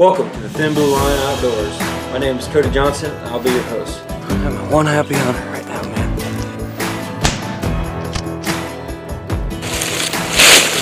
Welcome 0.00 0.30
to 0.30 0.40
the 0.40 0.48
Thin 0.48 0.72
Blue 0.72 0.90
Line 0.90 1.18
Outdoors. 1.28 1.78
My 2.10 2.16
name 2.16 2.38
is 2.38 2.46
Cody 2.46 2.70
Johnson. 2.70 3.10
and 3.10 3.28
I'll 3.28 3.38
be 3.38 3.50
your 3.50 3.60
host. 3.64 4.02
I'm 4.08 4.70
one 4.70 4.86
happy 4.86 5.12
hunter 5.12 5.44
right 5.50 5.66
now, 5.66 5.82
man. 5.82 6.08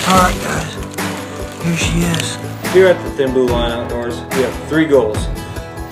Alright, 0.06 0.40
guys. 0.44 1.64
Here 1.64 1.76
she 1.76 1.98
is. 2.06 2.36
Here 2.72 2.86
at 2.86 3.02
the 3.02 3.10
Thin 3.16 3.32
Blue 3.32 3.48
Line 3.48 3.72
Outdoors, 3.72 4.20
we 4.36 4.42
have 4.42 4.68
three 4.68 4.84
goals: 4.84 5.19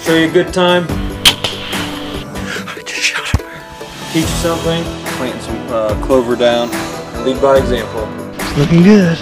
show 0.01 0.15
you 0.15 0.29
a 0.29 0.33
good 0.33 0.55
time, 0.55 0.87
I 0.89 2.81
just 2.87 3.03
shot 3.03 3.27
her. 3.41 4.13
teach 4.13 4.23
you 4.23 4.37
something, 4.37 4.85
planting 5.17 5.41
some 5.41 5.67
uh, 5.71 6.07
clover 6.07 6.37
down, 6.37 6.71
and 6.71 7.25
lead 7.25 7.43
by 7.43 7.59
example. 7.59 8.07
It's 8.39 8.57
looking 8.57 8.85
good. 8.85 9.19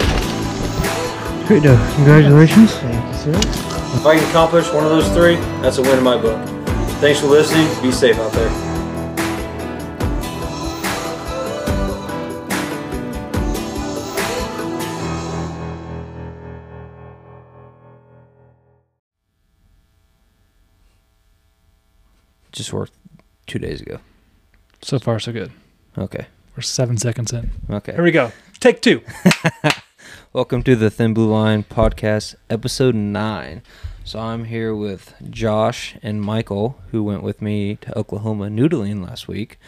Great 1.47 1.63
though. 1.63 1.93
Congratulations. 1.95 2.71
Thank 2.75 3.27
you, 3.27 3.33
sir. 3.33 3.64
If 3.95 4.07
I 4.07 4.17
can 4.19 4.29
accomplish 4.29 4.71
one 4.71 4.85
of 4.85 4.91
those 4.91 5.09
three, 5.11 5.37
that's 5.63 5.79
a 5.79 5.83
win 5.83 5.97
in 5.97 6.05
my 6.05 6.21
book. 6.21 6.47
Thanks 7.01 7.21
for 7.21 7.27
listening. 7.27 7.67
Be 7.83 7.91
safe 7.91 8.19
out 8.19 8.33
there. 8.33 8.51
Just 22.53 22.73
worked 22.73 22.93
two 23.47 23.59
days 23.59 23.81
ago. 23.81 23.99
So 24.83 24.99
far, 24.99 25.19
so 25.19 25.33
good. 25.33 25.51
Okay. 25.99 26.27
We're 26.57 26.63
seven 26.63 26.97
seconds 26.99 27.33
in. 27.33 27.51
Okay. 27.69 27.93
Here 27.93 28.03
we 28.05 28.13
go. 28.13 28.33
Take 28.61 28.81
two. 28.81 29.03
Welcome 30.35 30.65
to 30.65 30.75
the 30.75 30.91
Thin 30.91 31.15
Blue 31.15 31.31
Line 31.31 31.63
podcast, 31.63 32.35
episode 32.51 32.97
nine. 32.97 33.63
So 34.03 34.19
I'm 34.19 34.47
here 34.47 34.75
with 34.75 35.15
Josh 35.31 35.95
and 36.03 36.21
Michael, 36.21 36.77
who 36.91 37.05
went 37.05 37.23
with 37.23 37.41
me 37.41 37.77
to 37.77 37.97
Oklahoma 37.97 38.49
noodling 38.49 39.07
last 39.07 39.29
week. 39.29 39.61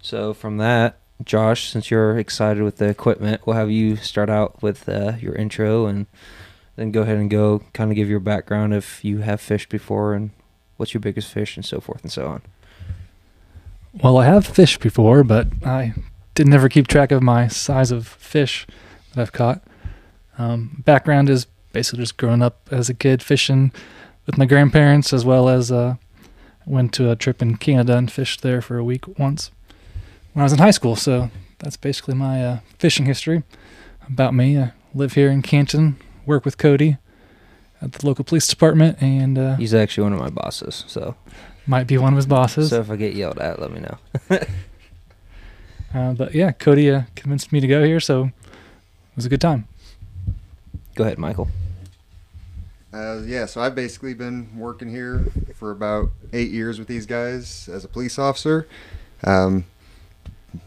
So 0.00 0.32
from 0.32 0.56
that, 0.56 0.96
Josh, 1.22 1.70
since 1.70 1.90
you're 1.90 2.18
excited 2.18 2.62
with 2.62 2.78
the 2.78 2.88
equipment, 2.88 3.42
we'll 3.44 3.56
have 3.56 3.70
you 3.70 3.96
start 3.96 4.30
out 4.30 4.62
with 4.62 4.88
uh, 4.88 5.12
your 5.20 5.34
intro 5.34 5.84
and 5.84 6.06
then 6.76 6.90
go 6.90 7.02
ahead 7.02 7.18
and 7.18 7.28
go 7.28 7.60
kind 7.74 7.90
of 7.90 7.94
give 7.94 8.08
your 8.08 8.18
background 8.18 8.72
if 8.72 9.04
you 9.04 9.18
have 9.18 9.42
fished 9.42 9.68
before 9.68 10.14
and 10.14 10.30
what's 10.78 10.94
your 10.94 11.02
biggest 11.02 11.30
fish 11.30 11.54
and 11.54 11.66
so 11.66 11.80
forth 11.80 12.00
and 12.00 12.10
so 12.10 12.28
on. 12.28 12.40
Well, 13.92 14.16
I 14.16 14.24
have 14.24 14.46
fished 14.46 14.80
before, 14.80 15.22
but 15.22 15.48
I 15.62 15.92
did 16.34 16.48
never 16.48 16.70
keep 16.70 16.86
track 16.86 17.12
of 17.12 17.22
my 17.22 17.46
size 17.46 17.90
of 17.90 18.08
fish 18.08 18.66
that 19.12 19.20
I've 19.20 19.32
caught. 19.32 19.62
Um, 20.38 20.82
background 20.84 21.28
is 21.28 21.46
basically 21.72 22.02
just 22.02 22.16
growing 22.16 22.42
up 22.42 22.68
as 22.70 22.88
a 22.88 22.94
kid 22.94 23.22
fishing 23.22 23.72
with 24.26 24.38
my 24.38 24.46
grandparents, 24.46 25.12
as 25.12 25.24
well 25.24 25.48
as 25.48 25.70
uh, 25.70 25.94
went 26.66 26.92
to 26.94 27.10
a 27.10 27.16
trip 27.16 27.42
in 27.42 27.56
Canada 27.56 27.96
and 27.96 28.10
fished 28.10 28.42
there 28.42 28.60
for 28.62 28.78
a 28.78 28.84
week 28.84 29.18
once 29.18 29.50
when 30.32 30.42
I 30.42 30.44
was 30.44 30.52
in 30.52 30.58
high 30.58 30.70
school. 30.70 30.96
So 30.96 31.30
that's 31.58 31.76
basically 31.76 32.14
my 32.14 32.44
uh, 32.44 32.58
fishing 32.78 33.06
history. 33.06 33.42
About 34.08 34.34
me, 34.34 34.58
I 34.58 34.72
live 34.94 35.14
here 35.14 35.30
in 35.30 35.42
Canton, 35.42 35.96
work 36.26 36.44
with 36.44 36.58
Cody 36.58 36.98
at 37.80 37.92
the 37.92 38.06
local 38.06 38.24
police 38.24 38.46
department, 38.46 39.00
and 39.00 39.38
uh, 39.38 39.56
He's 39.56 39.74
actually 39.74 40.04
one 40.04 40.12
of 40.14 40.20
my 40.20 40.30
bosses, 40.30 40.84
so 40.86 41.16
might 41.66 41.86
be 41.86 41.96
one 41.96 42.12
of 42.12 42.16
his 42.16 42.26
bosses. 42.26 42.70
so 42.70 42.80
if 42.80 42.90
I 42.90 42.96
get 42.96 43.14
yelled 43.14 43.38
at, 43.38 43.60
let 43.60 43.70
me 43.72 43.80
know. 43.80 43.98
Uh, 45.94 46.12
but 46.12 46.34
yeah, 46.34 46.50
Cody 46.50 46.90
uh, 46.90 47.02
convinced 47.14 47.52
me 47.52 47.60
to 47.60 47.68
go 47.68 47.84
here, 47.84 48.00
so 48.00 48.24
it 48.24 49.16
was 49.16 49.26
a 49.26 49.28
good 49.28 49.40
time. 49.40 49.68
Go 50.94 51.04
ahead, 51.04 51.18
Michael. 51.18 51.48
Uh, 52.92 53.22
yeah, 53.24 53.44
so 53.46 53.60
I've 53.60 53.74
basically 53.74 54.14
been 54.14 54.56
working 54.56 54.88
here 54.88 55.26
for 55.54 55.72
about 55.72 56.10
eight 56.32 56.52
years 56.52 56.78
with 56.78 56.86
these 56.86 57.06
guys 57.06 57.68
as 57.68 57.84
a 57.84 57.88
police 57.88 58.20
officer. 58.20 58.68
Um, 59.24 59.64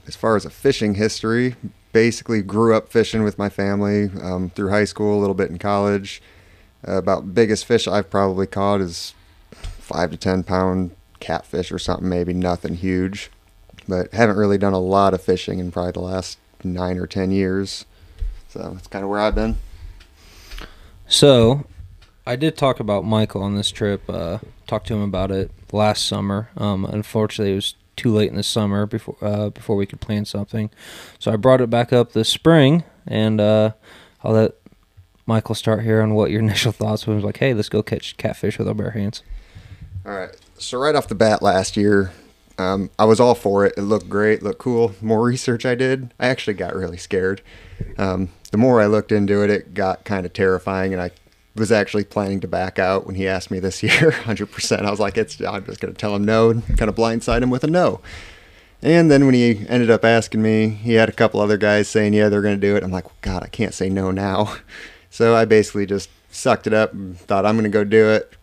as 0.06 0.17
far 0.17 0.36
as 0.36 0.44
a 0.44 0.50
fishing 0.50 0.95
history, 0.95 1.56
basically 1.94 2.41
grew 2.41 2.75
up 2.75 2.90
fishing 2.90 3.24
with 3.24 3.38
my 3.38 3.47
family 3.47 4.09
um, 4.22 4.50
through 4.50 4.69
high 4.69 4.84
school, 4.84 5.18
a 5.18 5.22
little 5.22 5.34
bit 5.34 5.50
in 5.50 5.57
college. 5.57 6.22
Uh, 6.85 6.97
about 6.97 7.34
biggest 7.34 7.66
fish 7.66 7.88
I've 7.88 8.09
probably 8.09 8.46
caught 8.46 8.81
is 8.81 9.13
five 9.51 10.12
to 10.12 10.18
ten 10.18 10.44
pound 10.44 10.91
catfish 11.22 11.72
or 11.72 11.80
something, 11.80 12.09
maybe 12.09 12.34
nothing 12.34 12.75
huge. 12.75 13.31
But 13.88 14.12
haven't 14.13 14.35
really 14.35 14.57
done 14.57 14.74
a 14.74 14.80
lot 14.80 15.13
of 15.13 15.22
fishing 15.22 15.59
in 15.59 15.72
probably 15.72 15.94
the 15.94 16.01
last 16.01 16.38
nine 16.62 16.97
or 16.97 17.07
ten 17.07 17.31
years. 17.31 17.85
So 18.50 18.72
that's 18.74 18.88
kind 18.88 19.06
of 19.06 19.09
where 19.09 19.19
I've 19.19 19.35
been. 19.35 19.56
So, 21.07 21.66
I 22.25 22.35
did 22.35 22.57
talk 22.57 22.79
about 22.79 23.06
Michael 23.06 23.41
on 23.41 23.56
this 23.56 23.72
trip. 23.72 24.01
Uh, 24.09 24.40
talked 24.68 24.88
to 24.88 24.94
him 24.94 25.01
about 25.01 25.31
it 25.31 25.50
last 25.72 26.06
summer. 26.06 26.50
Um, 26.57 26.84
unfortunately, 26.85 27.53
it 27.53 27.56
was 27.56 27.75
too 27.95 28.13
late 28.13 28.29
in 28.29 28.35
the 28.35 28.44
summer 28.44 28.85
before 28.85 29.16
uh, 29.22 29.50
before 29.50 29.75
we 29.75 29.85
could 29.85 30.01
plan 30.01 30.25
something. 30.25 30.69
So 31.19 31.31
I 31.31 31.38
brought 31.38 31.62
it 31.62 31.69
back 31.69 31.94
up 31.94 32.12
this 32.12 32.29
spring, 32.29 32.84
and 33.07 33.40
uh, 33.40 33.72
I'll 34.23 34.34
let 34.34 34.56
Michael 35.25 35.56
start 35.56 35.84
here 35.84 36.01
on 36.01 36.13
what 36.13 36.29
your 36.31 36.41
initial 36.44 36.72
thoughts 36.72 37.07
was. 37.07 37.24
Like, 37.24 37.38
hey, 37.38 37.53
let's 37.53 37.69
go 37.69 37.81
catch 37.81 38.18
catfish 38.18 38.57
with 38.57 38.68
our 38.68 38.74
bare 38.74 38.91
hands. 38.91 39.24
All 40.06 40.13
right. 40.13 40.35
So 40.57 40.78
right 40.78 40.95
off 40.95 41.07
the 41.07 41.16
bat 41.16 41.41
last 41.41 41.78
year, 41.78 42.12
um, 42.57 42.90
I 42.97 43.06
was 43.06 43.19
all 43.19 43.35
for 43.35 43.66
it. 43.66 43.73
It 43.78 43.84
looked 43.84 44.09
great, 44.09 44.41
looked 44.41 44.59
cool. 44.59 44.95
More 45.01 45.22
research 45.22 45.66
I 45.66 45.75
did, 45.75 46.13
I 46.19 46.28
actually 46.28 46.56
got 46.56 46.75
really 46.75 46.97
scared. 46.97 47.41
Um, 47.97 48.29
the 48.51 48.57
more 48.57 48.81
I 48.81 48.88
looked 48.88 49.12
into 49.12 49.44
it, 49.44 49.50
it 49.50 49.73
got 49.73 50.06
kind 50.06 50.25
of 50.25 50.34
terrifying, 50.34 50.94
and 50.94 51.01
I 51.01 51.12
was 51.56 51.72
actually 51.72 52.03
planning 52.03 52.40
to 52.41 52.47
back 52.47 52.79
out 52.79 53.06
when 53.06 53.16
he 53.16 53.28
asked 53.28 53.51
me 53.51 53.59
this 53.59 53.84
year, 53.84 54.12
100%. 54.12 54.85
I 54.85 54.91
was 54.91 55.00
like, 55.00 55.18
"It's 55.18 55.40
I'm 55.41 55.66
just 55.66 55.79
going 55.79 55.94
to 55.94 55.97
tell 55.97 56.16
him 56.16 56.23
no 56.23 56.53
kind 56.53 56.90
of 56.90 56.95
blindside 56.95 57.44
him 57.44 57.50
with 57.50 57.63
a 57.63 57.68
no." 57.68 58.01
And 58.81 59.09
then 59.09 59.25
when 59.25 59.34
he 59.34 59.66
ended 59.68 59.89
up 59.89 60.06
asking 60.06 60.41
me, 60.41 60.69
he 60.69 60.94
had 60.94 61.09
a 61.09 61.13
couple 61.13 61.39
other 61.39 61.57
guys 61.57 61.88
saying, 61.88 62.13
"Yeah, 62.13 62.29
they're 62.29 62.41
going 62.41 62.59
to 62.59 62.68
do 62.68 62.75
it." 62.75 62.84
I'm 62.84 62.91
like, 62.91 63.06
"God, 63.22 63.44
I 63.44 63.47
can't 63.47 63.74
say 63.74 63.89
no 63.89 64.12
now." 64.12 64.56
So 65.09 65.35
I 65.35 65.45
basically 65.45 65.85
just 65.85 66.09
sucked 66.29 66.68
it 66.68 66.74
up 66.74 66.94
and 66.94 67.18
thought 67.18 67.45
I'm 67.45 67.56
going 67.56 67.63
to 67.63 67.69
go 67.69 67.85
do 67.85 68.09
it 68.09 68.35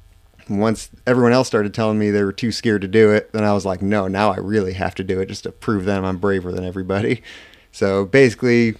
once 0.48 0.90
everyone 1.06 1.32
else 1.32 1.46
started 1.46 1.74
telling 1.74 1.98
me 1.98 2.10
they 2.10 2.24
were 2.24 2.32
too 2.32 2.52
scared 2.52 2.82
to 2.82 2.88
do 2.88 3.10
it, 3.10 3.32
then 3.32 3.44
I 3.44 3.52
was 3.52 3.64
like, 3.64 3.82
no, 3.82 4.08
now 4.08 4.32
I 4.32 4.36
really 4.36 4.74
have 4.74 4.94
to 4.96 5.04
do 5.04 5.20
it 5.20 5.26
just 5.26 5.44
to 5.44 5.52
prove 5.52 5.84
them 5.84 6.04
I'm 6.04 6.18
braver 6.18 6.52
than 6.52 6.64
everybody. 6.64 7.22
So 7.74 8.04
basically, 8.04 8.76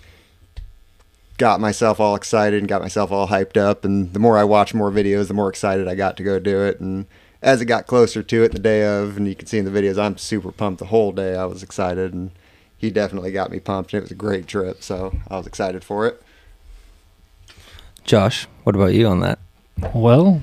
got 1.39 1.61
myself 1.61 1.99
all 1.99 2.15
excited 2.15 2.61
and 2.61 2.69
got 2.69 2.81
myself 2.81 3.11
all 3.11 3.29
hyped 3.29 3.57
up. 3.57 3.85
And 3.85 4.13
the 4.13 4.21
more 4.21 4.39
I 4.39 4.45
watched 4.45 4.73
more 4.73 4.91
videos, 4.91 5.29
the 5.29 5.35
more 5.35 5.49
excited 5.49 5.89
I 5.89 5.95
got 5.95 6.17
to 6.19 6.23
go 6.23 6.39
do 6.39 6.63
it. 6.63 6.79
And 6.79 7.07
as 7.43 7.61
it 7.61 7.67
got 7.67 7.87
closer 7.87 8.23
to 8.23 8.45
it 8.45 8.53
the 8.53 8.59
day 8.59 8.87
of, 8.87 9.17
and 9.17 9.27
you 9.27 9.35
can 9.35 9.47
see 9.47 9.59
in 9.59 9.65
the 9.65 9.71
videos, 9.71 9.99
I'm 9.99 10.17
super 10.17 10.53
pumped 10.53 10.79
the 10.79 10.87
whole 10.87 11.13
day. 11.13 11.35
I 11.35 11.45
was 11.45 11.63
excited, 11.63 12.15
and 12.15 12.31
he 12.77 12.91
definitely 12.91 13.33
got 13.33 13.51
me 13.51 13.59
pumped. 13.59 13.93
And 13.93 13.99
it 13.99 14.03
was 14.03 14.11
a 14.11 14.17
great 14.17 14.47
trip, 14.47 14.83
so 14.83 15.17
I 15.29 15.37
was 15.37 15.47
excited 15.47 15.85
for 15.85 16.07
it. 16.07 16.23
Josh, 18.05 18.47
what 18.63 18.77
about 18.77 18.95
you 18.95 19.07
on 19.07 19.21
that? 19.21 19.39
Well, 19.93 20.41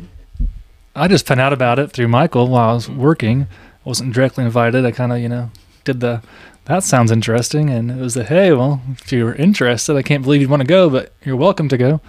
I 0.95 1.07
just 1.07 1.25
found 1.25 1.39
out 1.39 1.53
about 1.53 1.79
it 1.79 1.91
through 1.91 2.09
Michael 2.09 2.47
while 2.47 2.71
I 2.71 2.73
was 2.73 2.89
working. 2.89 3.43
I 3.43 3.89
wasn't 3.89 4.13
directly 4.13 4.43
invited. 4.43 4.85
I 4.85 4.91
kind 4.91 5.11
of, 5.11 5.19
you 5.19 5.29
know, 5.29 5.51
did 5.83 5.99
the 5.99 6.21
that 6.65 6.83
sounds 6.83 7.11
interesting, 7.11 7.69
and 7.69 7.89
it 7.89 7.97
was 7.97 8.13
the 8.13 8.23
hey, 8.23 8.51
well, 8.53 8.81
if 8.91 9.11
you're 9.11 9.33
interested, 9.33 9.95
I 9.95 10.03
can't 10.03 10.23
believe 10.23 10.41
you'd 10.41 10.49
want 10.49 10.61
to 10.61 10.67
go, 10.67 10.89
but 10.89 11.11
you're 11.23 11.35
welcome 11.35 11.67
to 11.69 11.77
go. 11.77 12.01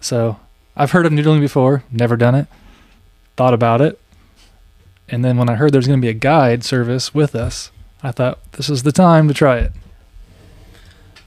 So 0.00 0.38
I've 0.76 0.92
heard 0.92 1.06
of 1.06 1.12
noodling 1.12 1.40
before, 1.40 1.82
never 1.90 2.16
done 2.16 2.34
it. 2.34 2.46
Thought 3.36 3.54
about 3.54 3.80
it, 3.80 4.00
and 5.08 5.24
then 5.24 5.36
when 5.36 5.48
I 5.48 5.56
heard 5.56 5.72
there's 5.72 5.88
going 5.88 6.00
to 6.00 6.04
be 6.04 6.10
a 6.10 6.14
guide 6.14 6.62
service 6.64 7.12
with 7.12 7.34
us, 7.34 7.72
I 8.02 8.12
thought 8.12 8.52
this 8.52 8.70
is 8.70 8.84
the 8.84 8.92
time 8.92 9.26
to 9.28 9.34
try 9.34 9.58
it. 9.58 9.72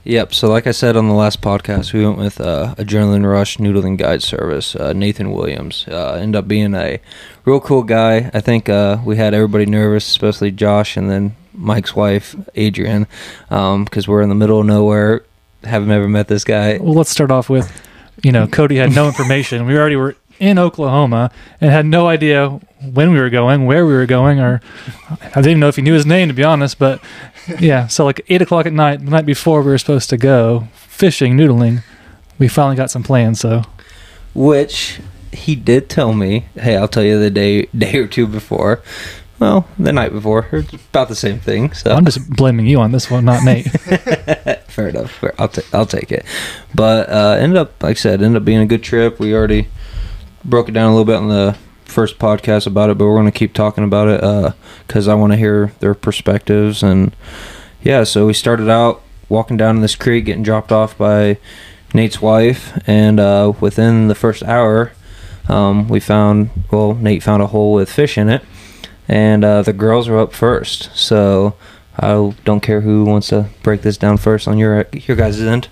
Yep. 0.08 0.32
So, 0.32 0.48
like 0.48 0.66
I 0.66 0.70
said 0.70 0.96
on 0.96 1.06
the 1.06 1.12
last 1.12 1.42
podcast, 1.42 1.92
we 1.92 2.02
went 2.02 2.16
with 2.16 2.40
uh, 2.40 2.74
Adrenaline 2.78 3.30
Rush 3.30 3.58
Noodling 3.58 3.98
Guide 3.98 4.22
Service. 4.22 4.74
Uh, 4.74 4.94
Nathan 4.94 5.32
Williams 5.32 5.86
uh, 5.86 6.14
ended 6.14 6.38
up 6.38 6.48
being 6.48 6.74
a 6.74 6.98
real 7.44 7.60
cool 7.60 7.82
guy. 7.82 8.30
I 8.32 8.40
think 8.40 8.70
uh, 8.70 9.02
we 9.04 9.18
had 9.18 9.34
everybody 9.34 9.66
nervous, 9.66 10.08
especially 10.08 10.50
Josh 10.50 10.96
and 10.96 11.10
then 11.10 11.36
Mike's 11.52 11.94
wife, 11.94 12.34
Adrian, 12.54 13.06
because 13.50 14.08
we're 14.08 14.22
in 14.22 14.30
the 14.30 14.34
middle 14.34 14.60
of 14.60 14.64
nowhere. 14.64 15.24
Haven't 15.62 15.90
ever 15.90 16.08
met 16.08 16.28
this 16.28 16.42
guy. 16.42 16.78
Well, 16.78 16.94
let's 16.94 17.10
start 17.10 17.30
off 17.30 17.50
with, 17.50 17.70
you 18.22 18.32
know, 18.32 18.46
Cody 18.46 18.76
had 18.76 18.94
no 18.94 19.08
information. 19.08 19.66
We 19.66 19.76
already 19.76 19.96
were 19.96 20.16
in 20.38 20.58
Oklahoma 20.58 21.30
and 21.60 21.70
had 21.70 21.84
no 21.84 22.06
idea 22.06 22.48
when 22.80 23.12
we 23.12 23.20
were 23.20 23.28
going, 23.28 23.66
where 23.66 23.84
we 23.84 23.92
were 23.92 24.06
going, 24.06 24.40
or 24.40 24.62
I 25.20 25.26
didn't 25.26 25.48
even 25.48 25.60
know 25.60 25.68
if 25.68 25.76
he 25.76 25.82
knew 25.82 25.92
his 25.92 26.06
name, 26.06 26.28
to 26.28 26.34
be 26.34 26.44
honest. 26.44 26.78
But 26.78 27.02
yeah, 27.60 27.86
so 27.86 28.04
like 28.04 28.20
eight 28.28 28.42
o'clock 28.42 28.66
at 28.66 28.72
night, 28.72 29.04
the 29.04 29.10
night 29.10 29.26
before 29.26 29.62
we 29.62 29.70
were 29.70 29.78
supposed 29.78 30.10
to 30.10 30.16
go 30.16 30.68
fishing, 30.74 31.36
noodling, 31.36 31.82
we 32.38 32.48
finally 32.48 32.76
got 32.76 32.90
some 32.90 33.02
plans. 33.02 33.40
So 33.40 33.62
Which 34.34 35.00
he 35.32 35.54
did 35.54 35.88
tell 35.88 36.12
me, 36.12 36.46
hey, 36.54 36.76
I'll 36.76 36.88
tell 36.88 37.02
you 37.02 37.18
the 37.18 37.30
day 37.30 37.66
day 37.76 37.96
or 37.96 38.06
two 38.06 38.26
before. 38.26 38.82
Well, 39.38 39.68
the 39.78 39.92
night 39.92 40.10
before, 40.10 40.48
it's 40.50 40.72
about 40.72 41.08
the 41.08 41.14
same 41.14 41.38
thing. 41.38 41.72
So 41.72 41.92
I'm 41.92 42.04
just 42.04 42.28
blaming 42.28 42.66
you 42.66 42.80
on 42.80 42.90
this 42.90 43.08
one, 43.08 43.24
not 43.24 43.44
Nate. 43.44 43.70
fair 44.68 44.88
enough. 44.88 45.12
Fair. 45.12 45.34
I'll 45.38 45.48
take 45.48 45.74
I'll 45.74 45.86
take 45.86 46.10
it. 46.10 46.24
But 46.74 47.08
uh, 47.08 47.36
ended 47.38 47.56
up, 47.56 47.80
like 47.82 47.92
I 47.92 47.94
said, 47.94 48.20
ended 48.22 48.42
up 48.42 48.44
being 48.44 48.60
a 48.60 48.66
good 48.66 48.82
trip. 48.82 49.20
We 49.20 49.34
already 49.34 49.68
broke 50.44 50.68
it 50.68 50.72
down 50.72 50.86
a 50.86 50.90
little 50.90 51.04
bit 51.04 51.16
on 51.16 51.28
the 51.28 51.56
first 51.88 52.18
podcast 52.18 52.66
about 52.66 52.90
it, 52.90 52.98
but 52.98 53.06
we're 53.06 53.14
going 53.14 53.26
to 53.26 53.32
keep 53.32 53.52
talking 53.52 53.84
about 53.84 54.08
it 54.08 54.54
because 54.86 55.08
I 55.08 55.14
want 55.14 55.32
to 55.32 55.36
hear 55.36 55.72
their 55.80 55.94
perspectives. 55.94 56.82
And 56.82 57.14
yeah, 57.82 58.04
so 58.04 58.26
we 58.26 58.34
started 58.34 58.68
out 58.68 59.02
walking 59.28 59.56
down 59.56 59.80
this 59.80 59.96
creek, 59.96 60.26
getting 60.26 60.42
dropped 60.42 60.72
off 60.72 60.96
by 60.96 61.38
Nate's 61.94 62.20
wife, 62.20 62.78
and 62.86 63.18
uh, 63.18 63.52
within 63.60 64.08
the 64.08 64.14
first 64.14 64.42
hour, 64.42 64.92
um, 65.48 65.88
we 65.88 66.00
found 66.00 66.50
well, 66.70 66.94
Nate 66.94 67.22
found 67.22 67.42
a 67.42 67.46
hole 67.46 67.72
with 67.72 67.90
fish 67.90 68.18
in 68.18 68.28
it, 68.28 68.44
and 69.06 69.44
uh, 69.44 69.62
the 69.62 69.72
girls 69.72 70.08
were 70.08 70.18
up 70.18 70.32
first. 70.32 70.94
So 70.96 71.54
I 71.98 72.34
don't 72.44 72.60
care 72.60 72.82
who 72.82 73.04
wants 73.04 73.28
to 73.28 73.48
break 73.62 73.82
this 73.82 73.96
down 73.96 74.18
first 74.18 74.46
on 74.46 74.58
your 74.58 74.86
your 74.92 75.16
guys' 75.16 75.40
end. 75.40 75.68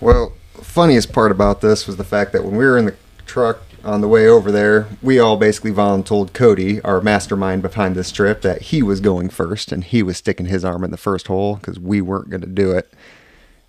Well, 0.00 0.32
funniest 0.54 1.12
part 1.12 1.32
about 1.32 1.60
this 1.60 1.86
was 1.86 1.96
the 1.96 2.04
fact 2.04 2.32
that 2.32 2.44
when 2.44 2.56
we 2.56 2.64
were 2.64 2.78
in 2.78 2.86
the 2.86 2.96
truck 3.26 3.60
on 3.84 4.00
the 4.00 4.08
way 4.08 4.26
over 4.26 4.50
there, 4.50 4.88
we 5.02 5.18
all 5.18 5.36
basically 5.36 5.72
voluntold 5.72 6.32
Cody, 6.32 6.80
our 6.82 7.00
mastermind 7.00 7.62
behind 7.62 7.94
this 7.94 8.10
trip, 8.10 8.42
that 8.42 8.62
he 8.62 8.82
was 8.82 9.00
going 9.00 9.28
first 9.28 9.72
and 9.72 9.84
he 9.84 10.02
was 10.02 10.16
sticking 10.16 10.46
his 10.46 10.64
arm 10.64 10.84
in 10.84 10.90
the 10.90 10.96
first 10.96 11.26
hole 11.26 11.56
because 11.56 11.78
we 11.78 12.00
weren't 12.00 12.30
going 12.30 12.40
to 12.40 12.46
do 12.46 12.72
it. 12.72 12.92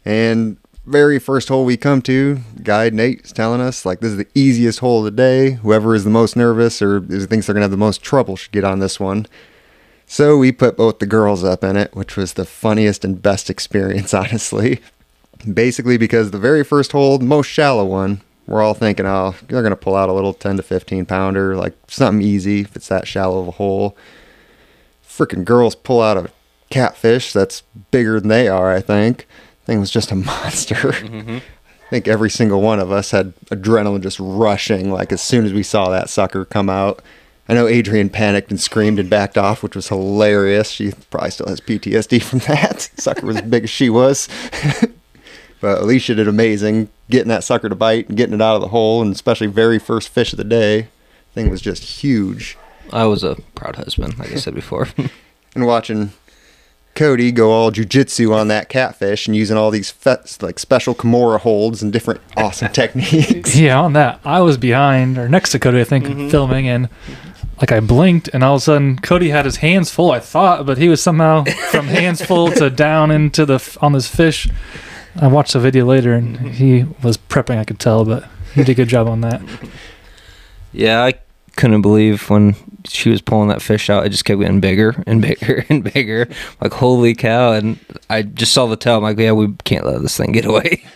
And 0.04 0.58
very 0.86 1.18
first 1.18 1.50
hole 1.50 1.66
we 1.66 1.78
come 1.78 2.02
to, 2.04 2.40
guide 2.62 2.94
Nate 2.94 3.22
is 3.26 3.32
telling 3.32 3.60
us 3.60 3.86
like 3.86 4.00
this 4.00 4.12
is 4.12 4.18
the 4.18 4.28
easiest 4.36 4.80
hole 4.80 5.00
of 5.00 5.06
the 5.06 5.12
day. 5.12 5.52
Whoever 5.52 5.96
is 5.96 6.04
the 6.04 6.10
most 6.10 6.36
nervous 6.36 6.82
or 6.82 7.02
thinks 7.02 7.48
they're 7.48 7.54
gonna 7.54 7.64
have 7.64 7.72
the 7.72 7.78
most 7.78 8.04
trouble 8.04 8.36
should 8.36 8.52
get 8.52 8.64
on 8.64 8.80
this 8.80 9.00
one. 9.00 9.26
So 10.06 10.38
we 10.38 10.52
put 10.52 10.78
both 10.78 11.00
the 11.00 11.08
girls 11.08 11.44
up 11.44 11.64
in 11.64 11.76
it, 11.76 11.96
which 11.96 12.16
was 12.16 12.34
the 12.34 12.46
funniest 12.46 13.04
and 13.04 13.22
best 13.22 13.50
experience, 13.50 14.14
honestly. 14.14 14.82
Basically, 15.52 15.98
because 15.98 16.32
the 16.32 16.40
very 16.40 16.64
first 16.64 16.92
hole, 16.92 17.18
the 17.18 17.26
most 17.26 17.48
shallow 17.48 17.86
one, 17.86 18.22
we're 18.48 18.62
all 18.62 18.74
thinking, 18.74 19.06
oh, 19.06 19.36
they're 19.48 19.64
gonna 19.64 19.76
pull 19.76 19.96
out 19.96 20.10
a 20.10 20.14
little 20.14 20.34
10 20.34 20.58
to 20.58 20.64
15 20.64 21.06
pounder, 21.06 21.56
like 21.56 21.74
something 21.88 22.26
easy 22.26 22.62
if 22.62 22.76
it's 22.76 22.88
that 22.88 23.08
shallow 23.08 23.40
of 23.40 23.48
a 23.48 23.52
hole. 23.52 23.98
Freaking 25.08 25.46
girls 25.46 25.76
pull 25.76 26.02
out 26.02 26.18
a 26.18 26.30
catfish 26.70 27.32
that's 27.32 27.62
bigger 27.92 28.20
than 28.20 28.30
they 28.30 28.48
are, 28.48 28.72
I 28.72 28.82
think 28.82 29.28
thing 29.66 29.80
was 29.80 29.92
just 29.92 30.12
a 30.12 30.16
monster. 30.16 30.76
Mm-hmm. 30.76 31.38
I 31.38 31.90
think 31.90 32.08
every 32.08 32.30
single 32.30 32.62
one 32.62 32.80
of 32.80 32.92
us 32.92 33.12
had 33.12 33.36
adrenaline 33.46 34.02
just 34.02 34.20
rushing 34.20 34.92
like 34.92 35.12
as 35.12 35.22
soon 35.22 35.46
as 35.46 35.54
we 35.54 35.64
saw 35.64 35.90
that 35.90 36.10
sucker 36.10 36.46
come 36.46 36.70
out. 36.70 37.02
I 37.48 37.54
know 37.54 37.68
Adrian 37.68 38.10
panicked 38.10 38.50
and 38.50 38.60
screamed 38.60 38.98
and 38.98 39.08
backed 39.08 39.38
off, 39.38 39.62
which 39.62 39.76
was 39.76 39.90
hilarious. 39.90 40.72
She 40.72 40.94
probably 41.12 41.30
still 41.30 41.48
has 41.48 41.62
PTSD 41.62 42.24
from 42.24 42.40
that. 42.48 42.90
sucker 42.98 43.26
was 43.26 43.36
as 43.36 43.44
big 43.44 43.66
as 43.66 43.70
she 43.70 43.90
was. 43.90 44.28
but 45.62 45.82
Alicia 45.82 46.16
did 46.16 46.28
amazing 46.28 46.90
getting 47.10 47.30
that 47.30 47.44
sucker 47.44 47.70
to 47.70 47.76
bite 47.76 48.08
and 48.08 48.18
getting 48.18 48.36
it 48.36 48.42
out 48.42 48.56
of 48.56 48.62
the 48.62 48.70
hole, 48.70 49.02
and 49.02 49.14
especially 49.14 49.48
very 49.48 49.80
first 49.80 50.10
fish 50.10 50.34
of 50.34 50.38
the 50.38 50.44
day. 50.44 50.88
Thing 51.34 51.50
was 51.50 51.62
just 51.62 51.84
huge. 51.84 52.58
I 52.94 53.06
was 53.06 53.24
a 53.24 53.36
proud 53.56 53.76
husband, 53.76 54.18
like 54.18 54.32
I 54.32 54.36
said 54.36 54.56
before. 54.56 54.88
and 55.54 55.66
watching 55.66 56.12
Cody 56.96 57.32
go 57.34 57.52
all 57.52 57.72
jujitsu 57.72 58.34
on 58.34 58.48
that 58.48 58.70
catfish 58.70 59.28
and 59.28 59.36
using 59.36 59.58
all 59.58 59.70
these 59.70 59.92
fe- 59.92 60.24
like 60.42 60.58
special 60.58 60.96
Kimura 60.96 61.40
holds 61.40 61.84
and 61.84 61.92
different 61.92 62.22
awesome 62.38 62.72
techniques. 62.74 63.56
Yeah, 63.56 63.80
on 63.82 63.94
that, 63.94 64.22
I 64.24 64.40
was 64.42 64.58
behind 64.58 65.18
or 65.18 65.28
next 65.28 65.52
to 65.52 65.60
Cody, 65.60 65.82
I 65.82 65.84
think, 65.84 66.06
mm-hmm. 66.06 66.30
filming, 66.30 66.70
and 66.70 66.88
like 67.60 67.72
I 67.72 67.82
blinked, 67.82 68.30
and 68.30 68.44
all 68.44 68.56
of 68.56 68.62
a 68.62 68.64
sudden 68.64 68.98
Cody 69.00 69.30
had 69.30 69.44
his 69.44 69.58
hands 69.58 69.92
full. 69.92 70.12
I 70.12 70.20
thought, 70.20 70.66
but 70.66 70.78
he 70.78 70.88
was 70.88 71.04
somehow 71.04 71.44
from 71.72 71.88
hands 71.88 72.26
full 72.26 72.50
to 72.52 72.70
down 72.70 73.12
into 73.12 73.46
the 73.46 73.78
on 73.82 73.92
this 73.92 74.08
fish. 74.08 74.48
I 75.18 75.28
watched 75.28 75.54
the 75.54 75.60
video 75.60 75.86
later, 75.86 76.14
and 76.14 76.38
he 76.38 76.84
was 77.02 77.18
prepping. 77.18 77.58
I 77.58 77.64
could 77.64 77.80
tell, 77.80 78.06
but 78.06 78.26
he 78.54 78.62
did 78.62 78.70
a 78.70 78.76
good 78.76 78.90
job 78.90 79.08
on 79.08 79.22
that. 79.22 79.42
Yeah, 80.74 81.04
I 81.04 81.14
couldn't 81.56 81.82
believe 81.82 82.30
when 82.30 82.56
she 82.86 83.10
was 83.10 83.22
pulling 83.22 83.48
that 83.50 83.62
fish 83.62 83.90
out. 83.90 84.06
It 84.06 84.10
just 84.10 84.26
kept 84.26 84.40
getting 84.40 84.60
bigger 84.60 85.04
and 85.08 85.22
bigger 85.22 85.66
and 85.70 85.84
bigger. 85.84 86.28
Like 86.62 86.74
holy 86.74 87.16
cow! 87.16 87.54
And 87.54 87.80
I 88.10 88.24
just 88.24 88.54
saw 88.54 88.66
the 88.66 88.76
tail. 88.76 88.98
I'm 88.98 89.04
like, 89.04 89.18
yeah, 89.18 89.32
we 89.32 89.54
can't 89.64 89.86
let 89.86 90.02
this 90.02 90.18
thing 90.18 90.32
get 90.32 90.46
away. 90.46 90.84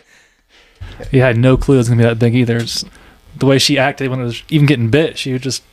You 1.11 1.21
had 1.21 1.37
no 1.37 1.55
clue 1.55 1.75
it 1.75 1.77
was 1.77 1.89
gonna 1.89 2.01
be 2.01 2.07
that 2.07 2.19
big 2.19 2.35
either. 2.35 2.57
It's 2.57 2.83
the 3.37 3.45
way 3.45 3.57
she 3.57 3.77
acted 3.77 4.09
when 4.09 4.19
it 4.19 4.23
was 4.23 4.43
even 4.49 4.65
getting 4.65 4.89
bit, 4.89 5.17
she 5.17 5.31
would 5.31 5.41
just, 5.41 5.63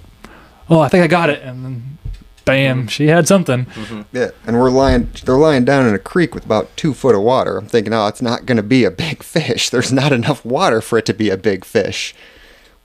oh, 0.71 0.81
I 0.81 0.89
think 0.89 1.03
I 1.03 1.09
got 1.09 1.31
it, 1.31 1.43
and 1.43 1.65
then 1.65 1.99
bam, 2.47 2.79
mm-hmm. 2.79 2.87
she 2.89 3.09
had 3.09 3.29
something. 3.29 3.67
Mm-hmm. 3.67 4.17
Yeah, 4.17 4.31
and 4.47 4.59
we're 4.59 4.71
lying. 4.71 5.11
They're 5.25 5.37
lying 5.37 5.67
down 5.67 5.87
in 5.87 5.95
a 5.95 5.99
creek 5.99 6.35
with 6.35 6.47
about 6.47 6.75
two 6.79 6.95
foot 6.95 7.15
of 7.15 7.21
water. 7.21 7.59
I'm 7.59 7.67
thinking, 7.67 7.93
oh, 7.93 8.07
it's 8.07 8.23
not 8.23 8.47
going 8.47 8.57
to 8.57 8.63
be 8.63 8.85
a 8.85 8.91
big 8.91 9.23
fish. 9.23 9.69
There's 9.69 9.93
not 9.93 10.13
enough 10.13 10.43
water 10.45 10.81
for 10.81 10.97
it 10.97 11.05
to 11.07 11.13
be 11.13 11.29
a 11.29 11.37
big 11.37 11.67
fish 11.67 12.15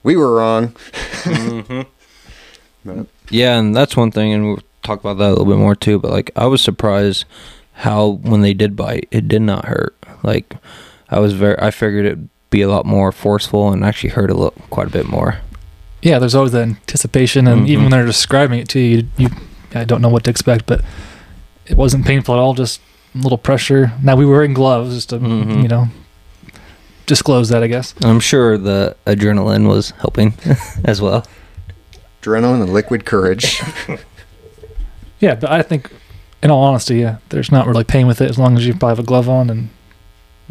we 0.02 0.16
were 0.16 0.36
wrong. 0.36 0.68
mm-hmm. 0.68 1.82
Yeah, 3.30 3.58
and 3.58 3.74
that's 3.74 3.96
one 3.96 4.10
thing, 4.10 4.32
and 4.32 4.44
we'll 4.44 4.58
talk 4.82 4.98
about 4.98 5.16
that 5.18 5.28
a 5.28 5.30
little 5.30 5.44
bit 5.44 5.56
more 5.56 5.76
too. 5.76 6.00
But 6.00 6.10
like, 6.10 6.32
I 6.34 6.46
was 6.46 6.60
surprised 6.60 7.24
how 7.74 8.18
when 8.22 8.42
they 8.42 8.52
did 8.52 8.74
bite, 8.74 9.06
it 9.12 9.28
did 9.28 9.40
not 9.40 9.66
hurt. 9.66 9.96
Like, 10.24 10.56
I 11.08 11.20
was 11.20 11.32
very, 11.32 11.56
I 11.60 11.70
figured 11.70 12.06
it'd 12.06 12.28
be 12.50 12.60
a 12.60 12.68
lot 12.68 12.84
more 12.84 13.12
forceful 13.12 13.70
and 13.70 13.84
actually 13.84 14.10
hurt 14.10 14.30
a 14.30 14.34
little, 14.34 14.60
quite 14.68 14.88
a 14.88 14.90
bit 14.90 15.06
more. 15.06 15.38
Yeah, 16.02 16.18
there's 16.18 16.34
always 16.34 16.50
that 16.52 16.62
anticipation, 16.62 17.46
and 17.46 17.60
mm-hmm. 17.60 17.70
even 17.70 17.84
when 17.84 17.92
they're 17.92 18.04
describing 18.04 18.58
it 18.58 18.68
to 18.70 18.80
you, 18.80 19.08
you, 19.16 19.28
I 19.74 19.84
don't 19.84 20.00
know 20.02 20.08
what 20.08 20.24
to 20.24 20.30
expect, 20.30 20.66
but 20.66 20.82
it 21.66 21.76
wasn't 21.76 22.06
painful 22.06 22.34
at 22.34 22.38
all. 22.38 22.54
Just 22.54 22.80
a 23.14 23.18
little 23.18 23.38
pressure. 23.38 23.92
Now 24.02 24.16
we 24.16 24.24
were 24.24 24.32
wearing 24.32 24.54
gloves 24.54 24.94
just 24.94 25.10
to, 25.10 25.18
mm-hmm. 25.18 25.60
you 25.60 25.68
know, 25.68 25.88
disclose 27.06 27.48
that, 27.50 27.62
I 27.62 27.66
guess. 27.66 27.94
I'm 28.02 28.20
sure 28.20 28.56
the 28.58 28.96
adrenaline 29.06 29.68
was 29.68 29.90
helping 29.92 30.34
as 30.84 31.00
well. 31.00 31.26
Adrenaline 32.22 32.62
and 32.62 32.72
liquid 32.72 33.04
courage. 33.04 33.60
yeah, 35.20 35.34
but 35.34 35.50
I 35.50 35.62
think, 35.62 35.92
in 36.42 36.50
all 36.50 36.64
honesty, 36.64 36.96
yeah, 36.96 37.18
there's 37.28 37.52
not 37.52 37.66
really 37.66 37.84
pain 37.84 38.06
with 38.06 38.20
it 38.20 38.30
as 38.30 38.38
long 38.38 38.56
as 38.56 38.66
you 38.66 38.72
probably 38.72 38.88
have 38.90 38.98
a 38.98 39.02
glove 39.02 39.28
on 39.28 39.50
and 39.50 39.70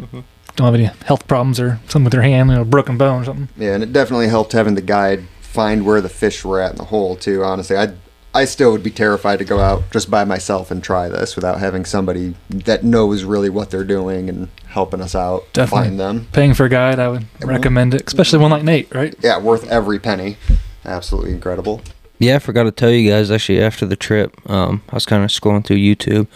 mm-hmm. 0.00 0.20
don't 0.56 0.64
have 0.64 0.74
any 0.74 0.90
health 1.04 1.26
problems 1.26 1.58
or 1.58 1.80
something 1.88 2.04
with 2.04 2.14
your 2.14 2.22
hand, 2.22 2.50
you 2.50 2.56
know, 2.56 2.64
broken 2.64 2.96
bone 2.98 3.22
or 3.22 3.24
something. 3.24 3.48
Yeah, 3.56 3.74
and 3.74 3.82
it 3.82 3.92
definitely 3.92 4.28
helped 4.28 4.52
having 4.52 4.74
the 4.74 4.82
guide 4.82 5.26
find 5.40 5.84
where 5.84 6.00
the 6.00 6.08
fish 6.08 6.44
were 6.44 6.60
at 6.60 6.72
in 6.72 6.78
the 6.78 6.84
hole 6.84 7.16
too. 7.16 7.44
Honestly, 7.44 7.76
I 7.76 7.92
I 8.34 8.46
still 8.46 8.72
would 8.72 8.82
be 8.82 8.90
terrified 8.90 9.38
to 9.40 9.44
go 9.44 9.60
out 9.60 9.90
just 9.90 10.10
by 10.10 10.24
myself 10.24 10.70
and 10.70 10.82
try 10.82 11.08
this 11.08 11.36
without 11.36 11.60
having 11.60 11.84
somebody 11.84 12.34
that 12.48 12.82
knows 12.82 13.24
really 13.24 13.50
what 13.50 13.70
they're 13.70 13.84
doing 13.84 14.28
and 14.30 14.48
helping 14.68 15.02
us 15.02 15.14
out 15.14 15.44
Definitely. 15.52 15.88
find 15.88 16.00
them. 16.00 16.28
Paying 16.32 16.54
for 16.54 16.64
a 16.64 16.68
guide, 16.70 16.98
I 16.98 17.08
would 17.08 17.26
recommend 17.44 17.94
it, 17.94 18.04
especially 18.06 18.38
one 18.38 18.50
like 18.50 18.62
Nate, 18.62 18.92
right? 18.94 19.14
Yeah, 19.20 19.38
worth 19.38 19.68
every 19.68 19.98
penny. 19.98 20.38
Absolutely 20.84 21.32
incredible. 21.32 21.82
Yeah, 22.18 22.36
I 22.36 22.38
forgot 22.38 22.62
to 22.64 22.70
tell 22.70 22.90
you 22.90 23.10
guys 23.10 23.30
actually 23.30 23.60
after 23.60 23.84
the 23.84 23.96
trip, 23.96 24.34
um, 24.48 24.82
I 24.88 24.94
was 24.94 25.04
kind 25.04 25.24
of 25.24 25.30
scrolling 25.30 25.64
through 25.66 25.78
YouTube 25.78 26.26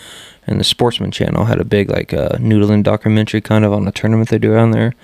and 0.47 0.61
the 0.61 0.65
Sportsman 0.65 1.11
channel 1.11 1.47
had 1.47 1.61
a 1.61 1.65
big 1.65 1.91
like 1.91 2.13
uh, 2.13 2.31
noodling 2.39 2.83
documentary 2.83 3.41
kind 3.41 3.65
of 3.65 3.73
on 3.73 3.85
the 3.85 3.93
tournament 3.93 4.29
they 4.29 4.39
do 4.39 4.53
around 4.53 4.73
there. 4.73 4.95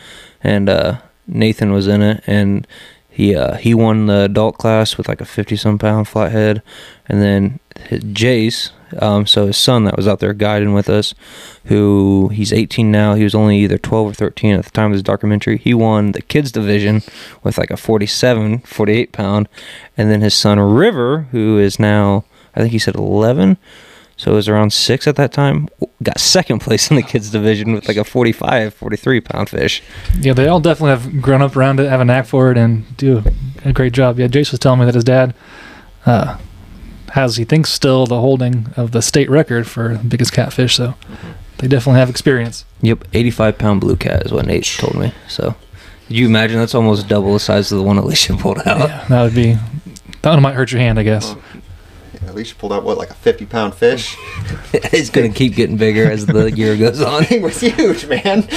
And 0.43 0.69
uh, 0.69 0.99
Nathan 1.27 1.73
was 1.73 1.87
in 1.89 2.03
it 2.03 2.23
and 2.27 2.67
he 3.13 3.37
uh, 3.37 3.57
he 3.57 3.75
won 3.75 4.07
the 4.07 4.25
adult 4.25 4.57
class 4.59 4.97
with 4.97 5.07
like 5.07 5.21
a 5.21 5.27
fifty 5.27 5.55
some 5.55 5.79
pound 5.79 6.09
flathead, 6.09 6.63
and 7.07 7.21
then 7.21 7.61
Jace, 7.91 8.71
um, 9.01 9.27
so 9.27 9.47
his 9.47 9.57
son 9.57 9.85
that 9.85 9.97
was 9.97 10.09
out 10.09 10.21
there 10.21 10.33
guiding 10.33 10.73
with 10.73 10.89
us, 10.89 11.15
who 11.67 12.31
he's 12.33 12.53
18 12.53 12.91
now. 12.91 13.15
He 13.15 13.25
was 13.25 13.35
only 13.35 13.59
either 13.59 13.79
12 13.79 14.11
or 14.11 14.15
13 14.15 14.55
at 14.55 14.65
the 14.65 14.71
time 14.71 14.87
of 14.87 14.93
his 14.93 15.03
documentary. 15.03 15.59
He 15.59 15.75
won 15.75 16.13
the 16.13 16.23
kids 16.23 16.53
division 16.53 17.03
with 17.43 17.59
like 17.59 17.71
a 17.71 17.77
47, 17.77 18.61
48 18.61 19.13
pound, 19.13 19.49
and 19.97 20.11
then 20.11 20.21
his 20.21 20.35
son 20.35 20.59
River, 20.59 21.29
who 21.33 21.59
is 21.59 21.79
now 21.79 22.25
I 22.55 22.61
think 22.61 22.73
he 22.73 22.79
said 22.79 22.97
11 22.97 23.57
so 24.23 24.31
it 24.31 24.35
was 24.37 24.49
around 24.49 24.73
six 24.73 25.09
at 25.09 25.17
that 25.17 25.33
time. 25.33 25.69
Got 26.01 26.21
second 26.21 26.61
place 26.61 26.91
in 26.91 26.97
the 26.97 27.03
kids 27.03 27.29
division 27.29 27.73
with 27.73 27.89
like 27.89 27.97
a 27.97 28.05
45, 28.05 28.73
43 28.73 29.21
pound 29.21 29.49
fish. 29.51 29.83
Yeah, 30.21 30.33
they 30.33 30.47
all 30.47 30.61
definitely 30.61 30.91
have 30.91 31.21
grown 31.21 31.43
up 31.43 31.57
around 31.57 31.81
it, 31.81 31.89
have 31.89 32.01
a 32.01 32.05
knack 32.05 32.27
for 32.27 32.53
it, 32.53 32.57
and 32.57 32.97
do 32.97 33.25
a 33.65 33.73
great 33.73 33.93
job. 33.93 34.21
Yeah, 34.21 34.29
Jace 34.29 34.53
was 34.53 34.61
telling 34.61 34.79
me 34.79 34.87
that 34.87 34.95
his 34.95 35.03
dad 35.03 35.35
uh, 36.07 36.39
has, 37.15 37.37
he 37.37 37.43
thinks, 37.43 37.73
still 37.73 38.07
the 38.07 38.21
holding 38.21 38.69
of 38.77 38.93
the 38.93 39.03
state 39.03 39.29
record 39.29 39.67
for 39.67 39.99
biggest 40.07 40.33
catfish. 40.33 40.77
So 40.77 40.95
they 41.59 41.67
definitely 41.67 41.99
have 41.99 42.09
experience. 42.09 42.65
Yep, 42.81 43.07
85 43.13 43.59
pound 43.59 43.81
blue 43.81 43.97
cat 43.97 44.25
is 44.25 44.31
what 44.31 44.47
Nate 44.47 44.65
told 44.79 44.95
me. 44.95 45.13
So 45.27 45.57
could 46.07 46.15
you 46.15 46.27
imagine 46.27 46.61
that's 46.61 46.77
almost 46.77 47.09
double 47.09 47.33
the 47.33 47.41
size 47.41 47.73
of 47.73 47.79
the 47.79 47.85
one 47.85 47.99
Alicia 47.99 48.37
pulled 48.37 48.59
out? 48.59 48.89
Yeah, 48.89 49.05
that 49.09 49.23
would 49.25 49.35
be, 49.35 49.59
that 50.23 50.31
one 50.31 50.43
might 50.43 50.55
hurt 50.55 50.71
your 50.71 50.81
hand, 50.81 51.01
I 51.01 51.03
guess. 51.03 51.35
At 52.33 52.37
least 52.37 52.53
you 52.53 52.57
pulled 52.57 52.73
out 52.73 52.83
what, 52.83 52.97
like 52.97 53.11
a 53.11 53.15
fifty 53.15 53.45
pound 53.45 53.75
fish? 53.75 54.17
it's 54.73 55.11
gonna 55.11 55.29
keep 55.29 55.55
getting 55.55 55.77
bigger 55.77 56.11
as 56.11 56.25
the 56.25 56.51
year 56.57 56.79
goes 56.79 57.03
on. 57.03 57.25
thing 57.25 57.43
was 57.43 57.61
huge, 57.61 58.07
man. 58.07 58.49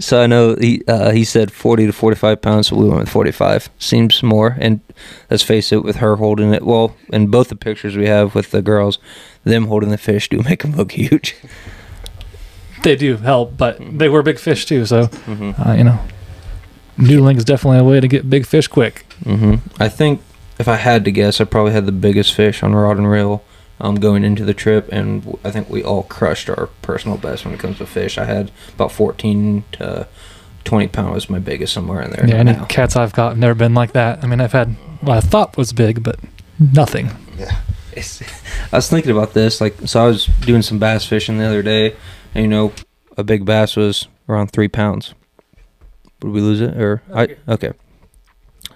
So 0.00 0.22
I 0.22 0.26
know 0.26 0.54
he 0.54 0.82
uh, 0.86 1.12
he 1.12 1.24
said 1.24 1.50
forty 1.50 1.86
to 1.86 1.92
forty 1.94 2.14
five 2.14 2.42
pounds, 2.42 2.66
so 2.66 2.76
we 2.76 2.86
went 2.86 3.00
with 3.00 3.08
forty 3.08 3.32
five. 3.32 3.70
Seems 3.78 4.22
more, 4.22 4.58
and 4.60 4.80
let's 5.30 5.42
face 5.42 5.72
it, 5.72 5.82
with 5.82 5.96
her 5.96 6.16
holding 6.16 6.52
it, 6.52 6.62
well, 6.62 6.94
in 7.10 7.28
both 7.28 7.48
the 7.48 7.56
pictures 7.56 7.96
we 7.96 8.06
have 8.06 8.34
with 8.34 8.50
the 8.50 8.60
girls, 8.60 8.98
them 9.44 9.68
holding 9.68 9.88
the 9.88 9.96
fish 9.96 10.28
do 10.28 10.42
make 10.42 10.60
them 10.60 10.76
look 10.76 10.92
huge. 10.92 11.36
They 12.82 12.96
do 12.96 13.16
help, 13.16 13.56
but 13.56 13.78
they 13.80 14.10
were 14.10 14.22
big 14.22 14.38
fish 14.38 14.66
too, 14.66 14.84
so 14.84 15.06
mm-hmm. 15.06 15.62
uh, 15.66 15.72
you 15.72 15.84
know 15.84 15.98
noodling 16.98 17.38
is 17.38 17.44
definitely 17.46 17.78
a 17.78 17.84
way 17.84 17.98
to 17.98 18.08
get 18.08 18.28
big 18.28 18.44
fish 18.44 18.68
quick. 18.68 19.06
hmm 19.24 19.54
I 19.78 19.88
think 19.88 20.20
if 20.58 20.68
I 20.68 20.76
had 20.76 21.04
to 21.04 21.10
guess, 21.10 21.40
I 21.40 21.44
probably 21.44 21.72
had 21.72 21.86
the 21.86 21.92
biggest 21.92 22.34
fish 22.34 22.62
on 22.62 22.74
rod 22.74 22.98
and 22.98 23.10
reel 23.10 23.44
um, 23.80 23.96
going 23.96 24.24
into 24.24 24.44
the 24.44 24.54
trip, 24.54 24.88
and 24.90 25.38
I 25.44 25.50
think 25.50 25.70
we 25.70 25.82
all 25.82 26.02
crushed 26.02 26.50
our 26.50 26.68
personal 26.82 27.16
best 27.16 27.44
when 27.44 27.54
it 27.54 27.60
comes 27.60 27.78
to 27.78 27.86
fish. 27.86 28.18
I 28.18 28.24
had 28.24 28.50
about 28.74 28.92
14 28.92 29.64
to 29.72 30.08
20 30.64 30.88
pound 30.88 31.14
was 31.14 31.30
my 31.30 31.38
biggest 31.38 31.72
somewhere 31.72 32.02
in 32.02 32.10
there. 32.10 32.26
Yeah, 32.26 32.34
any 32.36 32.52
now. 32.52 32.64
cats 32.66 32.96
I've 32.96 33.12
caught 33.12 33.30
have 33.30 33.38
never 33.38 33.54
been 33.54 33.74
like 33.74 33.92
that. 33.92 34.22
I 34.22 34.26
mean, 34.26 34.40
I've 34.40 34.52
had 34.52 34.70
what 35.00 35.16
I 35.16 35.20
thought 35.20 35.56
was 35.56 35.72
big, 35.72 36.02
but 36.02 36.18
nothing. 36.58 37.10
Yeah. 37.38 37.60
It's, 37.92 38.22
I 38.72 38.76
was 38.76 38.90
thinking 38.90 39.12
about 39.12 39.34
this. 39.34 39.60
Like, 39.60 39.76
so 39.86 40.04
I 40.04 40.06
was 40.06 40.26
doing 40.26 40.62
some 40.62 40.78
bass 40.78 41.04
fishing 41.06 41.38
the 41.38 41.46
other 41.46 41.62
day, 41.62 41.94
and 42.34 42.44
you 42.44 42.48
know, 42.48 42.72
a 43.16 43.24
big 43.24 43.44
bass 43.44 43.76
was 43.76 44.08
around 44.28 44.50
three 44.50 44.68
pounds. 44.68 45.14
Did 46.20 46.30
we 46.30 46.40
lose 46.40 46.60
it 46.60 46.76
or 46.76 47.02
I? 47.14 47.36
Okay. 47.48 47.72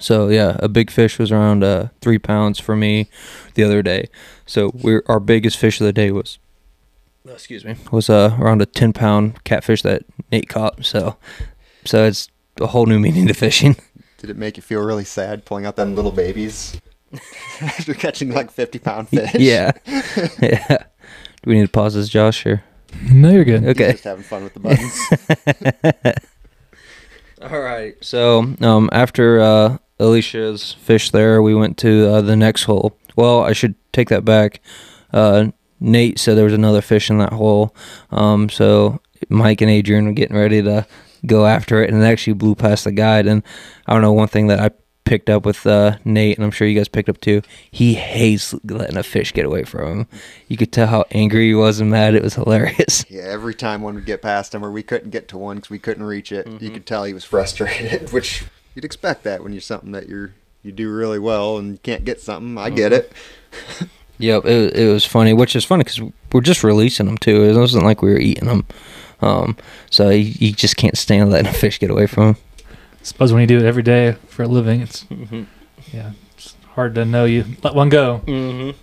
So 0.03 0.29
yeah, 0.29 0.57
a 0.59 0.69
big 0.69 0.91
fish 0.91 1.19
was 1.19 1.31
around 1.31 1.63
uh, 1.63 1.89
three 2.01 2.19
pounds 2.19 2.59
for 2.59 2.75
me 2.75 3.09
the 3.55 3.63
other 3.63 3.83
day. 3.83 4.09
So 4.47 4.73
we're 4.75 5.05
our 5.07 5.21
biggest 5.21 5.57
fish 5.57 5.81
of 5.81 5.87
the 5.87 5.93
day 5.93 6.11
was, 6.11 6.39
excuse 7.25 7.65
me, 7.65 7.77
was 7.93 8.11
uh, 8.11 8.37
around 8.41 8.63
a 8.63 8.67
ten 8.67 8.93
pound 8.93 9.45
catfish 9.45 9.83
that 9.83 10.03
Nate 10.33 10.49
caught. 10.49 10.85
So, 10.85 11.17
so 11.85 12.05
it's 12.05 12.29
a 12.61 12.67
whole 12.67 12.87
new 12.87 12.99
meaning 12.99 13.29
to 13.29 13.35
fishing. 13.35 13.77
Did 14.19 14.31
it 14.31 14.37
make 14.37 14.57
you 14.57 14.63
feel 14.63 14.81
really 14.83 15.05
sad 15.05 15.45
pulling 15.45 15.67
out 15.67 15.77
them 15.77 15.95
little 15.95 16.13
babies 16.13 16.81
after 17.61 17.95
catching 17.95 18.33
like 18.33 18.51
50 18.51 18.79
pound 18.81 19.09
fish? 19.09 19.35
yeah, 19.35 19.71
yeah. 20.41 20.85
Do 21.43 21.51
we 21.51 21.55
need 21.55 21.67
to 21.67 21.73
pause 21.73 21.95
this, 21.95 22.09
Josh? 22.09 22.45
Or 22.45 22.65
No, 23.13 23.31
you're 23.31 23.45
good. 23.45 23.63
He's 23.63 23.71
okay. 23.71 23.93
Just 23.93 24.05
having 24.05 24.25
fun 24.25 24.43
with 24.45 24.55
the 24.55 24.61
buttons. 24.61 26.19
All 27.43 27.61
right. 27.61 27.95
So 28.01 28.55
um, 28.61 28.89
after 28.93 29.41
uh, 29.41 29.79
Alicia's 30.03 30.73
fish 30.73 31.11
there, 31.11 31.41
we 31.43 31.55
went 31.55 31.79
to 31.79 32.09
uh, 32.09 32.21
the 32.21 32.37
next 32.37 32.65
hole. 32.65 32.97
Well, 33.17 33.43
I 33.43 33.53
should 33.53 33.75
take 33.93 34.09
that 34.09 34.25
back. 34.25 34.61
Uh, 35.13 35.49
Nate 35.81 36.19
said 36.19 36.37
there 36.37 36.45
was 36.45 36.53
another 36.55 36.81
fish 36.81 37.11
in 37.11 37.19
that 37.19 37.33
hole. 37.33 37.75
Um, 38.11 38.49
so 38.49 39.01
Mike 39.29 39.61
and 39.61 39.71
Adrian 39.71 40.07
were 40.07 40.13
getting 40.13 40.37
ready 40.37 40.63
to 40.63 40.87
go 41.27 41.47
after 41.47 41.83
it, 41.83 41.91
and 41.91 42.03
it 42.03 42.07
actually 42.07 42.33
blew 42.35 42.55
past 42.55 42.85
the 42.85 42.93
guide. 42.93 43.27
And 43.27 43.43
I 43.87 43.93
don't 43.93 44.03
know 44.03 44.13
one 44.13 44.29
thing 44.29 44.47
that 44.49 44.61
I 44.61 44.71
picked 45.05 45.29
up 45.29 45.45
with 45.45 45.67
uh, 45.67 45.99
Nate, 46.05 46.37
and 46.39 46.45
I'm 46.45 46.51
sure 46.53 46.67
you 46.67 46.79
guys 46.79 46.89
picked 46.89 47.09
up 47.09 47.21
too. 47.21 47.43
He 47.71 47.95
hates 47.95 48.55
letting 48.65 48.97
a 48.97 49.03
fish 49.03 49.33
get 49.33 49.45
away 49.45 49.65
from 49.65 50.01
him. 50.01 50.07
You 50.49 50.57
could 50.57 50.73
tell 50.73 50.87
how 50.87 51.05
angry 51.11 51.49
he 51.49 51.55
was 51.55 51.81
and 51.81 51.91
mad. 51.91 52.15
It 52.15 52.23
was 52.23 52.35
hilarious. 52.35 53.05
yeah, 53.11 53.23
every 53.25 53.55
time 53.55 53.83
one 53.83 53.95
would 53.97 54.07
get 54.07 54.23
past 54.23 54.55
him 54.55 54.65
or 54.65 54.71
we 54.71 54.83
couldn't 54.85 55.11
get 55.11 55.29
to 55.29 55.39
one 55.39 55.57
because 55.57 55.71
we 55.71 55.79
couldn't 55.81 56.05
reach 56.05 56.33
it, 56.33 56.47
you 56.47 56.53
Mm-hmm. 56.55 56.75
could 56.75 56.87
tell 56.87 57.05
he 57.05 57.13
was 57.13 57.25
frustrated, 57.25 58.13
which 58.13 58.45
you'd 58.75 58.85
expect 58.85 59.25
that 59.25 59.43
when 59.43 59.53
you're 59.53 59.61
something 59.61 59.93
that 59.93 60.09
you're 60.09 60.35
you 60.63 60.73
do 60.73 60.93
really 60.93 61.19
well 61.19 61.59
and 61.59 61.73
you 61.73 61.79
can't 61.79 62.05
get 62.05 62.21
something. 62.21 62.57
I 62.59 62.71
get 62.71 62.93
it. 62.93 63.13
Yep, 64.19 64.45
it, 64.45 64.77
it 64.77 64.93
was 64.93 65.05
funny, 65.05 65.33
which 65.33 65.57
is 65.57 65.65
funny 65.65 65.83
because 65.83 66.01
we're 66.33 66.43
just 66.43 66.63
releasing 66.63 67.07
them 67.07 67.19
too. 67.19 67.43
It 67.43 67.57
wasn't 67.57 67.85
like 67.85 68.03
we 68.03 68.13
were 68.13 68.21
eating 68.21 68.47
them. 68.47 68.65
Um, 69.21 69.57
so 69.91 70.11
you, 70.11 70.33
you 70.39 70.53
just 70.53 70.77
can't 70.77 70.97
stand 70.97 71.29
letting 71.31 71.51
a 71.51 71.53
fish 71.53 71.81
get 71.81 71.91
away 71.91 72.07
from 72.07 72.37
I 73.03 73.05
suppose 73.05 73.33
when 73.33 73.41
you 73.41 73.49
do 73.49 73.59
it 73.59 73.65
every 73.65 73.83
day 73.83 74.13
for 74.29 74.45
a 74.45 74.49
living, 74.49 74.81
it's 74.81 75.05
yeah, 75.93 76.13
it's 76.37 76.55
hard 76.75 76.95
to 76.95 77.05
know 77.05 77.25
you 77.25 77.45
let 77.65 77.75
one 77.75 77.89
go. 77.89 78.23
Mm-hmm. 78.27 78.79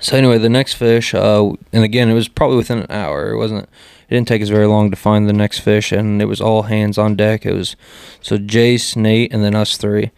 So 0.00 0.16
anyway, 0.16 0.38
the 0.38 0.48
next 0.48 0.74
fish, 0.74 1.12
uh, 1.12 1.50
and 1.72 1.82
again, 1.82 2.08
it 2.08 2.14
was 2.14 2.28
probably 2.28 2.56
within 2.56 2.78
an 2.78 2.90
hour. 2.90 3.32
It 3.32 3.36
wasn't. 3.36 3.68
It 4.08 4.14
didn't 4.14 4.28
take 4.28 4.42
us 4.42 4.48
very 4.48 4.66
long 4.66 4.90
to 4.90 4.96
find 4.96 5.28
the 5.28 5.32
next 5.32 5.60
fish, 5.60 5.92
and 5.92 6.20
it 6.20 6.26
was 6.26 6.40
all 6.40 6.62
hands 6.62 6.98
on 6.98 7.16
deck. 7.16 7.46
It 7.46 7.54
was 7.54 7.76
so 8.20 8.38
Jace, 8.38 8.96
Nate, 8.96 9.32
and 9.32 9.42
then 9.42 9.54
us 9.54 9.76
three, 9.76 10.10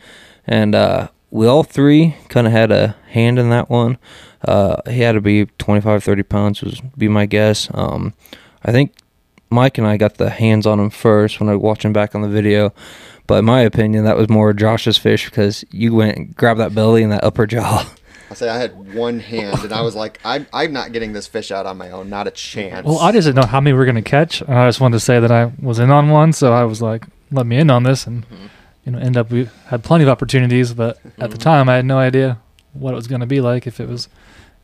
and 0.46 0.74
uh, 0.74 1.08
we 1.30 1.46
all 1.46 1.62
three 1.62 2.16
kind 2.28 2.46
of 2.46 2.52
had 2.52 2.70
a 2.70 2.96
hand 3.08 3.38
in 3.38 3.50
that 3.50 3.68
one. 3.68 3.98
Uh, 4.42 4.76
he 4.88 5.00
had 5.00 5.12
to 5.12 5.20
be 5.20 5.46
25, 5.58 6.04
30 6.04 6.22
pounds, 6.22 6.62
was 6.62 6.80
be 6.96 7.08
my 7.08 7.26
guess. 7.26 7.68
Um, 7.74 8.14
I 8.64 8.72
think 8.72 8.94
Mike 9.50 9.78
and 9.78 9.86
I 9.86 9.96
got 9.96 10.16
the 10.16 10.30
hands 10.30 10.66
on 10.66 10.80
him 10.80 10.90
first 10.90 11.40
when 11.40 11.48
I 11.48 11.52
was 11.54 11.62
watching 11.62 11.92
back 11.92 12.14
on 12.14 12.22
the 12.22 12.28
video. 12.28 12.72
But 13.26 13.40
in 13.40 13.44
my 13.44 13.60
opinion, 13.60 14.04
that 14.04 14.16
was 14.16 14.28
more 14.28 14.52
Josh's 14.52 14.98
fish 14.98 15.24
because 15.24 15.64
you 15.70 15.94
went 15.94 16.16
and 16.16 16.36
grabbed 16.36 16.60
that 16.60 16.74
belly 16.74 17.02
and 17.02 17.12
that 17.12 17.24
upper 17.24 17.46
jaw. 17.46 17.88
I 18.30 18.34
say 18.34 18.48
I 18.48 18.58
had 18.58 18.94
one 18.94 19.20
hand 19.20 19.60
and 19.62 19.72
I 19.72 19.82
was 19.82 19.94
like, 19.94 20.20
I'm, 20.24 20.46
I'm 20.52 20.72
not 20.72 20.92
getting 20.92 21.12
this 21.12 21.26
fish 21.26 21.50
out 21.52 21.64
on 21.66 21.76
my 21.78 21.90
own, 21.90 22.10
not 22.10 22.26
a 22.26 22.30
chance. 22.30 22.84
Well, 22.84 22.98
I 22.98 23.12
just 23.12 23.26
didn't 23.26 23.36
know 23.36 23.46
how 23.46 23.60
many 23.60 23.72
we 23.72 23.78
were 23.78 23.84
going 23.84 23.96
to 23.96 24.02
catch. 24.02 24.40
And 24.40 24.54
I 24.54 24.66
just 24.66 24.80
wanted 24.80 24.96
to 24.96 25.00
say 25.00 25.20
that 25.20 25.30
I 25.30 25.52
was 25.60 25.78
in 25.78 25.90
on 25.90 26.10
one, 26.10 26.32
so 26.32 26.52
I 26.52 26.64
was 26.64 26.82
like, 26.82 27.04
let 27.30 27.46
me 27.46 27.56
in 27.56 27.70
on 27.70 27.84
this. 27.84 28.06
And, 28.06 28.24
mm-hmm. 28.24 28.46
you 28.84 28.92
know, 28.92 28.98
end 28.98 29.16
up, 29.16 29.30
we 29.30 29.48
had 29.66 29.84
plenty 29.84 30.02
of 30.04 30.08
opportunities, 30.08 30.74
but 30.74 30.96
at 31.18 31.30
the 31.30 31.36
mm-hmm. 31.36 31.38
time, 31.38 31.68
I 31.68 31.76
had 31.76 31.84
no 31.84 31.98
idea 31.98 32.40
what 32.72 32.92
it 32.92 32.96
was 32.96 33.06
going 33.06 33.20
to 33.20 33.26
be 33.26 33.40
like. 33.40 33.66
If 33.66 33.78
it 33.78 33.88
was, 33.88 34.08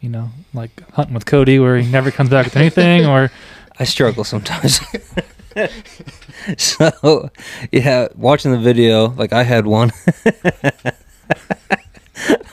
you 0.00 0.08
know, 0.08 0.30
like 0.52 0.88
hunting 0.92 1.14
with 1.14 1.26
Cody, 1.26 1.58
where 1.58 1.78
he 1.78 1.90
never 1.90 2.10
comes 2.10 2.30
back 2.30 2.46
with 2.46 2.56
anything, 2.56 3.06
or 3.06 3.30
I 3.78 3.84
struggle 3.84 4.24
sometimes. 4.24 4.80
so, 6.58 7.30
yeah, 7.70 8.08
watching 8.16 8.50
the 8.50 8.58
video, 8.58 9.08
like 9.08 9.32
I 9.32 9.44
had 9.44 9.66
one. 9.66 9.92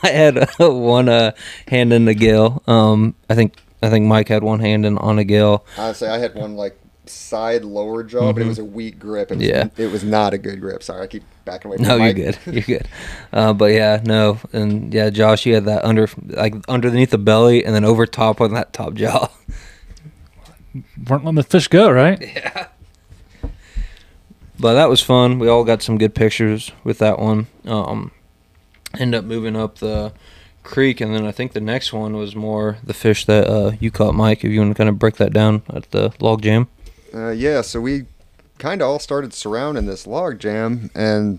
I 0.02 0.08
had 0.08 0.38
uh, 0.38 0.70
one 0.70 1.08
uh, 1.08 1.32
hand 1.68 1.92
in 1.92 2.04
the 2.04 2.14
gill. 2.14 2.62
Um, 2.66 3.14
I 3.28 3.34
think 3.34 3.54
I 3.82 3.90
think 3.90 4.06
Mike 4.06 4.28
had 4.28 4.42
one 4.42 4.60
hand 4.60 4.84
in 4.86 4.98
on 4.98 5.18
a 5.18 5.24
gill. 5.24 5.64
Honestly, 5.76 6.08
I 6.08 6.18
had 6.18 6.34
one 6.34 6.56
like 6.56 6.78
side 7.06 7.64
lower 7.64 8.04
jaw, 8.04 8.32
but 8.32 8.42
it 8.42 8.46
was 8.46 8.58
a 8.58 8.64
weak 8.64 8.98
grip. 8.98 9.32
It 9.32 9.38
was, 9.38 9.46
Yeah. 9.46 9.68
it 9.76 9.90
was 9.90 10.04
not 10.04 10.32
a 10.32 10.38
good 10.38 10.60
grip. 10.60 10.82
Sorry, 10.82 11.02
I 11.02 11.06
keep 11.08 11.24
backing 11.44 11.68
away. 11.68 11.76
From 11.78 11.86
No, 11.86 11.98
the 11.98 12.04
you're 12.04 12.12
good. 12.12 12.38
You're 12.46 12.78
good. 12.78 12.88
Uh, 13.32 13.52
but 13.52 13.72
yeah, 13.72 14.00
no, 14.04 14.38
and 14.52 14.92
yeah, 14.94 15.10
Josh, 15.10 15.44
you 15.46 15.54
had 15.54 15.64
that 15.64 15.84
under 15.84 16.08
like 16.24 16.54
underneath 16.68 17.10
the 17.10 17.18
belly 17.18 17.64
and 17.64 17.74
then 17.74 17.84
over 17.84 18.06
top 18.06 18.40
on 18.40 18.54
that 18.54 18.72
top 18.72 18.94
jaw. 18.94 19.28
weren't 21.08 21.24
letting 21.24 21.34
the 21.34 21.42
fish 21.42 21.68
go, 21.68 21.90
right? 21.90 22.20
Yeah. 22.20 22.66
But 24.58 24.74
that 24.74 24.88
was 24.90 25.00
fun. 25.00 25.38
We 25.38 25.48
all 25.48 25.64
got 25.64 25.82
some 25.82 25.96
good 25.96 26.14
pictures 26.14 26.70
with 26.84 26.98
that 26.98 27.18
one. 27.18 27.46
Um, 27.64 28.12
end 28.98 29.14
up 29.14 29.24
moving 29.24 29.56
up 29.56 29.78
the 29.78 30.12
creek, 30.62 31.00
and 31.00 31.14
then 31.14 31.24
I 31.26 31.32
think 31.32 31.52
the 31.52 31.60
next 31.60 31.92
one 31.92 32.16
was 32.16 32.34
more 32.36 32.78
the 32.84 32.94
fish 32.94 33.24
that 33.26 33.46
uh, 33.48 33.72
you 33.80 33.90
caught, 33.90 34.14
Mike. 34.14 34.44
If 34.44 34.50
you 34.50 34.60
want 34.60 34.70
to 34.72 34.74
kind 34.74 34.88
of 34.90 34.98
break 34.98 35.16
that 35.16 35.32
down 35.32 35.62
at 35.72 35.90
the 35.90 36.12
log 36.20 36.42
jam. 36.42 36.68
Uh, 37.14 37.30
yeah, 37.30 37.60
so 37.60 37.80
we 37.80 38.04
kind 38.58 38.82
of 38.82 38.88
all 38.88 38.98
started 38.98 39.32
surrounding 39.32 39.86
this 39.86 40.06
log 40.06 40.38
jam, 40.38 40.90
and 40.94 41.38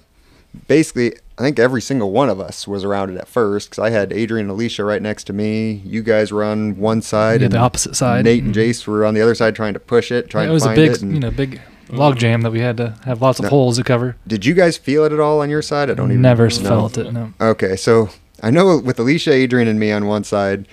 basically, 0.68 1.14
I 1.38 1.44
think 1.44 1.60
every 1.60 1.82
single 1.82 2.12
one 2.12 2.30
of 2.30 2.40
us 2.40 2.68
was 2.68 2.84
around 2.84 3.12
it 3.12 3.18
at 3.18 3.28
first 3.28 3.70
because 3.70 3.82
I 3.84 3.90
had 3.90 4.12
Adrian 4.12 4.46
and 4.46 4.52
Alicia 4.52 4.84
right 4.84 5.02
next 5.02 5.26
to 5.26 5.34
me. 5.34 5.82
You 5.86 6.04
guys 6.04 6.32
were 6.32 6.44
on 6.44 6.78
one 6.78 7.02
side, 7.02 7.42
Yeah, 7.42 7.46
and 7.46 7.54
the 7.54 7.60
opposite 7.60 7.96
side. 7.96 8.26
Nate 8.26 8.44
and 8.44 8.54
Mhm. 8.54 8.58
Jace 8.70 8.86
were 8.88 9.06
on 9.06 9.14
the 9.14 9.22
other 9.22 9.36
side 9.36 9.56
trying 9.56 9.74
to 9.74 9.80
push 9.80 10.12
it, 10.12 10.30
trying 10.30 10.50
it 10.50 10.52
was 10.54 10.64
to 10.64 10.70
a 10.70 10.76
find 10.76 10.76
big, 10.78 10.92
it. 10.92 11.02
and- 11.02 11.14
you 11.14 11.20
know, 11.20 11.32
big 11.32 11.62
Mm-hmm. 11.92 12.00
log 12.00 12.18
jam 12.18 12.42
that 12.42 12.52
we 12.52 12.60
had 12.60 12.78
to 12.78 12.96
have 13.06 13.22
lots 13.22 13.40
of 13.40 13.44
No. 13.44 13.50
holes 13.50 13.78
to 13.78 13.84
cover. 13.84 14.16
Did 14.28 14.46
you 14.46 14.54
guys 14.54 14.78
feel 14.78 15.04
it 15.06 15.12
at 15.12 15.20
all 15.20 15.42
on 15.42 15.50
your 15.50 15.62
side? 15.62 15.90
I 15.90 15.94
don't 15.94 16.12
even 16.12 16.22
Never 16.22 16.48
no. 16.48 16.56
felt 16.56 16.98
it. 16.98 17.12
No. 17.12 17.34
Okay, 17.40 17.76
so 17.76 18.10
I 18.42 18.50
know 18.50 18.78
with 18.80 19.00
Alicia, 19.00 19.32
Adrian, 19.32 19.68
and 19.68 19.80
me 19.80 19.92
on 19.92 20.06
one 20.08 20.24
side, 20.24 20.68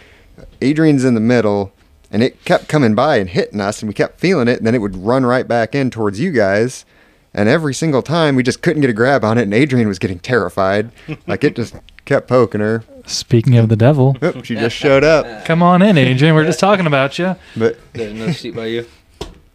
Adrian's 0.62 1.04
in 1.04 1.14
the 1.14 1.20
middle, 1.20 1.72
and 2.10 2.22
it 2.22 2.44
kept 2.44 2.68
coming 2.68 2.94
by 2.94 3.16
and 3.16 3.28
hitting 3.28 3.60
us, 3.60 3.82
and 3.82 3.88
we 3.88 3.94
kept 3.94 4.20
feeling 4.20 4.48
it, 4.48 4.58
and 4.58 4.66
then 4.66 4.75
it 4.75 4.78
would 4.80 4.96
run 4.96 5.26
right 5.26 5.46
back 5.46 5.75
in 5.75 5.90
towards 5.90 6.20
you 6.20 6.30
guys. 6.30 6.84
And 7.34 7.48
every 7.48 7.75
single 7.75 8.00
time, 8.02 8.37
we 8.37 8.42
just 8.42 8.62
couldn't 8.62 8.80
get 8.80 8.90
a 8.90 8.94
grab 8.94 9.22
on 9.25 9.37
it, 9.38 9.42
and 9.42 9.52
Adrian 9.54 9.87
was 9.87 9.98
getting 9.98 10.18
terrified. 10.18 10.90
like 11.26 11.44
it 11.44 11.54
just 11.56 11.75
kept 12.06 12.26
poking 12.28 12.60
her. 12.60 12.82
Speaking 13.06 13.56
of 13.56 13.68
the 13.68 13.76
devil, 13.76 14.16
Oop, 14.22 14.44
she 14.44 14.54
just 14.54 14.75
showed 14.76 15.04
up. 15.04 15.44
come 15.44 15.62
on 15.62 15.82
in, 15.82 15.96
Adrian. 15.98 16.34
We're 16.34 16.44
just 16.46 16.60
talking 16.60 16.87
about 16.87 17.18
you. 17.18 17.37
But 17.56 17.78
There's 17.92 18.12
another 18.12 18.32
seat 18.32 18.54
by 18.56 18.66
you. 18.66 18.87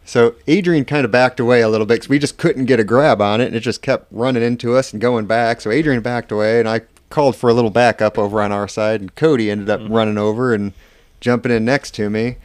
so 0.04 0.34
Adrian 0.46 0.84
kind 0.84 1.04
of 1.04 1.10
backed 1.10 1.40
away 1.40 1.62
a 1.62 1.68
little 1.68 1.86
bit 1.86 1.94
because 1.94 2.08
we 2.08 2.18
just 2.18 2.36
couldn't 2.36 2.66
get 2.66 2.78
a 2.78 2.84
grab 2.84 3.20
on 3.22 3.40
it, 3.40 3.46
and 3.46 3.56
it 3.56 3.60
just 3.60 3.82
kept 3.82 4.06
running 4.10 4.42
into 4.42 4.76
us 4.76 4.92
and 4.92 5.00
going 5.00 5.26
back. 5.26 5.60
So 5.60 5.70
Adrian 5.70 6.02
backed 6.02 6.30
away, 6.30 6.60
and 6.60 6.68
I 6.68 6.82
called 7.08 7.36
for 7.36 7.48
a 7.48 7.54
little 7.54 7.70
backup 7.70 8.18
over 8.18 8.42
on 8.42 8.52
our 8.52 8.68
side, 8.68 9.00
and 9.00 9.14
Cody 9.14 9.50
ended 9.50 9.70
up 9.70 9.80
mm-hmm. 9.80 9.92
running 9.92 10.18
over 10.18 10.52
and 10.52 10.72
jumping 11.20 11.52
in 11.52 11.64
next 11.64 11.92
to 11.92 12.10
me, 12.10 12.36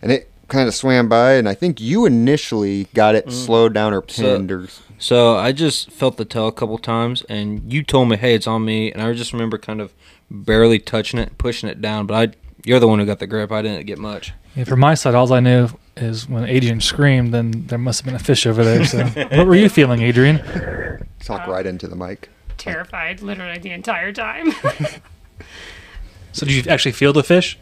and 0.00 0.12
it 0.12 0.30
kind 0.48 0.68
of 0.68 0.74
swam 0.74 1.08
by, 1.08 1.32
and 1.32 1.48
I 1.48 1.54
think 1.54 1.80
you 1.80 2.06
initially 2.06 2.84
got 2.94 3.14
it 3.14 3.26
mm. 3.26 3.32
slowed 3.32 3.72
down 3.74 3.92
or 3.92 4.04
So- 4.06 4.22
pinned 4.22 4.52
or 4.52 4.68
So 4.98 5.36
I 5.36 5.50
just 5.50 5.90
felt 5.90 6.18
the 6.18 6.24
tail 6.24 6.46
a 6.46 6.52
couple 6.52 6.78
times, 6.78 7.22
and 7.28 7.72
you 7.72 7.82
told 7.82 8.08
me, 8.08 8.16
"Hey, 8.16 8.34
it's 8.34 8.46
on 8.46 8.64
me," 8.64 8.92
and 8.92 9.02
I 9.02 9.12
just 9.14 9.32
remember 9.32 9.58
kind 9.58 9.80
of 9.80 9.92
barely 10.30 10.78
touching 10.78 11.18
it, 11.18 11.36
pushing 11.38 11.68
it 11.68 11.80
down. 11.80 12.06
But 12.06 12.14
I, 12.14 12.36
you're 12.64 12.78
the 12.78 12.86
one 12.86 13.00
who 13.00 13.06
got 13.06 13.18
the 13.18 13.26
grip. 13.26 13.50
I 13.50 13.62
didn't 13.62 13.86
get 13.86 13.98
much. 13.98 14.32
Yeah, 14.54 14.64
from 14.64 14.78
my 14.78 14.94
side, 14.94 15.16
all 15.16 15.32
I 15.32 15.40
knew 15.40 15.70
is 15.96 16.28
when 16.28 16.44
Adrian 16.44 16.80
screamed, 16.80 17.34
then 17.34 17.66
there 17.66 17.78
must 17.78 18.00
have 18.00 18.06
been 18.06 18.14
a 18.14 18.18
fish 18.18 18.46
over 18.46 18.64
there. 18.64 18.84
So, 18.84 19.04
what 19.32 19.46
were 19.46 19.54
you 19.54 19.68
feeling, 19.68 20.02
Adrian? 20.02 20.38
talk 21.20 21.46
right 21.46 21.66
into 21.66 21.86
the 21.86 21.94
mic. 21.96 22.28
terrified 22.58 23.22
literally 23.22 23.58
the 23.58 23.70
entire 23.70 24.12
time. 24.12 24.52
So, 26.34 26.46
did 26.46 26.64
you 26.64 26.72
actually 26.72 26.92
feel 26.92 27.12
the 27.12 27.22
fish? 27.22 27.58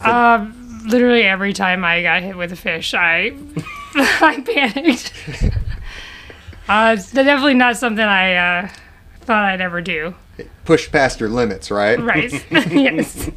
um, 0.00 0.84
literally 0.88 1.22
every 1.24 1.52
time 1.52 1.84
I 1.84 2.00
got 2.02 2.22
hit 2.22 2.34
with 2.36 2.50
a 2.52 2.56
fish, 2.56 2.94
I 2.94 3.36
I 3.94 4.40
panicked. 4.40 5.12
Uh, 6.66 6.94
it's 6.96 7.12
definitely 7.12 7.54
not 7.54 7.76
something 7.76 8.04
I 8.04 8.34
uh, 8.36 8.68
thought 9.20 9.44
I'd 9.44 9.60
ever 9.60 9.82
do. 9.82 10.14
Push 10.64 10.90
past 10.90 11.20
your 11.20 11.28
limits, 11.28 11.70
right? 11.70 12.00
Right. 12.00 12.32
yes. 12.72 13.30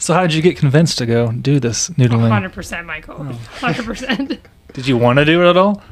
So 0.00 0.14
how 0.14 0.22
did 0.22 0.32
you 0.32 0.40
get 0.40 0.56
convinced 0.56 0.96
to 0.98 1.06
go 1.06 1.30
do 1.30 1.60
this 1.60 1.90
noodling? 1.90 2.30
100% 2.50 2.86
Michael. 2.86 3.16
100%. 3.16 4.38
Did 4.72 4.86
you 4.86 4.96
want 4.96 5.18
to 5.18 5.26
do 5.26 5.42
it 5.44 5.50
at 5.50 5.56
all? 5.58 5.82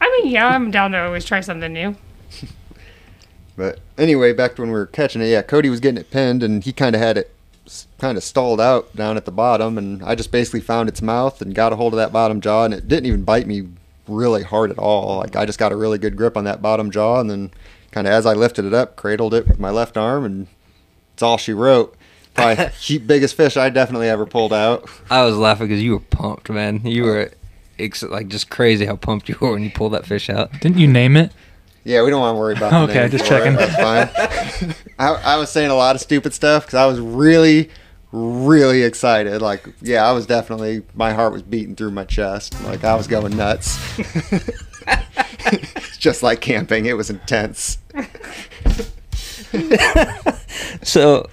I 0.00 0.18
mean, 0.20 0.32
yeah, 0.32 0.48
I'm 0.48 0.72
down 0.72 0.90
to 0.90 0.98
always 0.98 1.24
try 1.24 1.40
something 1.40 1.72
new. 1.72 1.96
But 3.54 3.80
anyway, 3.98 4.32
back 4.32 4.56
to 4.56 4.62
when 4.62 4.70
we 4.70 4.78
were 4.78 4.86
catching 4.86 5.20
it, 5.20 5.26
yeah, 5.26 5.42
Cody 5.42 5.68
was 5.68 5.78
getting 5.78 6.00
it 6.00 6.10
pinned, 6.10 6.42
and 6.42 6.64
he 6.64 6.72
kind 6.72 6.96
of 6.96 7.02
had 7.02 7.18
it 7.18 7.30
kind 7.98 8.16
of 8.16 8.24
stalled 8.24 8.62
out 8.62 8.96
down 8.96 9.18
at 9.18 9.26
the 9.26 9.30
bottom, 9.30 9.76
and 9.76 10.02
I 10.02 10.14
just 10.14 10.32
basically 10.32 10.60
found 10.60 10.88
its 10.88 11.02
mouth 11.02 11.42
and 11.42 11.54
got 11.54 11.70
a 11.70 11.76
hold 11.76 11.92
of 11.92 11.98
that 11.98 12.14
bottom 12.14 12.40
jaw, 12.40 12.64
and 12.64 12.72
it 12.72 12.88
didn't 12.88 13.06
even 13.06 13.24
bite 13.24 13.46
me 13.46 13.68
really 14.08 14.42
hard 14.42 14.70
at 14.70 14.78
all. 14.78 15.18
Like 15.18 15.36
I 15.36 15.44
just 15.44 15.58
got 15.58 15.70
a 15.70 15.76
really 15.76 15.98
good 15.98 16.16
grip 16.16 16.34
on 16.34 16.44
that 16.44 16.62
bottom 16.62 16.90
jaw, 16.90 17.20
and 17.20 17.28
then 17.28 17.50
kind 17.90 18.06
of 18.06 18.14
as 18.14 18.24
I 18.24 18.32
lifted 18.32 18.64
it 18.64 18.72
up, 18.72 18.96
cradled 18.96 19.34
it 19.34 19.46
with 19.46 19.60
my 19.60 19.70
left 19.70 19.98
arm, 19.98 20.24
and 20.24 20.46
it's 21.12 21.22
all 21.22 21.36
she 21.36 21.52
wrote. 21.52 21.94
Probably 22.34 22.98
biggest 23.06 23.36
fish 23.36 23.56
I 23.56 23.70
definitely 23.70 24.08
ever 24.08 24.26
pulled 24.26 24.52
out. 24.52 24.88
I 25.10 25.24
was 25.24 25.36
laughing 25.36 25.68
because 25.68 25.82
you 25.82 25.92
were 25.92 26.00
pumped, 26.00 26.50
man. 26.50 26.80
You 26.84 27.04
were 27.04 27.30
ex- 27.78 28.02
like 28.02 28.28
just 28.28 28.50
crazy 28.50 28.86
how 28.86 28.96
pumped 28.96 29.28
you 29.28 29.36
were 29.40 29.52
when 29.52 29.62
you 29.62 29.70
pulled 29.70 29.92
that 29.92 30.06
fish 30.06 30.30
out. 30.30 30.52
Didn't 30.60 30.78
you 30.78 30.86
name 30.86 31.16
it? 31.16 31.32
Yeah, 31.84 32.02
we 32.04 32.10
don't 32.10 32.20
want 32.20 32.36
to 32.36 32.38
worry 32.38 32.54
about. 32.54 32.70
the 32.70 32.92
Okay, 32.92 33.00
name 33.02 33.10
just 33.10 33.26
for 33.26 33.34
it. 33.34 33.38
checking. 33.38 33.54
That's 33.56 33.76
fine. 33.76 34.74
I, 34.98 35.34
I 35.34 35.36
was 35.36 35.50
saying 35.50 35.70
a 35.70 35.74
lot 35.74 35.96
of 35.96 36.00
stupid 36.00 36.32
stuff 36.32 36.64
because 36.64 36.74
I 36.76 36.86
was 36.86 37.00
really, 37.00 37.70
really 38.12 38.84
excited. 38.84 39.42
Like, 39.42 39.66
yeah, 39.80 40.08
I 40.08 40.12
was 40.12 40.24
definitely. 40.26 40.82
My 40.94 41.12
heart 41.12 41.32
was 41.32 41.42
beating 41.42 41.74
through 41.74 41.90
my 41.90 42.04
chest. 42.04 42.54
Like 42.64 42.84
I 42.84 42.94
was 42.94 43.08
going 43.08 43.36
nuts. 43.36 43.78
just 45.98 46.22
like 46.22 46.40
camping, 46.40 46.86
it 46.86 46.96
was 46.96 47.10
intense. 47.10 47.78
So, 50.82 51.28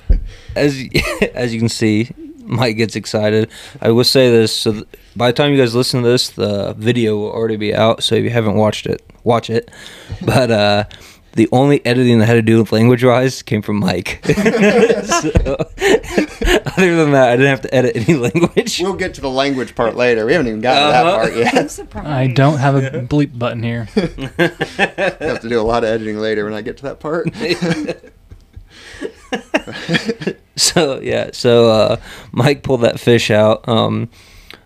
as 0.60 0.84
as 1.34 1.54
you 1.54 1.60
can 1.60 1.70
see, 1.70 2.10
Mike 2.44 2.78
gets 2.78 2.96
excited. 2.96 3.50
I 3.82 3.92
will 3.92 4.04
say 4.04 4.30
this: 4.30 4.56
so 4.56 4.72
th- 4.74 4.86
by 5.16 5.28
the 5.28 5.34
time 5.34 5.52
you 5.52 5.58
guys 5.58 5.74
listen 5.76 6.04
to 6.04 6.08
this, 6.10 6.30
the 6.30 6.74
video 6.78 7.18
will 7.18 7.32
already 7.32 7.58
be 7.58 7.74
out. 7.76 8.04
So 8.04 8.16
if 8.16 8.24
you 8.24 8.30
haven't 8.30 8.56
watched 8.56 8.86
it, 8.86 9.02
watch 9.24 9.50
it. 9.50 9.70
But 10.26 10.52
uh, 10.52 10.84
the 11.34 11.48
only 11.52 11.86
editing 11.86 12.22
I 12.22 12.26
had 12.26 12.34
to 12.34 12.42
do 12.42 12.58
with 12.60 12.72
language 12.72 13.04
wise 13.04 13.42
came 13.44 13.62
from 13.62 13.80
Mike. 13.80 14.20
so, 14.26 15.30
other 16.66 16.96
than 16.96 17.12
that, 17.12 17.30
I 17.30 17.36
didn't 17.38 17.50
have 17.52 17.62
to 17.62 17.74
edit 17.74 17.96
any 17.96 18.16
language. 18.18 18.80
We'll 18.82 18.94
get 18.96 19.14
to 19.16 19.22
the 19.22 19.30
language 19.30 19.76
part 19.76 19.96
later. 19.96 20.26
We 20.26 20.34
haven't 20.34 20.48
even 20.48 20.62
gotten 20.62 20.92
to 20.92 20.98
Uh-huh. 20.98 21.04
that 21.04 21.16
part 21.22 21.36
yet. 21.38 21.56
I'm 21.56 21.70
surprised. 21.70 22.08
I 22.08 22.28
don't 22.28 22.58
have 22.58 22.76
a 22.76 22.82
bleep 23.02 23.38
button 23.38 23.62
here. 23.64 23.88
I 23.96 25.16
have 25.26 25.42
to 25.42 25.50
do 25.50 25.60
a 25.62 25.64
lot 25.64 25.84
of 25.84 25.90
editing 25.92 26.18
later 26.18 26.44
when 26.46 26.54
I 26.56 26.62
get 26.62 26.78
to 26.78 26.84
that 26.84 27.00
part. 27.00 27.30
so 30.74 31.00
yeah, 31.02 31.30
so 31.34 31.70
uh, 31.70 31.98
Mike 32.32 32.64
pulled 32.64 32.82
that 32.82 33.00
fish 33.00 33.32
out. 33.32 33.68
Um, 33.68 34.10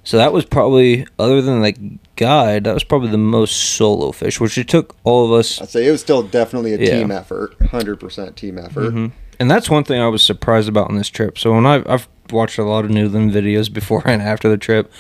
so 0.03 0.17
that 0.17 0.33
was 0.33 0.43
probably, 0.43 1.07
other 1.17 1.41
than 1.41 1.61
like 1.61 1.77
guide, 2.17 2.65
that 2.65 2.73
was 2.73 2.83
probably 2.83 3.09
the 3.09 3.17
most 3.17 3.51
solo 3.55 4.11
fish, 4.11 4.39
which 4.39 4.57
it 4.57 4.67
took 4.67 4.95
all 5.03 5.25
of 5.25 5.31
us. 5.31 5.61
I'd 5.61 5.69
say 5.69 5.87
it 5.87 5.91
was 5.91 6.01
still 6.01 6.23
definitely 6.23 6.73
a 6.73 6.77
Yeah. 6.79 6.97
team 6.99 7.11
effort, 7.11 7.55
hundred 7.71 7.99
percent 7.99 8.35
team 8.35 8.57
effort. 8.57 8.93
Mhm. 8.93 9.11
And 9.39 9.49
that's 9.49 9.69
one 9.69 9.83
thing 9.83 9.99
I 10.01 10.07
was 10.09 10.21
surprised 10.21 10.67
about 10.69 10.89
on 10.89 10.95
this 10.97 11.09
trip. 11.09 11.37
So 11.37 11.53
when 11.53 11.65
I've, 11.65 11.87
I've 11.87 12.07
watched 12.31 12.57
a 12.57 12.63
lot 12.63 12.85
of 12.85 12.91
noodling 12.91 13.31
videos 13.31 13.71
before 13.71 14.01
and 14.07 14.21
after 14.21 14.49
the 14.49 14.57
trip, 14.57 14.91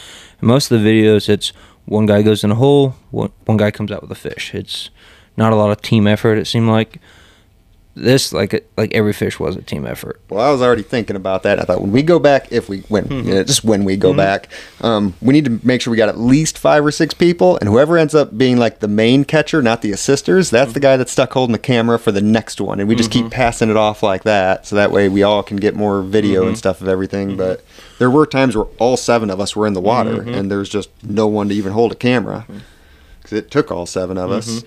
most 0.41 0.71
of 0.71 0.81
the 0.81 0.87
videos 0.89 1.27
it's 1.29 1.51
one 1.85 2.05
guy 2.05 2.21
goes 2.21 2.43
in 2.45 2.51
a 2.51 2.55
hole, 2.55 2.95
one, 3.11 3.31
one 3.45 3.57
guy 3.57 3.71
comes 3.71 3.91
out 3.91 4.01
with 4.01 4.11
a 4.11 4.15
fish. 4.15 4.55
It's 4.55 4.89
not 5.35 5.51
a 5.51 5.55
lot 5.57 5.71
of 5.71 5.81
team 5.81 6.07
effort. 6.07 6.37
It 6.37 6.45
seemed 6.47 6.69
like 6.69 6.99
this, 7.95 8.33
like 8.33 8.67
like 8.75 8.91
every 8.93 9.13
fish 9.13 9.39
was 9.39 9.55
a 9.55 9.61
team 9.61 9.85
effort. 9.85 10.19
Well, 10.29 10.39
I 10.43 10.51
was 10.51 10.61
already 10.63 10.81
thinking 10.81 11.15
about 11.15 11.43
that. 11.43 11.59
I 11.59 11.63
thought 11.63 11.79
when 11.81 11.91
we 11.91 12.01
go 12.01 12.17
back, 12.17 12.51
if 12.51 12.67
we 12.67 12.79
when 12.89 13.03
Mm-hmm. 13.05 13.27
you 13.27 13.33
know, 13.35 13.43
just 13.43 13.63
when 13.63 13.83
we 13.83 13.97
go 13.97 14.13
back, 14.15 14.49
um, 14.81 15.13
we 15.21 15.31
need 15.33 15.45
to 15.45 15.59
make 15.63 15.79
sure 15.81 15.91
we 15.91 15.97
got 15.97 16.09
at 16.09 16.17
least 16.17 16.57
five 16.57 16.83
or 16.83 16.91
six 16.91 17.13
people, 17.13 17.57
and 17.57 17.69
whoever 17.69 17.97
ends 17.97 18.15
up 18.15 18.35
being 18.37 18.57
like 18.57 18.79
the 18.79 18.87
main 18.87 19.25
catcher, 19.25 19.61
not 19.61 19.81
the 19.83 19.91
assisters, 19.91 20.49
that's 20.49 20.69
Mm-hmm. 20.69 20.73
the 20.73 20.79
guy 20.79 20.97
that's 20.97 21.11
stuck 21.11 21.33
holding 21.33 21.51
the 21.53 21.59
camera 21.59 21.99
for 21.99 22.11
the 22.11 22.21
next 22.21 22.59
one, 22.59 22.79
and 22.79 22.89
we 22.89 22.95
just 22.95 23.11
keep 23.11 23.29
passing 23.29 23.69
it 23.69 23.77
off 23.77 24.01
like 24.01 24.23
that, 24.23 24.65
so 24.65 24.75
that 24.75 24.89
way 24.91 25.07
we 25.07 25.21
all 25.21 25.43
can 25.43 25.57
get 25.57 25.75
more 25.75 26.01
video 26.01 26.41
Mm-hmm. 26.41 26.47
and 26.49 26.57
stuff 26.57 26.81
of 26.81 26.87
everything. 26.87 27.37
But 27.37 27.63
there 27.99 28.09
were 28.09 28.25
times 28.25 28.55
where 28.55 28.65
all 28.79 28.97
seven 28.97 29.29
of 29.29 29.39
us 29.39 29.55
were 29.55 29.67
in 29.67 29.73
the 29.73 29.81
water, 29.81 30.17
Mm-hmm. 30.17 30.33
and 30.33 30.49
there's 30.51 30.69
just 30.69 30.89
no 31.03 31.27
one 31.27 31.47
to 31.49 31.53
even 31.55 31.73
hold 31.73 31.91
a 31.91 31.95
camera 31.95 32.47
because 33.21 33.37
it 33.37 33.51
took 33.51 33.71
all 33.71 33.85
seven 33.85 34.17
of 34.17 34.31
us. 34.31 34.63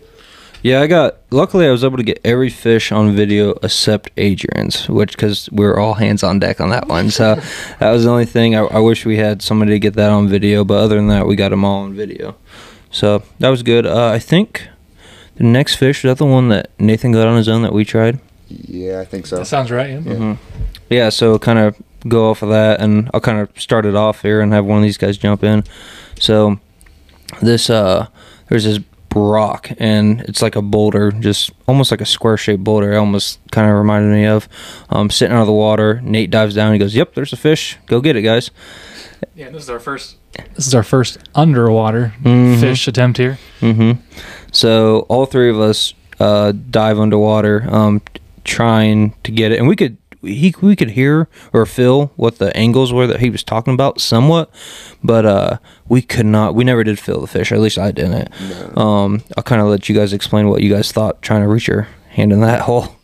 Yeah, 0.67 0.81
I 0.81 0.89
got. 0.89 1.19
Luckily, 1.31 1.69
I 1.69 1.71
was 1.71 1.85
able 1.85 1.97
to 1.97 2.03
get 2.03 2.21
every 2.25 2.51
fish 2.51 2.91
on 2.91 3.15
video 3.15 3.53
except 3.63 4.11
Adrian's, 4.17 4.89
which 4.89 5.13
because 5.13 5.49
we 5.53 5.65
were 5.65 5.79
all 5.79 5.95
hands 5.95 6.25
on 6.25 6.41
deck 6.41 6.61
on 6.61 6.71
that 6.71 6.89
one. 6.89 7.13
So 7.13 7.37
that 7.79 7.93
was 7.93 8.03
the 8.03 8.11
only 8.11 8.25
thing. 8.25 8.57
I, 8.57 8.63
I 8.63 8.81
wish 8.81 9.07
we 9.07 9.17
had 9.17 9.43
somebody 9.43 9.71
to 9.71 9.79
get 9.79 9.95
that 9.95 10.11
on 10.11 10.27
video, 10.27 10.65
but 10.65 10.79
other 10.79 10.97
than 10.97 11.07
that, 11.07 11.25
we 11.29 11.37
got 11.37 11.51
them 11.51 11.65
all 11.65 11.85
on 11.85 11.95
video. 11.95 12.35
So 12.91 13.23
that 13.39 13.49
was 13.49 13.63
good. 13.63 13.87
Uh, 13.87 14.09
I 14.09 14.19
think 14.19 14.67
the 15.37 15.45
next 15.45 15.77
fish 15.77 16.03
was 16.03 16.11
that 16.11 16.19
the 16.19 16.29
one 16.29 16.49
that 16.49 16.69
Nathan 16.81 17.13
got 17.13 17.29
on 17.29 17.37
his 17.37 17.49
own 17.49 17.63
that 17.63 17.73
we 17.73 17.85
tried. 17.85 18.19
Yeah, 18.49 18.99
I 18.99 19.05
think 19.05 19.29
so. 19.29 19.37
That 19.37 19.47
sounds 19.47 19.71
right. 19.71 19.91
Yeah. 19.91 19.99
Mhm. 20.01 20.39
Yeah, 20.91 21.11
so 21.11 21.39
kind 21.39 21.61
of 21.61 21.77
go 22.09 22.29
off 22.29 22.43
of 22.43 22.49
that, 22.49 22.81
and 22.81 23.09
I'll 23.15 23.21
kind 23.21 23.39
of 23.39 23.51
start 23.57 23.87
it 23.87 23.95
off 23.95 24.23
here 24.23 24.41
and 24.41 24.53
have 24.53 24.65
one 24.65 24.79
of 24.79 24.83
these 24.83 24.99
guys 24.99 25.17
jump 25.17 25.45
in. 25.45 25.63
So 26.19 26.59
this 27.41 27.71
uh, 27.71 28.09
there's 28.49 28.65
this 28.65 28.81
rock, 29.17 29.71
and 29.79 30.21
it's 30.23 30.43
like 30.43 30.55
a 30.57 30.63
boulder, 30.63 31.11
just 31.11 31.51
almost 31.67 31.91
like 31.91 32.01
a 32.01 32.07
square 32.07 32.37
shaped 32.37 32.63
boulder. 32.63 32.93
It 32.93 32.97
almost 32.97 33.39
kind 33.51 33.69
of 33.71 33.77
reminded 33.77 34.13
me 34.13 34.27
of 34.27 34.49
um, 34.91 35.11
sitting 35.11 35.35
out 35.35 35.41
of 35.41 35.47
the 35.47 35.53
water. 35.53 36.01
Nate 36.03 36.31
dives 36.31 36.55
down. 36.55 36.73
He 36.73 36.79
goes, 36.79 36.95
"Yep, 36.95 37.15
there's 37.15 37.33
a 37.33 37.37
fish. 37.37 37.79
Go 37.87 38.01
get 38.01 38.15
it, 38.17 38.23
guys." 38.23 38.51
Yeah, 39.35 39.49
this 39.51 39.63
is 39.65 39.71
our 39.71 39.81
first. 39.81 40.17
This 40.55 40.67
is 40.67 40.75
our 40.75 40.83
first 40.83 41.19
underwater 41.35 42.13
Mhm. 42.23 42.61
fish 42.61 42.87
attempt 42.87 43.17
here. 43.19 43.39
hmm 43.61 43.93
So 44.53 45.01
all 45.09 45.25
three 45.27 45.49
of 45.51 45.59
us 45.59 45.95
uh, 46.21 46.53
dive 46.71 46.99
underwater, 47.01 47.67
um, 47.71 48.03
trying 48.45 49.15
to 49.25 49.31
get 49.33 49.53
it, 49.53 49.59
and 49.59 49.67
we 49.69 49.77
could 49.77 49.97
he 50.27 50.55
we 50.61 50.77
could 50.77 50.91
hear 50.91 51.29
or 51.53 51.65
feel 51.67 52.13
what 52.17 52.39
the 52.39 52.57
angles 52.57 52.93
were 52.93 53.07
that 53.07 53.21
he 53.21 53.31
was 53.31 53.43
talking 53.43 53.75
about 53.75 54.01
somewhat, 54.01 54.51
but 55.03 55.25
uh, 55.25 55.59
we 55.89 56.03
could 56.03 56.27
not. 56.27 56.55
We 56.55 56.65
never 56.65 56.85
did 56.85 56.99
feel 56.99 57.21
the 57.21 57.27
fish, 57.27 57.51
or 57.51 57.55
at 57.55 57.61
least 57.61 57.79
I 57.79 57.93
didn't. 57.93 58.29
Um, 58.77 59.23
I'll 59.37 59.43
kind 59.43 59.63
of 59.63 59.69
let 59.69 59.89
you 59.89 59.95
guys 59.95 60.13
explain 60.13 60.49
what 60.49 60.63
you 60.63 60.73
guys 60.73 60.93
thought 60.93 61.23
trying 61.23 61.43
to 61.43 61.49
reach 61.49 61.69
your 61.69 61.89
hand 62.11 62.33
in 62.33 62.41
that 62.41 62.61
hole. 62.63 62.97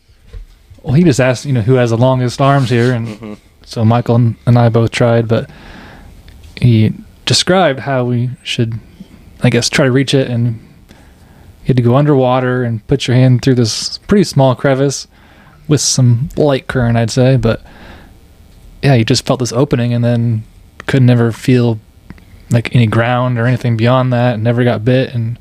Well, 0.83 0.93
he 0.93 1.03
just 1.03 1.19
asked, 1.19 1.45
you 1.45 1.53
know, 1.53 1.61
who 1.61 1.75
has 1.75 1.91
the 1.91 1.97
longest 1.97 2.41
arms 2.41 2.69
here, 2.69 2.93
and 2.93 3.37
so 3.65 3.85
Michael 3.85 4.15
and 4.15 4.35
and 4.45 4.57
I 4.57 4.69
both 4.69 4.91
tried, 4.91 5.27
but 5.27 5.49
he 6.59 6.93
described 7.25 7.79
how 7.79 8.05
we 8.05 8.29
should, 8.43 8.79
I 9.41 9.49
guess, 9.49 9.69
try 9.69 9.85
to 9.85 9.91
reach 9.91 10.13
it, 10.13 10.29
and 10.29 10.59
you 11.63 11.67
had 11.67 11.77
to 11.77 11.83
go 11.83 11.95
underwater 11.95 12.63
and 12.63 12.85
put 12.87 13.07
your 13.07 13.15
hand 13.15 13.41
through 13.41 13.55
this 13.55 13.97
pretty 13.99 14.25
small 14.25 14.55
crevice 14.55 15.07
with 15.67 15.81
some 15.81 16.29
light 16.35 16.67
current, 16.67 16.97
I'd 16.97 17.11
say, 17.11 17.37
but 17.37 17.61
yeah, 18.81 18.95
you 18.95 19.05
just 19.05 19.25
felt 19.25 19.39
this 19.39 19.53
opening, 19.53 19.93
and 19.93 20.03
then 20.03 20.43
could 20.87 21.01
never 21.01 21.31
feel 21.31 21.79
like 22.49 22.75
any 22.75 22.85
ground 22.85 23.39
or 23.39 23.47
anything 23.47 23.77
beyond 23.77 24.11
that, 24.13 24.35
and 24.35 24.43
never 24.43 24.63
got 24.63 24.83
bit, 24.83 25.13
and 25.13 25.39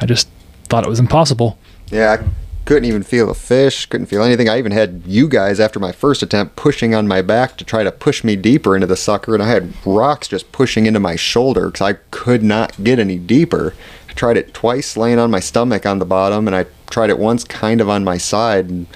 I 0.00 0.06
just 0.06 0.28
thought 0.64 0.84
it 0.84 0.88
was 0.88 1.00
impossible. 1.00 1.58
Yeah, 1.90 2.16
I 2.18 2.24
couldn't 2.64 2.86
even 2.86 3.02
feel 3.02 3.30
a 3.30 3.34
fish, 3.34 3.86
couldn't 3.86 4.06
feel 4.06 4.22
anything. 4.22 4.48
I 4.48 4.58
even 4.58 4.72
had 4.72 5.02
you 5.04 5.28
guys 5.28 5.60
after 5.60 5.78
my 5.78 5.92
first 5.92 6.22
attempt 6.22 6.56
pushing 6.56 6.94
on 6.94 7.08
my 7.08 7.20
back 7.20 7.56
to 7.56 7.64
try 7.64 7.82
to 7.82 7.92
push 7.92 8.22
me 8.24 8.36
deeper 8.36 8.74
into 8.74 8.86
the 8.86 8.96
sucker, 8.96 9.34
and 9.34 9.42
I 9.42 9.48
had 9.48 9.74
rocks 9.84 10.28
just 10.28 10.52
pushing 10.52 10.86
into 10.86 11.00
my 11.00 11.16
shoulder 11.16 11.66
because 11.66 11.82
I 11.82 11.98
could 12.10 12.42
not 12.42 12.82
get 12.82 12.98
any 12.98 13.18
deeper. 13.18 13.74
I 14.08 14.12
tried 14.12 14.36
it 14.36 14.54
twice 14.54 14.96
laying 14.96 15.18
on 15.18 15.30
my 15.30 15.40
stomach 15.40 15.84
on 15.84 15.98
the 15.98 16.04
bottom, 16.04 16.46
and 16.46 16.56
I 16.56 16.66
tried 16.88 17.10
it 17.10 17.18
once 17.18 17.44
kind 17.44 17.80
of 17.80 17.88
on 17.88 18.04
my 18.04 18.18
side, 18.18 18.70
and 18.70 18.86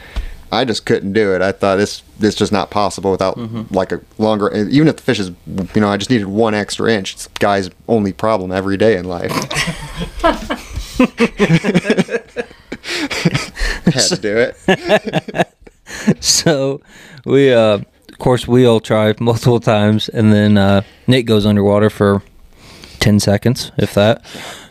I 0.54 0.64
just 0.64 0.86
couldn't 0.86 1.12
do 1.12 1.34
it. 1.34 1.42
I 1.42 1.52
thought 1.52 1.76
this 1.76 2.02
this 2.18 2.34
just 2.34 2.52
not 2.52 2.70
possible 2.70 3.10
without 3.10 3.36
like 3.72 3.92
a 3.92 4.00
longer. 4.18 4.52
Even 4.54 4.88
if 4.88 4.96
the 4.96 5.02
fish 5.02 5.18
is, 5.18 5.30
you 5.74 5.80
know, 5.80 5.88
I 5.88 5.96
just 5.96 6.10
needed 6.10 6.26
one 6.26 6.54
extra 6.54 6.90
inch. 6.92 7.14
It's 7.14 7.26
guy's 7.26 7.70
only 7.88 8.12
problem 8.12 8.52
every 8.52 8.76
day 8.76 8.96
in 8.96 9.04
life. 9.04 9.30
Had 13.84 14.08
to 14.08 14.18
do 14.20 14.36
it. 14.38 15.48
so 16.20 16.80
we 17.24 17.52
uh 17.52 17.78
of 18.08 18.18
course 18.18 18.46
we 18.48 18.64
all 18.66 18.80
try 18.80 19.14
multiple 19.20 19.60
times 19.60 20.08
and 20.08 20.32
then 20.32 20.56
uh 20.56 20.82
Nate 21.06 21.26
goes 21.26 21.44
underwater 21.46 21.90
for 21.90 22.22
10 23.04 23.20
seconds 23.20 23.70
if 23.76 23.92
that 23.94 24.24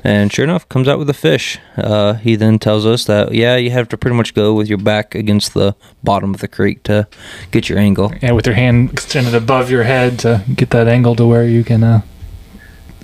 and 0.04 0.34
sure 0.34 0.44
enough 0.44 0.68
comes 0.68 0.88
out 0.88 0.98
with 1.00 1.10
a 1.10 1.14
fish 1.14 1.60
uh 1.78 2.14
he 2.16 2.36
then 2.36 2.58
tells 2.58 2.84
us 2.86 3.06
that 3.06 3.32
yeah 3.34 3.56
you 3.56 3.70
have 3.70 3.88
to 3.88 3.98
pretty 3.98 4.18
much 4.18 4.34
go 4.34 4.54
with 4.54 4.68
your 4.68 4.80
back 4.80 5.14
against 5.16 5.54
the 5.54 5.76
bottom 6.04 6.34
of 6.34 6.40
the 6.42 6.48
creek 6.48 6.82
to 6.84 7.08
get 7.52 7.70
your 7.70 7.78
angle 7.78 8.12
Yeah, 8.22 8.32
with 8.32 8.46
your 8.48 8.56
hand 8.56 8.92
extended 8.92 9.36
above 9.36 9.70
your 9.70 9.84
head 9.84 10.18
to 10.20 10.44
get 10.56 10.70
that 10.72 10.88
angle 10.88 11.16
to 11.16 11.26
where 11.28 11.46
you 11.48 11.64
can 11.64 11.84
uh, 11.84 12.02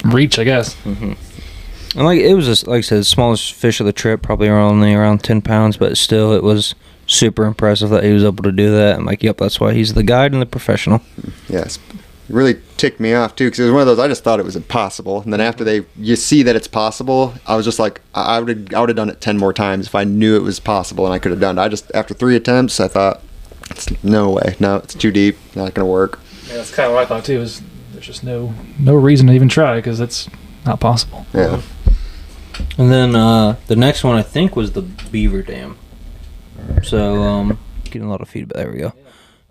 reach, 0.05 0.39
I 0.39 0.43
guess. 0.45 0.75
And 1.95 2.05
like 2.05 2.19
it 2.19 2.33
was 2.35 2.45
just 2.45 2.67
like 2.67 2.79
I 2.79 2.81
said, 2.81 2.99
the 2.99 3.03
smallest 3.03 3.53
fish 3.53 3.79
of 3.79 3.85
the 3.85 3.93
trip, 3.93 4.21
probably 4.21 4.49
only 4.49 4.93
around 4.93 5.23
ten 5.23 5.41
pounds, 5.41 5.77
but 5.77 5.97
still 5.97 6.33
it 6.33 6.43
was 6.43 6.75
super 7.07 7.45
impressive 7.45 7.89
that 7.89 8.03
he 8.03 8.11
was 8.13 8.23
able 8.23 8.43
to 8.43 8.51
do 8.51 8.69
that. 8.71 8.97
I'm 8.97 9.05
like, 9.05 9.23
yep, 9.23 9.37
that's 9.37 9.59
why 9.59 9.73
he's 9.73 9.93
the 9.95 10.03
guide 10.03 10.31
and 10.33 10.41
the 10.41 10.45
professional. 10.45 11.01
Yes. 11.47 11.79
It 12.29 12.35
really 12.35 12.61
ticked 12.77 12.99
me 12.99 13.13
off 13.13 13.35
too 13.35 13.47
because 13.47 13.59
it 13.59 13.63
was 13.63 13.71
one 13.71 13.81
of 13.81 13.87
those 13.87 13.97
I 13.97 14.07
just 14.07 14.23
thought 14.23 14.39
it 14.39 14.45
was 14.45 14.55
impossible, 14.55 15.21
and 15.21 15.33
then 15.33 15.41
after 15.41 15.63
they 15.63 15.83
you 15.97 16.15
see 16.15 16.43
that 16.43 16.55
it's 16.55 16.67
possible, 16.67 17.33
I 17.47 17.55
was 17.55 17.65
just 17.65 17.79
like 17.79 18.01
I 18.13 18.37
I 18.37 18.39
would 18.39 18.71
I 18.73 18.79
would 18.79 18.89
have 18.89 18.95
done 18.95 19.09
it 19.09 19.19
ten 19.19 19.37
more 19.37 19.51
times 19.51 19.87
if 19.87 19.95
I 19.95 20.03
knew 20.03 20.35
it 20.35 20.43
was 20.43 20.59
possible 20.59 21.05
and 21.05 21.13
I 21.13 21.17
could 21.17 21.31
have 21.31 21.41
done 21.41 21.57
it. 21.57 21.61
I 21.61 21.67
just 21.69 21.91
after 21.95 22.13
three 22.13 22.35
attempts 22.35 22.79
I 22.79 22.87
thought 22.87 23.23
it's 23.71 24.03
no 24.03 24.29
way, 24.29 24.55
no, 24.59 24.77
it's 24.77 24.93
too 24.93 25.11
deep, 25.11 25.37
not 25.55 25.73
gonna 25.73 25.87
work. 25.87 26.19
Yeah, 26.47 26.57
that's 26.57 26.73
kind 26.73 26.87
of 26.87 26.93
what 26.93 27.03
I 27.03 27.05
thought 27.07 27.25
too. 27.25 27.41
Is 27.41 27.63
there's 27.93 28.05
just 28.05 28.23
no 28.23 28.53
no 28.77 28.93
reason 28.93 29.25
to 29.27 29.33
even 29.33 29.49
try 29.49 29.77
because 29.77 29.99
it's 29.99 30.29
not 30.65 30.79
possible. 30.79 31.25
Yeah, 31.33 31.61
And 32.77 32.91
then 32.91 33.15
uh, 33.15 33.55
the 33.65 33.75
next 33.75 34.03
one 34.03 34.15
I 34.15 34.21
think 34.21 34.55
was 34.55 34.73
the 34.73 34.83
Beaver 34.83 35.41
Dam. 35.41 35.77
So 36.83 37.23
um, 37.23 37.57
getting 37.85 38.03
a 38.03 38.09
lot 38.09 38.21
of 38.21 38.29
feedback. 38.29 38.57
There 38.57 38.71
we 38.71 38.77
go. 38.79 38.93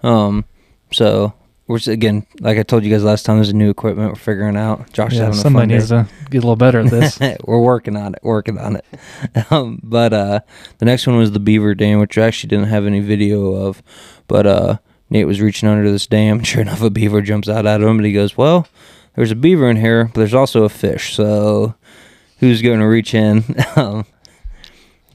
Um, 0.08 0.44
so 0.92 1.32
we're 1.68 1.78
again, 1.86 2.26
like 2.40 2.56
I 2.58 2.62
told 2.62 2.82
you 2.82 2.90
guys 2.90 3.04
last 3.04 3.26
time, 3.26 3.36
there's 3.36 3.50
a 3.50 3.54
new 3.54 3.68
equipment 3.68 4.08
we're 4.08 4.16
figuring 4.16 4.56
out. 4.56 4.90
Josh 4.92 5.12
Yeah, 5.12 5.30
somebody 5.32 5.74
needs 5.74 5.90
to 5.90 6.08
get 6.30 6.38
a 6.38 6.40
little 6.40 6.56
better 6.56 6.80
at 6.80 6.90
this. 6.90 7.18
we're 7.44 7.60
working 7.60 7.94
on 7.94 8.14
it, 8.14 8.20
working 8.22 8.58
on 8.58 8.76
it. 8.76 8.86
um, 9.52 9.78
but 9.82 10.14
uh, 10.14 10.40
the 10.78 10.86
next 10.86 11.06
one 11.06 11.18
was 11.18 11.32
the 11.32 11.40
Beaver 11.40 11.74
Dam, 11.74 12.00
which 12.00 12.16
I 12.16 12.26
actually 12.26 12.48
didn't 12.48 12.68
have 12.68 12.86
any 12.86 13.00
video 13.00 13.54
of. 13.54 13.82
But 14.28 14.46
uh, 14.46 14.78
Nate 15.10 15.26
was 15.26 15.42
reaching 15.42 15.68
under 15.68 15.90
this 15.92 16.06
dam. 16.06 16.42
Sure 16.48 16.62
enough, 16.62 16.80
a 16.80 16.88
beaver 16.88 17.20
jumps 17.20 17.48
out 17.48 17.66
at 17.66 17.82
him, 17.82 17.98
and 17.98 18.06
he 18.06 18.12
goes, 18.14 18.36
"Well, 18.36 18.66
there's 19.14 19.30
a 19.30 19.36
beaver 19.36 19.68
in 19.68 19.76
here, 19.76 20.06
but 20.06 20.14
there's 20.14 20.34
also 20.34 20.64
a 20.64 20.70
fish. 20.70 21.14
So 21.14 21.74
who's 22.38 22.62
going 22.62 22.80
to 22.80 22.86
reach 22.86 23.12
in?" 23.14 23.44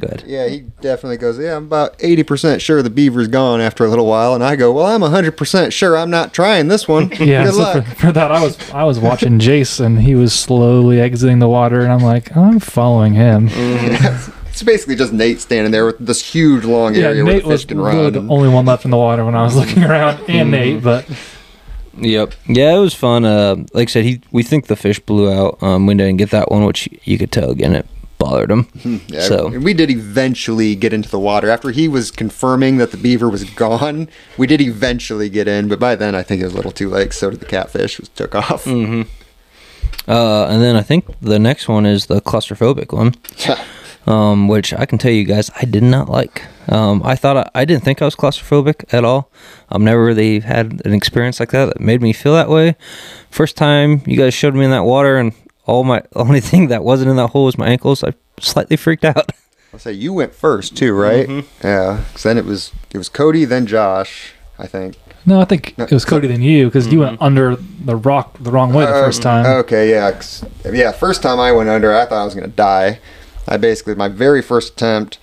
Good. 0.07 0.23
yeah, 0.27 0.47
he 0.47 0.61
definitely 0.81 1.17
goes. 1.17 1.37
Yeah, 1.39 1.55
I'm 1.57 1.65
about 1.65 1.95
eighty 1.99 2.23
percent 2.23 2.61
sure 2.61 2.81
the 2.81 2.89
beaver's 2.89 3.27
gone 3.27 3.61
after 3.61 3.85
a 3.85 3.89
little 3.89 4.05
while, 4.05 4.33
and 4.35 4.43
I 4.43 4.55
go, 4.55 4.71
well, 4.71 4.85
I'm 4.87 5.01
hundred 5.01 5.37
percent 5.37 5.73
sure 5.73 5.97
I'm 5.97 6.09
not 6.09 6.33
trying 6.33 6.67
this 6.67 6.87
one. 6.87 7.09
yeah, 7.19 7.43
Good 7.45 7.53
so 7.53 7.59
luck. 7.59 7.85
for, 7.85 7.95
for 7.95 8.11
that 8.11 8.31
I 8.31 8.41
was 8.43 8.71
I 8.71 8.83
was 8.83 8.99
watching 8.99 9.39
Jace 9.39 9.79
and 9.83 9.99
he 10.01 10.15
was 10.15 10.33
slowly 10.33 10.99
exiting 10.99 11.39
the 11.39 11.49
water 11.49 11.81
and 11.81 11.91
I'm 11.91 12.01
like 12.03 12.35
I'm 12.35 12.59
following 12.59 13.13
him. 13.13 13.49
It's 14.53 14.61
basically 14.61 14.95
just 14.95 15.11
Nate 15.11 15.41
standing 15.41 15.71
there 15.71 15.83
with 15.87 15.97
this 15.97 16.23
huge 16.23 16.63
long 16.63 16.93
Yeah, 16.93 17.05
area 17.05 17.23
where 17.25 17.33
Nate 17.33 17.41
the 17.43 17.49
was 17.49 17.61
fish 17.61 17.69
can 17.69 17.81
run. 17.81 18.13
the 18.13 18.19
and- 18.19 18.29
only 18.29 18.49
one 18.49 18.67
left 18.67 18.85
in 18.85 18.91
the 18.91 18.97
water 18.97 19.25
when 19.25 19.33
I 19.33 19.41
was 19.41 19.55
looking 19.55 19.83
around, 19.83 20.29
and 20.29 20.51
Nate. 20.51 20.83
But 20.83 21.09
Yep. 21.97 22.33
Yeah, 22.47 22.75
it 22.75 22.79
was 22.79 22.93
fun. 22.93 23.25
Uh, 23.25 23.55
like 23.73 23.89
I 23.89 23.91
said, 23.91 24.05
he 24.05 24.21
we 24.31 24.43
think 24.43 24.67
the 24.67 24.75
fish 24.75 24.99
blew 24.99 25.31
out. 25.31 25.57
Um, 25.63 25.87
we 25.87 25.95
didn't 25.95 26.17
get 26.17 26.29
that 26.29 26.51
one, 26.51 26.65
which 26.65 26.87
you 27.03 27.17
could 27.17 27.31
tell 27.31 27.49
again 27.49 27.73
it 27.73 27.87
bothered 28.17 28.51
him. 28.51 29.01
Yeah, 29.07 29.21
so 29.21 29.47
and 29.47 29.63
we 29.63 29.73
did 29.73 29.89
eventually 29.89 30.75
get 30.75 30.93
into 30.93 31.09
the 31.09 31.19
water 31.19 31.49
after 31.49 31.71
he 31.71 31.87
was 31.87 32.11
confirming 32.11 32.77
that 32.77 32.91
the 32.91 32.97
beaver 32.97 33.29
was 33.29 33.43
gone. 33.43 34.09
We 34.37 34.47
did 34.47 34.61
eventually 34.61 35.29
get 35.29 35.47
in, 35.47 35.67
but 35.67 35.79
by 35.79 35.95
then 35.95 36.15
I 36.15 36.23
think 36.23 36.41
it 36.41 36.45
was 36.45 36.53
a 36.53 36.57
little 36.57 36.71
too 36.71 36.89
late. 36.89 37.13
So 37.13 37.29
did 37.29 37.39
the 37.39 37.45
catfish, 37.45 37.99
was 37.99 38.09
took 38.09 38.35
off. 38.35 38.65
Mm. 38.65 39.07
Uh, 40.07 40.45
and 40.47 40.61
then 40.61 40.75
I 40.75 40.81
think 40.81 41.05
the 41.21 41.39
next 41.39 41.67
one 41.67 41.85
is 41.85 42.07
the 42.07 42.21
claustrophobic 42.21 42.91
one, 42.91 43.13
um, 44.05 44.47
which 44.47 44.73
I 44.73 44.85
can 44.85 44.97
tell 44.97 45.11
you 45.11 45.23
guys 45.23 45.49
I 45.55 45.65
did 45.65 45.83
not 45.83 46.09
like. 46.09 46.43
Um, 46.67 47.01
I 47.03 47.15
thought 47.15 47.37
I, 47.37 47.49
I 47.55 47.65
didn't 47.65 47.83
think 47.83 48.01
I 48.01 48.05
was 48.05 48.15
claustrophobic 48.15 48.93
at 48.93 49.05
all. 49.05 49.29
I've 49.69 49.81
never 49.81 50.03
really 50.03 50.39
had 50.39 50.81
an 50.85 50.93
experience 50.93 51.39
like 51.39 51.51
that 51.51 51.65
that 51.67 51.79
made 51.79 52.01
me 52.01 52.13
feel 52.13 52.33
that 52.33 52.49
way. 52.49 52.75
First 53.29 53.55
time 53.55 54.01
you 54.05 54.17
guys 54.17 54.33
showed 54.33 54.55
me 54.55 54.65
in 54.65 54.71
that 54.71 54.83
water, 54.83 55.17
and 55.17 55.33
all 55.65 55.83
my 55.83 56.01
only 56.15 56.39
thing 56.41 56.67
that 56.67 56.83
wasn't 56.83 57.09
in 57.09 57.15
that 57.17 57.27
hole 57.31 57.45
was 57.45 57.57
my 57.57 57.67
ankles. 57.67 58.03
I 58.03 58.13
slightly 58.39 58.75
freaked 58.77 59.05
out. 59.05 59.31
I'll 59.73 59.79
say 59.79 59.91
you 59.93 60.13
went 60.13 60.35
first 60.35 60.77
too, 60.77 60.93
right? 60.93 61.27
Yeah. 61.63 62.03
Because 62.07 62.23
then 62.23 62.37
it 62.37 62.45
was 62.45 62.71
it 62.91 62.97
was 62.97 63.09
Cody, 63.09 63.43
then 63.45 63.65
Josh, 63.65 64.33
I 64.59 64.67
think. 64.67 64.97
no, 65.25 65.41
I 65.41 65.45
think 65.45 65.73
it 65.79 65.91
was 65.91 66.05
Cody 66.05 66.27
than 66.27 66.41
you 66.43 66.65
because 66.65 66.87
you 66.93 66.99
went 66.99 67.19
under 67.21 67.55
the 67.55 67.95
rock 67.95 68.37
the 68.39 68.51
wrong 68.51 68.71
way 68.73 68.85
the 68.85 68.91
Uh, 68.93 69.03
first 69.05 69.23
time. 69.23 69.45
Okay, 69.45 69.89
yeah, 69.89 70.11
'cause- 70.11 70.45
yeah. 70.71 70.91
First 70.91 71.23
time 71.23 71.39
I 71.39 71.51
went 71.51 71.69
under, 71.69 71.95
I 71.95 72.05
thought 72.05 72.21
I 72.21 72.25
was 72.25 72.35
gonna 72.35 72.47
die. 72.47 72.99
I 73.47 73.57
basically 73.57 73.95
my 73.95 74.09
very 74.09 74.41
first 74.43 74.73
attempt 74.73 75.17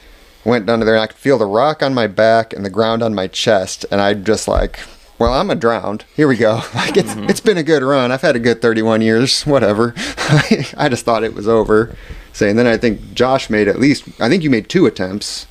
went 0.45 0.69
under 0.69 0.85
there, 0.85 0.95
and 0.97 1.03
I 1.05 1.07
could 1.07 1.17
feel 1.17 1.39
the 1.39 1.47
rock 1.47 1.81
on 1.83 1.95
my 1.95 2.07
back 2.09 2.53
and 2.53 2.65
the 2.65 2.71
ground 2.71 3.03
on 3.05 3.15
my 3.15 3.29
chest, 3.29 3.87
and 3.91 4.01
I 4.01 4.15
just 4.15 4.49
like, 4.49 4.81
well, 5.21 5.33
I'm 5.35 5.51
a 5.51 5.55
drowned. 5.55 6.05
Here 6.17 6.27
we 6.27 6.37
go. 6.37 6.63
Like 6.75 6.97
it's 6.97 7.15
it's 7.31 7.41
been 7.41 7.59
a 7.59 7.63
good 7.63 7.83
run. 7.85 8.11
I've 8.11 8.23
had 8.23 8.35
a 8.35 8.41
good 8.41 8.61
31 8.61 9.03
years. 9.03 9.43
Whatever. 9.47 9.95
I 10.77 10.89
just 10.91 11.05
thought 11.05 11.23
it 11.23 11.35
was 11.35 11.47
over. 11.47 11.95
Saying 12.33 12.57
then 12.57 12.67
I 12.67 12.77
think 12.77 13.15
Josh 13.15 13.51
made 13.51 13.69
at 13.69 13.79
least. 13.79 14.05
I 14.21 14.29
think 14.29 14.43
you 14.43 14.51
made 14.51 14.69
two 14.69 14.87
attempts. 14.87 15.47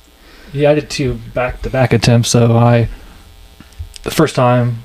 Yeah, 0.52 0.70
I 0.72 0.74
did 0.74 0.90
two 0.90 1.14
back 1.34 1.62
to 1.62 1.70
back 1.70 1.92
attempts. 1.92 2.28
So 2.30 2.56
I, 2.56 2.88
the 4.02 4.10
first 4.10 4.34
time, 4.34 4.78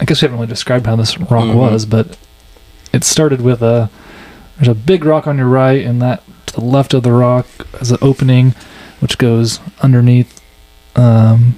I 0.00 0.04
guess 0.04 0.20
we 0.20 0.26
haven't 0.26 0.38
really 0.40 0.48
described 0.48 0.86
how 0.86 0.96
this 0.96 1.16
rock 1.18 1.44
Mhm. 1.44 1.54
was, 1.54 1.86
but 1.86 2.16
it 2.92 3.04
started 3.04 3.40
with 3.40 3.62
a 3.62 3.88
there's 4.56 4.68
a 4.68 4.74
big 4.74 5.04
rock 5.04 5.26
on 5.28 5.38
your 5.38 5.46
right, 5.46 5.84
and 5.86 6.02
that 6.02 6.22
to 6.46 6.54
the 6.54 6.64
left 6.64 6.92
of 6.94 7.04
the 7.04 7.12
rock 7.12 7.46
is 7.80 7.92
an 7.92 7.98
opening, 8.02 8.54
which 9.00 9.18
goes 9.18 9.60
underneath 9.82 10.40
um, 10.96 11.54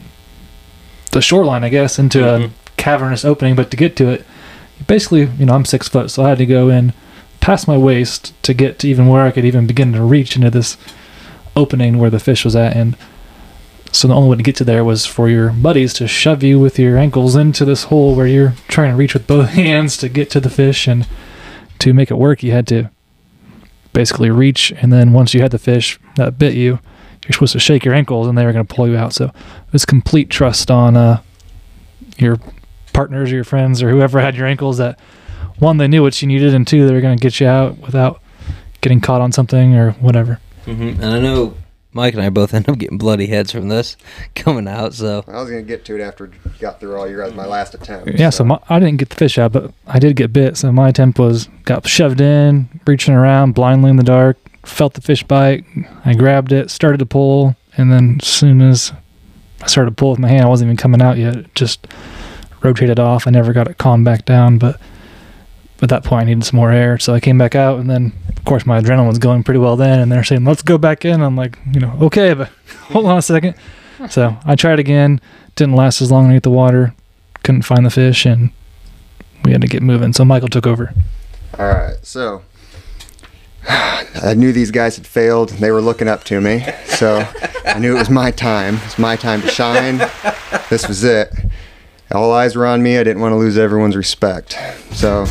the 1.11 1.20
shoreline, 1.23 1.64
I 1.64 1.68
guess, 1.68 1.99
into 1.99 2.18
Mhm. 2.20 2.44
a 2.46 2.51
cavernous 2.77 3.25
opening. 3.25 3.55
But 3.55 3.70
to 3.70 3.77
get 3.77 3.96
to 3.96 4.09
it, 4.09 4.25
basically, 4.87 5.29
you 5.38 5.46
know, 5.46 5.55
I'm 5.55 5.64
six 5.64 5.88
foot, 5.88 6.11
so 6.11 6.25
I 6.25 6.31
had 6.31 6.38
to 6.38 6.46
go 6.46 6.68
in 6.68 6.92
past 7.40 7.66
my 7.66 7.77
waist 7.77 8.33
to 8.42 8.53
get 8.55 8.79
to 8.81 8.88
even 8.88 9.07
where 9.09 9.23
I 9.25 9.31
could 9.31 9.44
even 9.44 9.66
begin 9.66 9.92
to 9.94 10.03
reach 10.03 10.37
into 10.37 10.51
this 10.51 10.77
opening 11.57 11.99
where 11.99 12.11
the 12.11 12.18
fish 12.20 12.44
was 12.44 12.55
at 12.55 12.77
and 12.77 12.96
so 13.92 14.07
the 14.07 14.14
only 14.14 14.29
way 14.31 14.37
to 14.37 14.42
get 14.42 14.55
to 14.57 14.62
there 14.64 14.85
was 14.85 15.05
for 15.05 15.29
your 15.29 15.49
buddies 15.51 15.92
to 15.94 16.07
shove 16.07 16.42
you 16.44 16.61
with 16.61 16.79
your 16.79 16.96
ankles 16.96 17.35
into 17.35 17.64
this 17.64 17.85
hole 17.85 18.14
where 18.14 18.27
you're 18.27 18.53
trying 18.68 18.90
to 18.92 18.96
reach 18.96 19.14
with 19.14 19.27
both 19.27 19.49
hands 19.55 19.96
to 19.96 20.09
get 20.09 20.31
to 20.31 20.38
the 20.38 20.51
fish 20.51 20.87
and 20.87 21.09
to 21.81 21.92
make 21.92 22.11
it 22.11 22.14
work 22.18 22.42
you 22.42 22.53
had 22.53 22.66
to 22.68 22.88
basically 23.92 24.31
reach 24.31 24.70
and 24.81 24.92
then 24.92 25.12
once 25.12 25.35
you 25.35 25.40
had 25.40 25.51
the 25.51 25.59
fish 25.59 25.99
that 26.16 26.38
bit 26.38 26.55
you 26.55 26.79
you're 27.30 27.34
supposed 27.34 27.52
to 27.52 27.60
shake 27.60 27.84
your 27.84 27.94
ankles 27.94 28.26
and 28.26 28.36
they 28.36 28.44
were 28.44 28.52
going 28.52 28.66
to 28.66 28.74
pull 28.74 28.88
you 28.88 28.96
out 28.96 29.12
so 29.12 29.26
it 29.26 29.72
was 29.72 29.84
complete 29.84 30.28
trust 30.30 30.70
on 30.70 30.96
uh, 30.96 31.22
your 32.18 32.38
partners 32.92 33.30
or 33.30 33.36
your 33.36 33.44
friends 33.44 33.82
or 33.82 33.90
whoever 33.90 34.20
had 34.20 34.34
your 34.34 34.46
ankles 34.46 34.78
that 34.78 34.98
one 35.58 35.76
they 35.76 35.86
knew 35.88 36.02
what 36.02 36.20
you 36.20 36.28
needed 36.28 36.52
and 36.52 36.66
two 36.66 36.86
they 36.86 36.92
were 36.92 37.00
going 37.00 37.16
to 37.16 37.22
get 37.22 37.38
you 37.38 37.46
out 37.46 37.78
without 37.78 38.20
getting 38.80 39.00
caught 39.00 39.20
on 39.20 39.30
something 39.30 39.76
or 39.76 39.92
whatever 39.92 40.40
Mm-hmm. 40.66 41.02
And 41.02 41.04
I 41.04 41.18
know 41.20 41.54
Mike 41.92 42.14
and 42.14 42.22
I 42.22 42.30
both 42.30 42.54
end 42.54 42.68
up 42.68 42.78
getting 42.78 42.98
bloody 42.98 43.26
heads 43.26 43.52
from 43.52 43.68
this 43.68 43.96
coming 44.34 44.68
out. 44.68 44.94
So 44.94 45.24
I 45.26 45.40
was 45.40 45.50
gonna 45.50 45.62
get 45.62 45.84
to 45.86 45.96
it 45.96 46.00
after 46.00 46.26
we 46.26 46.50
got 46.58 46.80
through 46.80 46.96
all 46.96 47.08
your 47.08 47.24
guys. 47.24 47.34
My 47.34 47.46
last 47.46 47.74
attempt. 47.74 48.08
Yeah, 48.18 48.30
so 48.30 48.44
my, 48.44 48.58
I 48.68 48.78
didn't 48.78 48.98
get 48.98 49.10
the 49.10 49.16
fish 49.16 49.38
out, 49.38 49.52
but 49.52 49.72
I 49.86 49.98
did 49.98 50.16
get 50.16 50.32
bit. 50.32 50.56
So 50.56 50.70
my 50.72 50.88
attempt 50.88 51.18
was 51.18 51.48
got 51.64 51.86
shoved 51.86 52.20
in, 52.20 52.68
reaching 52.86 53.14
around 53.14 53.54
blindly 53.54 53.90
in 53.90 53.96
the 53.96 54.02
dark, 54.02 54.38
felt 54.70 54.94
the 54.94 55.00
fish 55.00 55.22
bite. 55.24 55.64
I 56.04 56.14
grabbed 56.14 56.52
it, 56.52 56.70
started 56.70 56.98
to 56.98 57.06
pull, 57.06 57.56
and 57.76 57.92
then 57.92 58.18
as 58.20 58.28
soon 58.28 58.61
as 58.61 58.92
I 59.62 59.66
started 59.66 59.90
to 59.90 59.94
pull 59.96 60.11
with 60.11 60.18
my 60.18 60.28
hand, 60.28 60.44
I 60.44 60.48
wasn't 60.48 60.68
even 60.68 60.76
coming 60.76 61.02
out 61.02 61.18
yet. 61.18 61.37
It 61.37 61.54
just 61.54 61.87
rotated 62.62 62.98
off. 62.98 63.26
I 63.26 63.30
never 63.30 63.52
got 63.52 63.68
it 63.68 63.78
calmed 63.78 64.04
back 64.04 64.24
down, 64.24 64.59
but 64.59 64.80
at 65.83 65.88
that 65.88 66.04
point 66.04 66.22
I 66.22 66.24
needed 66.24 66.44
some 66.44 66.56
more 66.56 66.70
air. 66.70 66.98
So 66.98 67.14
I 67.14 67.20
came 67.20 67.38
back 67.38 67.54
out, 67.54 67.78
and 67.78 67.88
then 67.88 68.12
of 68.28 68.44
course 68.44 68.66
my 68.66 68.80
adrenaline 68.80 69.09
was 69.09 69.18
going 69.18 69.44
pretty 69.44 69.61
well 69.61 69.76
then. 69.76 70.00
And 70.00 70.11
they're 70.11 70.24
saying, 70.24 70.44
"Let's 70.44 70.62
go 70.62 70.78
back 70.78 71.04
in." 71.04 71.22
I'm 71.22 71.37
like, 71.37 71.59
you 71.72 71.80
know, 71.80 71.96
okay, 72.02 72.35
but 72.35 72.48
hold 72.90 73.06
on 73.06 73.18
a 73.18 73.22
second. 73.22 73.54
So 74.09 74.35
I 74.46 74.56
tried 74.56 74.78
again. 74.78 75.20
Didn't 75.56 75.76
last 75.76 76.00
as 76.00 76.11
long 76.11 76.24
underneath 76.24 76.44
the 76.44 76.50
water. 76.50 76.94
Couldn't 77.42 77.66
find 77.66 77.85
the 77.85 77.90
fish, 77.90 78.24
and 78.24 78.50
we 79.44 79.52
had 79.52 79.61
to 79.61 79.66
get 79.66 79.83
moving. 79.83 80.14
So 80.14 80.24
Michael 80.24 80.48
took 80.48 80.66
over. 80.66 80.94
All 81.59 81.66
right, 81.66 81.96
so 82.02 82.42
I 83.68 84.35
knew 84.37 84.53
these 84.53 84.70
guys 84.70 84.96
had 84.96 85.07
failed. 85.07 85.51
They 85.51 85.70
were 85.70 85.81
looking 85.81 86.09
up 86.09 86.25
to 86.25 86.40
me, 86.40 86.64
so 86.87 87.27
I 87.64 87.79
knew 87.79 87.96
it 87.96 87.99
was 87.99 88.11
my 88.11 88.31
time. 88.31 88.77
It's 88.85 88.99
my 88.99 89.16
time 89.16 89.42
to 89.42 89.49
shine. 89.49 89.99
This 90.68 90.88
was 90.88 91.05
it. 91.05 91.31
All 92.12 92.33
eyes 92.33 92.57
were 92.57 92.66
on 92.66 92.83
me. 92.83 92.99
I 92.99 93.05
didn't 93.05 93.23
want 93.23 93.33
to 93.33 93.37
lose 93.37 93.57
everyone's 93.57 93.96
respect, 93.96 94.59
so 94.92 95.27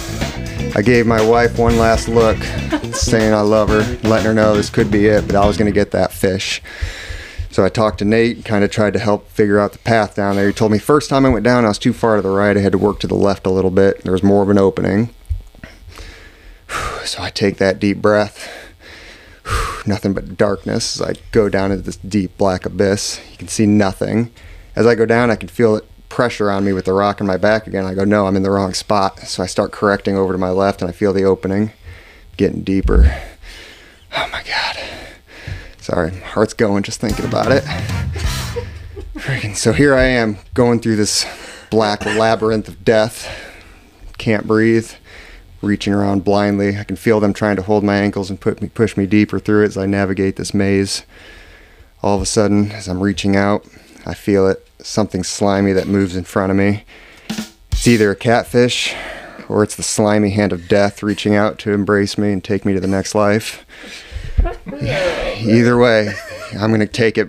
I 0.76 0.82
gave 0.82 1.06
my 1.06 1.22
wife 1.22 1.58
one 1.58 1.78
last 1.78 2.08
look, 2.08 2.38
saying 2.94 3.34
I 3.34 3.42
love 3.42 3.70
her, 3.70 3.82
letting 4.08 4.28
her 4.28 4.34
know 4.34 4.56
this 4.56 4.70
could 4.70 4.90
be 4.90 5.08
it, 5.08 5.28
but 5.28 5.36
I 5.36 5.46
was 5.46 5.58
going 5.58 5.72
to 5.72 5.76
get 5.76 5.92
that 5.92 6.14
fish. 6.14 6.62
So 7.52 7.66
I 7.66 7.70
talked 7.70 8.00
to 8.00 8.06
Nate, 8.06 8.46
kind 8.46 8.64
of 8.64 8.70
tried 8.70 8.94
to 8.94 9.00
help 9.00 9.28
figure 9.30 9.60
out 9.60 9.74
the 9.74 9.80
path 9.80 10.16
down 10.16 10.36
there. 10.36 10.48
He 10.48 10.54
told 10.54 10.72
me 10.72 10.78
first 10.78 11.10
time 11.10 11.26
I 11.26 11.30
went 11.30 11.44
down, 11.44 11.66
I 11.66 11.70
was 11.70 11.80
too 11.80 11.94
far 11.94 12.16
to 12.16 12.22
the 12.22 12.30
right. 12.30 12.56
I 12.56 12.62
had 12.62 12.72
to 12.74 12.78
work 12.78 13.00
to 13.00 13.08
the 13.08 13.16
left 13.16 13.48
a 13.48 13.50
little 13.50 13.72
bit. 13.72 14.04
There 14.04 14.14
was 14.14 14.24
more 14.24 14.44
of 14.44 14.50
an 14.50 14.58
opening. 14.58 15.10
So 17.06 17.22
I 17.22 17.30
take 17.30 17.58
that 17.58 17.80
deep 17.80 18.02
breath. 18.02 18.50
Nothing 19.88 20.14
but 20.14 20.38
darkness 20.38 21.00
as 21.00 21.08
I 21.08 21.14
go 21.32 21.50
down 21.50 21.72
into 21.72 21.84
this 21.84 21.98
deep 21.98 22.38
black 22.38 22.66
abyss. 22.66 23.20
You 23.32 23.38
can 23.38 23.48
see 23.48 23.66
nothing. 23.66 24.32
As 24.76 24.86
I 24.86 24.94
go 24.96 25.06
down, 25.06 25.32
I 25.32 25.36
can 25.36 25.50
feel 25.50 25.76
it 25.76 25.86
pressure 26.10 26.52
on 26.52 26.66
me 26.66 26.74
with 26.74 26.86
the 26.86 26.94
rock 26.94 27.22
in 27.22 27.28
my 27.28 27.38
back 27.38 27.66
again. 27.66 27.86
I 27.86 27.94
go, 27.94 28.04
no, 28.04 28.28
I'm 28.28 28.36
in 28.36 28.44
the 28.44 28.52
wrong 28.52 28.74
spot. 28.74 29.20
So 29.20 29.42
I 29.42 29.46
start 29.48 29.72
correcting 29.72 30.18
over 30.18 30.34
to 30.34 30.40
my 30.40 30.50
left 30.50 30.82
and 30.82 30.90
I 30.90 30.92
feel 30.92 31.14
the 31.14 31.24
opening. 31.24 31.72
getting 32.38 32.64
deeper. 32.64 33.16
Oh 34.16 34.30
my 34.32 34.42
god. 34.44 34.80
Sorry, 35.78 36.12
heart's 36.22 36.54
going 36.54 36.84
just 36.84 37.02
thinking 37.02 37.26
about 37.26 37.52
it. 37.52 37.64
Freaking, 39.16 39.56
so 39.56 39.74
here 39.74 39.94
I 39.94 40.06
am 40.06 40.38
going 40.54 40.80
through 40.80 40.96
this 40.96 41.26
black 41.70 42.06
labyrinth 42.06 42.68
of 42.68 42.86
death. 42.86 43.28
Can't 44.18 44.48
breathe. 44.48 44.92
Reaching 45.62 45.94
around 45.94 46.24
blindly. 46.24 46.78
I 46.78 46.84
can 46.84 46.96
feel 46.96 47.20
them 47.20 47.34
trying 47.34 47.58
to 47.58 47.62
hold 47.62 47.84
my 47.84 47.98
ankles 47.98 48.30
and 48.30 48.40
put 48.40 48.62
me, 48.62 48.70
push 48.70 48.96
me 48.96 49.06
deeper 49.06 49.40
through 49.40 49.64
it 49.64 49.68
as 49.68 49.78
I 49.78 49.86
navigate 49.86 50.38
this 50.38 50.54
maze. 50.54 51.04
All 52.02 52.16
of 52.16 52.22
a 52.22 52.26
sudden, 52.26 52.72
as 52.72 52.88
I'm 52.88 53.02
reaching 53.02 53.36
out, 53.36 53.66
I 54.06 54.14
feel 54.14 54.48
it. 54.48 54.66
Something 54.82 55.24
slimy 55.24 55.74
that 55.74 55.88
moves 55.88 56.16
in 56.16 56.24
front 56.24 56.52
of 56.52 56.58
me. 56.58 56.86
It's 57.72 57.88
either 57.88 58.12
a 58.12 58.16
catfish 58.16 58.96
or 59.50 59.64
it's 59.64 59.76
the 59.76 59.84
slimy 59.84 60.30
hand 60.30 60.54
of 60.54 60.68
death 60.70 61.04
reaching 61.04 61.36
out 61.36 61.60
to 61.60 61.74
embrace 61.74 62.18
me 62.18 62.32
and 62.32 62.44
take 62.44 62.64
me 62.64 62.74
to 62.74 62.80
the 62.80 62.88
next 62.88 63.16
life. 63.16 63.66
Either 64.68 65.78
way, 65.78 66.14
I'm 66.58 66.70
going 66.70 66.80
to 66.80 66.88
take 66.88 67.18
it, 67.18 67.28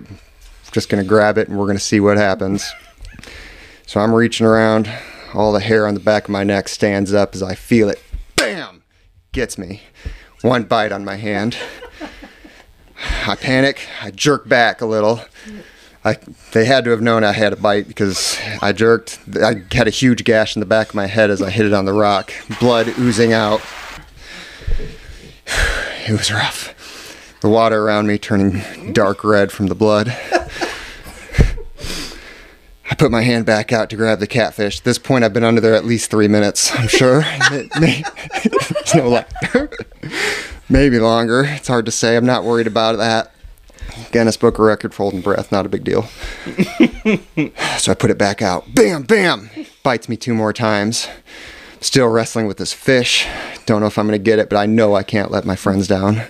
just 0.71 0.87
going 0.87 1.03
to 1.03 1.07
grab 1.07 1.37
it, 1.37 1.49
and 1.49 1.57
we're 1.57 1.65
going 1.65 1.77
to 1.77 1.83
see 1.83 1.99
what 1.99 2.17
happens. 2.17 2.71
So 3.85 3.99
I'm 3.99 4.13
reaching 4.13 4.45
around. 4.45 4.89
All 5.33 5.51
the 5.51 5.59
hair 5.59 5.87
on 5.87 5.93
the 5.93 5.99
back 5.99 6.25
of 6.25 6.29
my 6.29 6.43
neck 6.43 6.69
stands 6.69 7.13
up 7.13 7.35
as 7.35 7.43
I 7.43 7.55
feel 7.55 7.89
it. 7.89 8.01
Bam! 8.51 8.83
Gets 9.31 9.57
me. 9.57 9.83
One 10.41 10.63
bite 10.63 10.91
on 10.91 11.05
my 11.05 11.15
hand. 11.15 11.55
I 13.25 13.35
panic. 13.35 13.87
I 14.01 14.11
jerk 14.11 14.49
back 14.49 14.81
a 14.81 14.85
little. 14.85 15.21
I, 16.03 16.17
they 16.51 16.65
had 16.65 16.83
to 16.83 16.89
have 16.89 16.99
known 16.99 17.23
I 17.23 17.31
had 17.31 17.53
a 17.53 17.55
bite 17.55 17.87
because 17.87 18.37
I 18.61 18.73
jerked. 18.73 19.19
I 19.41 19.63
had 19.71 19.87
a 19.87 19.89
huge 19.89 20.25
gash 20.25 20.53
in 20.53 20.59
the 20.59 20.65
back 20.65 20.89
of 20.89 20.95
my 20.95 21.05
head 21.05 21.29
as 21.29 21.41
I 21.41 21.49
hit 21.49 21.65
it 21.65 21.71
on 21.71 21.85
the 21.85 21.93
rock, 21.93 22.33
blood 22.59 22.89
oozing 22.99 23.31
out. 23.31 23.61
It 26.09 26.17
was 26.17 26.33
rough. 26.33 27.37
The 27.41 27.47
water 27.47 27.83
around 27.83 28.07
me 28.07 28.17
turning 28.17 28.91
dark 28.91 29.23
red 29.23 29.51
from 29.51 29.67
the 29.67 29.75
blood. 29.75 30.13
I 32.91 32.95
put 32.95 33.09
my 33.09 33.21
hand 33.21 33.45
back 33.45 33.71
out 33.71 33.89
to 33.91 33.95
grab 33.95 34.19
the 34.19 34.27
catfish. 34.27 34.79
At 34.79 34.83
this 34.83 34.97
point, 34.97 35.23
I've 35.23 35.31
been 35.31 35.45
under 35.45 35.61
there 35.61 35.75
at 35.75 35.85
least 35.85 36.11
three 36.11 36.27
minutes, 36.27 36.77
I'm 36.77 36.89
sure. 36.89 37.23
No 38.93 39.07
like, 39.07 39.29
maybe 40.67 40.99
longer. 40.99 41.45
It's 41.47 41.69
hard 41.69 41.85
to 41.85 41.91
say. 41.91 42.17
I'm 42.17 42.25
not 42.25 42.43
worried 42.43 42.67
about 42.67 42.97
that. 42.97 43.31
Guinness 44.11 44.35
Book 44.35 44.55
of 44.55 44.65
Record 44.65 44.93
for 44.93 45.03
holding 45.03 45.21
breath, 45.21 45.49
not 45.49 45.65
a 45.65 45.69
big 45.69 45.85
deal. 45.85 46.03
so 47.77 47.91
I 47.91 47.95
put 47.97 48.11
it 48.11 48.17
back 48.17 48.41
out. 48.41 48.75
Bam, 48.75 49.03
bam! 49.03 49.49
Bites 49.81 50.09
me 50.09 50.17
two 50.17 50.33
more 50.33 50.51
times. 50.51 51.07
Still 51.79 52.09
wrestling 52.09 52.47
with 52.47 52.57
this 52.57 52.73
fish. 52.73 53.25
Don't 53.65 53.79
know 53.79 53.87
if 53.87 53.97
I'm 53.97 54.07
going 54.07 54.19
to 54.19 54.23
get 54.23 54.39
it, 54.39 54.49
but 54.49 54.57
I 54.57 54.65
know 54.65 54.93
I 54.95 55.03
can't 55.03 55.31
let 55.31 55.45
my 55.45 55.55
friends 55.55 55.87
down. 55.87 56.23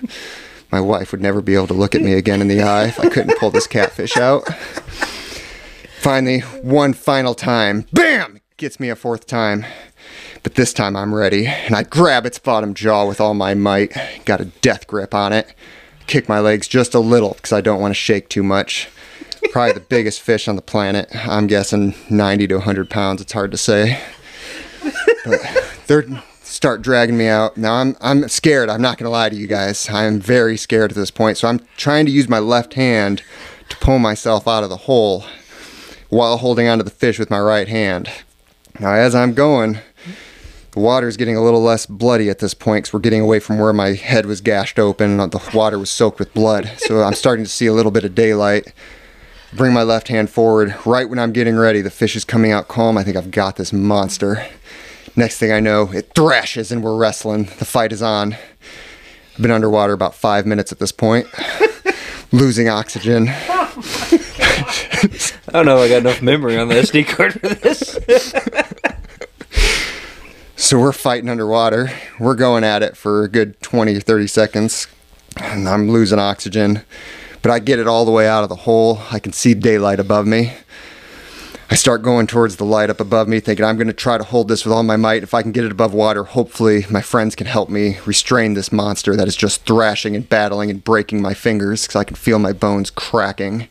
My 0.71 0.79
wife 0.79 1.11
would 1.11 1.21
never 1.21 1.41
be 1.41 1.55
able 1.55 1.67
to 1.67 1.73
look 1.73 1.95
at 1.95 2.01
me 2.01 2.13
again 2.13 2.41
in 2.41 2.47
the 2.47 2.61
eye 2.61 2.85
if 2.85 2.99
I 2.99 3.09
couldn't 3.09 3.39
pull 3.39 3.49
this 3.49 3.65
catfish 3.65 4.17
out. 4.17 4.47
Finally, 6.01 6.39
one 6.63 6.93
final 6.93 7.35
time. 7.35 7.85
Bam! 7.93 8.39
Gets 8.57 8.79
me 8.79 8.89
a 8.89 8.95
fourth 8.95 9.27
time. 9.27 9.63
But 10.41 10.55
this 10.55 10.73
time 10.73 10.95
I'm 10.95 11.13
ready, 11.13 11.45
and 11.45 11.75
I 11.75 11.83
grab 11.83 12.25
its 12.25 12.39
bottom 12.39 12.73
jaw 12.73 13.05
with 13.05 13.21
all 13.21 13.35
my 13.35 13.53
might. 13.53 13.95
Got 14.25 14.41
a 14.41 14.45
death 14.45 14.87
grip 14.87 15.13
on 15.13 15.31
it. 15.31 15.53
Kick 16.07 16.27
my 16.27 16.39
legs 16.39 16.67
just 16.67 16.95
a 16.95 16.99
little 16.99 17.33
because 17.35 17.53
I 17.53 17.61
don't 17.61 17.79
want 17.79 17.91
to 17.91 17.99
shake 17.99 18.29
too 18.29 18.41
much. 18.41 18.89
Probably 19.51 19.73
the 19.73 19.79
biggest 19.79 20.21
fish 20.21 20.47
on 20.47 20.55
the 20.55 20.63
planet. 20.63 21.07
I'm 21.13 21.45
guessing 21.45 21.93
90 22.09 22.47
to 22.47 22.55
100 22.55 22.89
pounds. 22.89 23.21
It's 23.21 23.33
hard 23.33 23.51
to 23.51 23.57
say. 23.57 24.01
But 25.23 25.39
they're 25.85 26.07
start 26.41 26.81
dragging 26.81 27.15
me 27.15 27.27
out. 27.27 27.57
Now 27.57 27.75
I'm 27.75 27.95
I'm 28.01 28.27
scared. 28.27 28.69
I'm 28.69 28.81
not 28.81 28.97
gonna 28.97 29.11
lie 29.11 29.29
to 29.29 29.35
you 29.35 29.45
guys. 29.45 29.87
I 29.87 30.05
am 30.05 30.19
very 30.19 30.57
scared 30.57 30.89
at 30.89 30.97
this 30.97 31.11
point. 31.11 31.37
So 31.37 31.47
I'm 31.47 31.59
trying 31.77 32.07
to 32.07 32.11
use 32.11 32.27
my 32.27 32.39
left 32.39 32.73
hand 32.73 33.21
to 33.69 33.77
pull 33.77 33.99
myself 33.99 34.47
out 34.47 34.63
of 34.63 34.71
the 34.71 34.77
hole 34.77 35.25
while 36.11 36.37
holding 36.37 36.67
onto 36.67 36.83
the 36.83 36.91
fish 36.91 37.17
with 37.17 37.31
my 37.31 37.39
right 37.39 37.69
hand. 37.69 38.09
Now 38.79 38.91
as 38.91 39.15
I'm 39.15 39.33
going, 39.33 39.79
the 40.71 40.79
water 40.81 41.07
is 41.07 41.15
getting 41.15 41.37
a 41.37 41.43
little 41.43 41.61
less 41.61 41.85
bloody 41.85 42.29
at 42.29 42.39
this 42.39 42.53
point 42.53 42.83
because 42.83 42.93
we're 42.93 42.99
getting 42.99 43.21
away 43.21 43.39
from 43.39 43.57
where 43.57 43.71
my 43.71 43.93
head 43.93 44.25
was 44.25 44.41
gashed 44.41 44.77
open 44.77 45.19
and 45.19 45.31
the 45.31 45.41
water 45.53 45.79
was 45.79 45.89
soaked 45.89 46.19
with 46.19 46.33
blood. 46.33 46.69
So 46.77 47.01
I'm 47.01 47.13
starting 47.13 47.45
to 47.45 47.49
see 47.51 47.65
a 47.65 47.73
little 47.73 47.91
bit 47.91 48.03
of 48.03 48.13
daylight. 48.13 48.73
Bring 49.53 49.73
my 49.73 49.83
left 49.83 50.09
hand 50.09 50.29
forward. 50.29 50.75
Right 50.85 51.09
when 51.09 51.17
I'm 51.17 51.31
getting 51.31 51.55
ready, 51.55 51.81
the 51.81 51.89
fish 51.89 52.17
is 52.17 52.25
coming 52.25 52.51
out 52.51 52.67
calm. 52.67 52.97
I 52.97 53.03
think 53.03 53.15
I've 53.15 53.31
got 53.31 53.55
this 53.55 53.71
monster. 53.71 54.45
Next 55.15 55.37
thing 55.37 55.53
I 55.53 55.61
know, 55.61 55.91
it 55.93 56.13
thrashes 56.13 56.73
and 56.73 56.83
we're 56.83 56.97
wrestling. 56.97 57.45
The 57.57 57.65
fight 57.65 57.93
is 57.93 58.01
on. 58.01 58.33
I've 58.33 59.41
been 59.41 59.51
underwater 59.51 59.93
about 59.93 60.13
five 60.13 60.45
minutes 60.45 60.73
at 60.73 60.79
this 60.79 60.91
point, 60.91 61.27
losing 62.33 62.67
oxygen. 62.67 63.27
Oh 63.29 65.21
I 65.51 65.55
don't 65.55 65.65
know 65.65 65.79
if 65.79 65.83
I 65.83 65.89
got 65.89 65.97
enough 65.97 66.21
memory 66.21 66.57
on 66.57 66.69
the 66.69 66.75
SD 66.75 67.07
card 67.09 67.33
for 67.33 67.49
this. 67.49 67.99
So 70.55 70.79
we're 70.79 70.93
fighting 70.93 71.27
underwater. 71.27 71.91
We're 72.17 72.35
going 72.35 72.63
at 72.63 72.83
it 72.83 72.95
for 72.95 73.25
a 73.25 73.27
good 73.27 73.59
20 73.61 73.93
or 73.93 73.99
30 73.99 74.27
seconds. 74.27 74.87
And 75.35 75.67
I'm 75.67 75.89
losing 75.89 76.19
oxygen. 76.19 76.83
But 77.41 77.51
I 77.51 77.59
get 77.59 77.79
it 77.79 77.87
all 77.87 78.05
the 78.05 78.11
way 78.11 78.29
out 78.29 78.43
of 78.43 78.49
the 78.49 78.55
hole. 78.55 79.01
I 79.11 79.19
can 79.19 79.33
see 79.33 79.53
daylight 79.53 79.99
above 79.99 80.25
me. 80.25 80.53
I 81.69 81.75
start 81.75 82.01
going 82.01 82.27
towards 82.27 82.55
the 82.55 82.63
light 82.63 82.89
up 82.89 83.01
above 83.01 83.27
me, 83.27 83.41
thinking 83.41 83.65
I'm 83.65 83.75
going 83.75 83.87
to 83.87 83.93
try 83.93 84.17
to 84.17 84.23
hold 84.23 84.47
this 84.47 84.63
with 84.63 84.73
all 84.73 84.83
my 84.83 84.95
might. 84.95 85.23
If 85.23 85.33
I 85.33 85.41
can 85.41 85.51
get 85.51 85.65
it 85.65 85.71
above 85.71 85.93
water, 85.93 86.23
hopefully 86.23 86.85
my 86.89 87.01
friends 87.01 87.35
can 87.35 87.47
help 87.47 87.67
me 87.67 87.97
restrain 88.05 88.53
this 88.53 88.71
monster 88.71 89.17
that 89.17 89.27
is 89.27 89.35
just 89.35 89.65
thrashing 89.65 90.15
and 90.15 90.29
battling 90.29 90.69
and 90.69 90.81
breaking 90.81 91.21
my 91.21 91.33
fingers 91.33 91.81
because 91.81 91.97
I 91.97 92.05
can 92.05 92.15
feel 92.15 92.39
my 92.39 92.53
bones 92.53 92.89
cracking. 92.89 93.67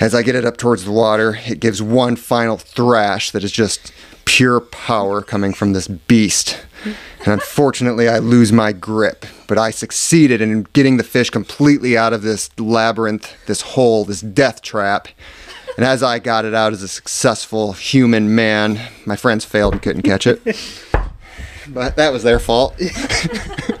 As 0.00 0.14
I 0.14 0.22
get 0.22 0.34
it 0.34 0.46
up 0.46 0.56
towards 0.56 0.84
the 0.84 0.92
water, 0.92 1.38
it 1.46 1.60
gives 1.60 1.82
one 1.82 2.16
final 2.16 2.56
thrash 2.56 3.30
that 3.32 3.44
is 3.44 3.52
just 3.52 3.92
pure 4.24 4.60
power 4.60 5.20
coming 5.20 5.52
from 5.52 5.74
this 5.74 5.88
beast. 5.88 6.58
And 7.18 7.28
unfortunately, 7.28 8.08
I 8.08 8.18
lose 8.18 8.50
my 8.50 8.72
grip, 8.72 9.26
but 9.46 9.58
I 9.58 9.70
succeeded 9.70 10.40
in 10.40 10.62
getting 10.72 10.96
the 10.96 11.04
fish 11.04 11.28
completely 11.28 11.98
out 11.98 12.14
of 12.14 12.22
this 12.22 12.48
labyrinth, 12.58 13.36
this 13.44 13.60
hole, 13.60 14.06
this 14.06 14.22
death 14.22 14.62
trap. 14.62 15.08
And 15.76 15.84
as 15.84 16.02
I 16.02 16.18
got 16.18 16.46
it 16.46 16.54
out 16.54 16.72
as 16.72 16.82
a 16.82 16.88
successful 16.88 17.74
human 17.74 18.34
man, 18.34 18.80
my 19.04 19.16
friends 19.16 19.44
failed 19.44 19.74
and 19.74 19.82
couldn't 19.82 20.02
catch 20.02 20.26
it. 20.26 20.40
But 21.68 21.96
that 21.96 22.10
was 22.10 22.22
their 22.22 22.38
fault. 22.38 22.74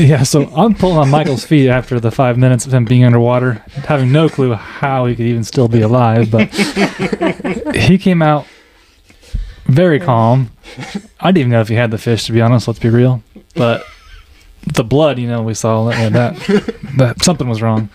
Yeah, 0.00 0.22
so 0.22 0.50
I'm 0.56 0.74
pulling 0.74 0.96
on 0.96 1.10
Michael's 1.10 1.44
feet 1.44 1.68
after 1.68 2.00
the 2.00 2.10
five 2.10 2.38
minutes 2.38 2.64
of 2.64 2.72
him 2.72 2.86
being 2.86 3.04
underwater, 3.04 3.62
having 3.86 4.10
no 4.10 4.30
clue 4.30 4.54
how 4.54 5.04
he 5.04 5.14
could 5.14 5.26
even 5.26 5.44
still 5.44 5.68
be 5.68 5.82
alive. 5.82 6.30
But 6.30 6.48
he 7.76 7.98
came 7.98 8.22
out 8.22 8.46
very 9.66 10.00
calm. 10.00 10.52
I 11.20 11.28
didn't 11.28 11.38
even 11.38 11.50
know 11.50 11.60
if 11.60 11.68
he 11.68 11.74
had 11.74 11.90
the 11.90 11.98
fish, 11.98 12.24
to 12.24 12.32
be 12.32 12.40
honest. 12.40 12.66
Let's 12.66 12.80
be 12.80 12.88
real. 12.88 13.22
But 13.54 13.84
the 14.66 14.84
blood, 14.84 15.18
you 15.18 15.28
know, 15.28 15.42
we 15.42 15.52
saw 15.52 15.90
that 15.90 16.12
that, 16.14 16.36
that 16.96 17.22
something 17.22 17.48
was 17.48 17.60
wrong. 17.60 17.90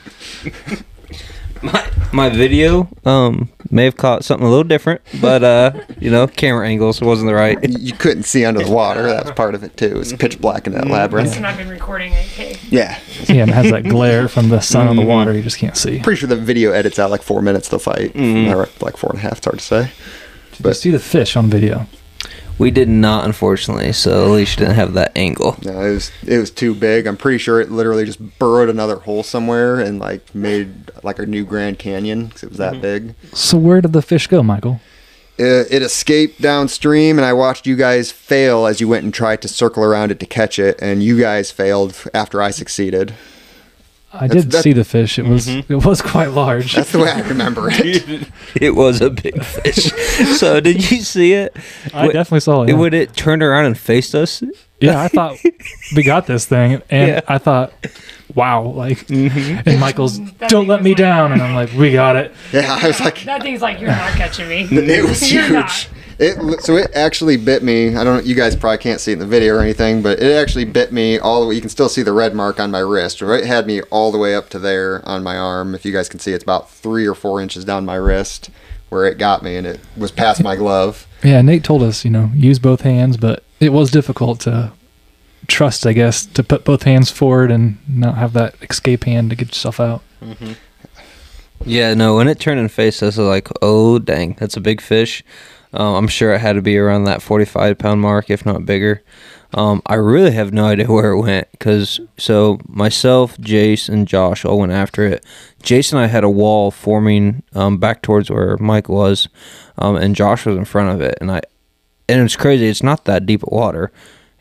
my 1.64 1.90
my 2.14 2.30
video 2.30 2.88
um 3.06 3.50
may 3.72 3.84
have 3.86 3.98
caught 3.98 4.24
something 4.24 4.46
a 4.46 4.50
little 4.50 4.64
different, 4.64 5.02
but 5.22 5.44
uh 5.44 5.72
you 6.00 6.10
know 6.10 6.28
camera 6.28 6.68
angles 6.68 7.02
wasn't 7.02 7.28
the 7.28 7.34
right. 7.34 7.58
You 7.80 7.94
couldn't 7.94 8.24
see 8.24 8.46
under 8.46 8.64
the 8.64 8.72
water. 8.72 9.04
That's 9.04 9.32
part 9.32 9.56
of 9.56 9.64
it 9.64 9.76
too. 9.78 10.00
It's 10.00 10.14
pitch 10.14 10.40
black 10.40 10.68
in 10.68 10.74
that 10.74 10.88
labyrinth. 10.88 11.36
And 11.36 11.46
I've 11.46 11.58
been 11.58 11.70
recording 11.70 12.14
it. 12.14 12.26
Hey. 12.26 12.58
Yeah. 12.70 13.00
Yeah, 13.28 13.42
and 13.42 13.50
it 13.52 13.54
has 13.54 13.72
that 13.72 13.84
glare 13.84 14.28
from 14.28 14.50
the 14.50 14.62
sun 14.62 14.88
on 14.88 14.96
the 14.96 15.02
water. 15.06 15.34
You 15.34 15.42
just 15.42 15.58
can't 15.58 15.76
see. 15.78 16.00
Pretty 16.02 16.20
sure 16.20 16.30
the 16.30 16.36
video 16.36 16.72
edits 16.72 17.00
out 17.00 17.12
like 17.12 17.22
four 17.22 17.42
minutes 17.42 17.70
to 17.70 17.80
fight. 17.80 18.14
Mhm. 18.14 18.54
Or 18.54 18.70
like 18.82 18.98
four 18.98 19.10
and 19.12 19.20
a 19.20 19.22
half. 19.22 19.38
It's 19.40 19.46
hard 19.46 19.60
to 19.60 19.66
say. 19.66 19.92
Did 20.58 20.66
you 20.66 20.74
see 20.74 20.92
the 20.92 21.00
fish 21.00 21.36
on 21.36 21.50
video? 21.50 21.88
We 22.58 22.72
did 22.72 22.88
not, 22.88 23.26
unfortunately. 23.26 23.92
So 23.92 24.28
Alicia 24.28 24.60
didn't 24.60 24.76
have 24.76 24.94
that 24.94 25.12
angle. 25.16 25.58
No, 25.64 25.82
it 25.82 25.94
was 25.94 26.12
it 26.26 26.38
was 26.38 26.52
too 26.52 26.74
big. 26.74 27.06
I'm 27.06 27.18
pretty 27.18 27.38
sure 27.38 27.60
it 27.60 27.70
literally 27.70 28.06
just 28.06 28.40
burrowed 28.40 28.70
another 28.70 28.98
hole 28.98 29.24
somewhere 29.24 29.80
and 29.80 30.00
like 30.00 30.34
made 30.34 30.92
like 31.04 31.20
a 31.20 31.26
new 31.26 31.44
Grand 31.44 31.80
Canyon 31.80 32.28
because 32.28 32.44
it 32.44 32.50
was 32.50 32.58
that 32.58 32.74
mm-hmm. 32.74 32.82
big. 32.82 33.16
So 33.34 33.58
where 33.58 33.82
did 33.82 33.94
the 33.94 34.02
fish 34.02 34.28
go, 34.28 34.42
Michael? 34.42 34.80
It, 35.38 35.68
it 35.70 35.82
escaped 35.82 36.42
downstream, 36.42 37.18
and 37.18 37.26
I 37.26 37.34
watched 37.34 37.68
you 37.68 37.76
guys 37.76 38.10
fail 38.10 38.66
as 38.66 38.80
you 38.80 38.88
went 38.88 39.04
and 39.04 39.14
tried 39.14 39.42
to 39.42 39.50
circle 39.50 39.84
around 39.84 40.12
it 40.12 40.20
to 40.22 40.26
catch 40.26 40.58
it, 40.58 40.80
and 40.82 41.04
you 41.04 41.20
guys 41.20 41.52
failed 41.52 42.02
after 42.14 42.42
I 42.42 42.52
succeeded. 42.52 43.14
I 44.20 44.28
That's- 44.28 44.44
did 44.44 44.52
that- 44.54 44.64
see 44.64 44.74
the 44.74 44.84
fish. 44.84 45.20
It 45.20 45.26
was 45.26 45.48
it 45.48 45.70
was 45.70 46.02
quite 46.02 46.32
large. 46.32 46.74
That's 46.76 46.92
the 46.92 47.00
way 47.00 47.10
I 47.10 47.22
remember 47.22 47.70
it. 47.72 48.28
It 48.62 48.76
was 48.76 49.02
a 49.02 49.10
big 49.10 49.44
fish. 49.44 49.92
so 50.40 50.60
did 50.62 50.90
you 50.92 51.02
see 51.02 51.34
it? 51.34 51.56
I 51.94 52.08
Wh- 52.08 52.14
definitely 52.14 52.40
saw 52.40 52.62
it. 52.64 52.70
It 52.70 52.74
yeah. 52.74 52.80
would 52.80 52.94
it 52.94 53.14
turned 53.16 53.44
around 53.44 53.66
and 53.66 53.78
faced 53.78 54.16
us. 54.16 54.42
Yeah, 54.80 55.02
I 55.02 55.08
thought 55.08 55.38
we 55.96 56.04
got 56.04 56.28
this 56.28 56.46
thing, 56.46 56.82
and 56.90 57.08
Yeah. 57.10 57.22
I 57.28 57.38
thought, 57.38 57.72
wow, 58.34 58.62
like, 58.64 59.08
Mm-hmm. 59.08 59.68
and 59.70 59.80
Michael's, 59.80 60.20
don't 60.50 60.68
let 60.68 60.84
me 60.84 60.90
like- 60.92 60.98
down, 60.98 61.32
and 61.32 61.42
I'm 61.42 61.56
like, 61.56 61.72
we 61.74 61.92
got 61.94 62.16
it. 62.18 62.34
Yeah, 62.52 62.78
I 62.82 62.88
was 62.88 63.00
like, 63.00 63.24
That 63.24 63.42
thing's 63.42 63.62
like, 63.62 63.80
you're 63.80 63.90
not 63.90 64.12
catching 64.14 64.50
me. 64.50 64.64
it 64.72 65.04
was 65.08 65.32
You're 65.32 65.44
huge. 65.48 65.88
Not. 66.20 66.54
It 66.54 66.62
so 66.62 66.76
it 66.78 66.92
actually 66.96 67.38
bit 67.38 67.64
me. 67.64 67.96
I 67.96 68.04
don't. 68.04 68.26
You 68.26 68.36
guys 68.36 68.56
probably 68.56 68.78
can't 68.80 69.00
see 69.00 69.12
it 69.12 69.16
in 69.16 69.20
the 69.20 69.28
video 69.28 69.56
or 69.56 69.62
anything, 69.62 70.02
but 70.02 70.20
it 70.20 70.36
actually 70.36 70.66
bit 70.66 70.92
me 70.92 71.20
all 71.20 71.42
the 71.42 71.48
way. 71.48 71.56
You 71.56 71.62
can 71.62 71.70
still 71.70 71.90
see 71.90 72.02
the 72.02 72.14
red 72.14 72.34
mark 72.34 72.60
on 72.60 72.72
my 72.72 72.80
wrist. 72.80 73.22
It 73.22 73.46
had 73.46 73.68
me 73.68 73.82
all 73.84 74.12
the 74.12 74.18
way 74.18 74.36
up 74.36 74.50
to 74.50 74.60
there 74.60 75.02
on 75.08 75.24
my 75.24 75.38
arm. 75.38 75.76
If 75.76 75.86
you 75.86 75.92
guys 75.92 76.10
can 76.10 76.20
see, 76.20 76.34
it's 76.34 76.44
about 76.44 76.70
three 76.70 77.06
or 77.08 77.16
four 77.16 77.42
inches 77.42 77.66
down 77.66 77.86
my 77.86 77.96
wrist 77.96 78.50
where 78.90 79.06
it 79.06 79.18
got 79.18 79.44
me, 79.44 79.56
and 79.56 79.66
it 79.66 79.80
was 79.98 80.12
past 80.12 80.44
my 80.44 80.56
glove. 80.56 81.08
Yeah, 81.24 81.42
Nate 81.42 81.64
told 81.64 81.82
us, 81.82 82.06
you 82.06 82.12
know, 82.12 82.32
use 82.36 82.60
both 82.60 82.82
hands, 82.82 83.18
but 83.18 83.44
it 83.60 83.70
was 83.70 83.90
difficult 83.90 84.40
to 84.42 84.72
trust, 85.48 85.86
I 85.86 85.94
guess, 85.94 86.26
to 86.28 86.44
put 86.44 86.64
both 86.64 86.84
hands 86.84 87.10
forward 87.10 87.52
and 87.52 87.78
not 87.88 88.16
have 88.18 88.34
that 88.34 88.56
escape 88.62 89.04
hand 89.06 89.32
to 89.32 89.36
get 89.36 89.50
yourself 89.50 89.80
out. 89.80 90.02
Mm-hmm. 90.22 90.54
Yeah, 91.66 91.94
no, 91.94 92.16
when 92.16 92.28
it 92.28 92.40
turned 92.40 92.60
and 92.60 92.72
faced 92.72 93.02
us, 93.02 93.18
I 93.18 93.22
was 93.22 93.30
like, 93.30 93.50
oh, 93.62 93.98
dang, 93.98 94.36
that's 94.40 94.58
a 94.58 94.62
big 94.62 94.82
fish. 94.82 95.24
Um, 95.76 95.96
I'm 95.96 96.08
sure 96.08 96.34
it 96.34 96.40
had 96.40 96.54
to 96.54 96.62
be 96.62 96.78
around 96.78 97.04
that 97.04 97.22
45 97.22 97.78
pound 97.78 98.02
mark, 98.02 98.30
if 98.30 98.46
not 98.46 98.66
bigger. 98.66 99.04
Um, 99.54 99.82
I 99.86 99.96
really 99.96 100.32
have 100.32 100.54
no 100.54 100.66
idea 100.68 100.88
where 100.88 101.12
it 101.12 101.22
went 101.22 101.52
because 101.52 102.00
so 102.18 102.60
myself, 102.68 103.38
Jace, 103.38 103.90
and 103.90 104.08
Josh 104.08 104.46
all 104.46 104.60
went 104.60 104.72
after 104.72 105.06
it. 105.06 105.26
Jace 105.64 105.92
and 105.92 106.00
I 106.00 106.08
had 106.08 106.24
a 106.24 106.30
wall 106.30 106.72
forming 106.72 107.44
um, 107.54 107.78
back 107.78 108.02
towards 108.02 108.30
where 108.30 108.58
Mike 108.58 108.90
was, 108.90 109.28
um, 109.78 109.96
and 109.96 110.16
Josh 110.16 110.46
was 110.46 110.58
in 110.58 110.66
front 110.66 110.90
of 110.90 111.02
it. 111.02 111.18
And 111.22 111.32
I, 111.32 111.42
and 112.08 112.22
it's 112.22 112.36
crazy. 112.36 112.68
It's 112.68 112.84
not 112.84 113.06
that 113.06 113.26
deep 113.26 113.44
of 113.44 113.50
water, 113.52 113.92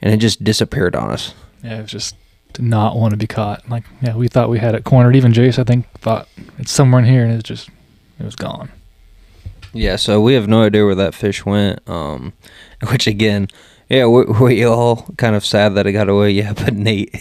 and 0.03 0.13
it 0.13 0.19
just 0.19 0.45
disappeared 0.45 0.95
on 0.95 1.11
us. 1.11 1.35
Yeah, 1.63 1.79
it 1.79 1.83
was 1.83 1.91
just 1.91 2.17
did 2.53 2.65
not 2.65 2.97
want 2.97 3.11
to 3.11 3.17
be 3.17 3.27
caught. 3.27 3.69
Like, 3.69 3.85
yeah, 4.01 4.15
we 4.15 4.29
thought 4.29 4.49
we 4.49 4.61
had 4.61 4.75
it 4.75 4.85
cornered. 4.85 5.17
Even 5.17 5.33
Jace, 5.33 5.59
I 5.59 5.65
think, 5.65 5.91
thought 5.99 6.29
it's 6.59 6.71
somewhere 6.73 7.01
in 7.03 7.09
here, 7.09 7.25
and 7.25 7.33
it's 7.33 7.49
just, 7.49 7.69
it 8.19 8.25
was 8.25 8.37
gone. 8.37 8.71
Yeah, 9.75 9.97
so 9.97 10.21
we 10.21 10.35
have 10.35 10.49
no 10.49 10.63
idea 10.63 10.85
where 10.85 10.95
that 10.95 11.15
fish 11.15 11.45
went. 11.45 11.87
Um, 11.89 12.33
which 12.91 13.07
again, 13.07 13.49
yeah, 13.89 14.07
we, 14.07 14.25
we 14.41 14.65
all 14.65 15.07
kind 15.17 15.37
of 15.37 15.45
sad 15.45 15.75
that 15.75 15.87
it 15.87 15.93
got 15.93 16.09
away. 16.09 16.31
Yeah, 16.31 16.53
but 16.57 16.75
Nate, 16.75 17.15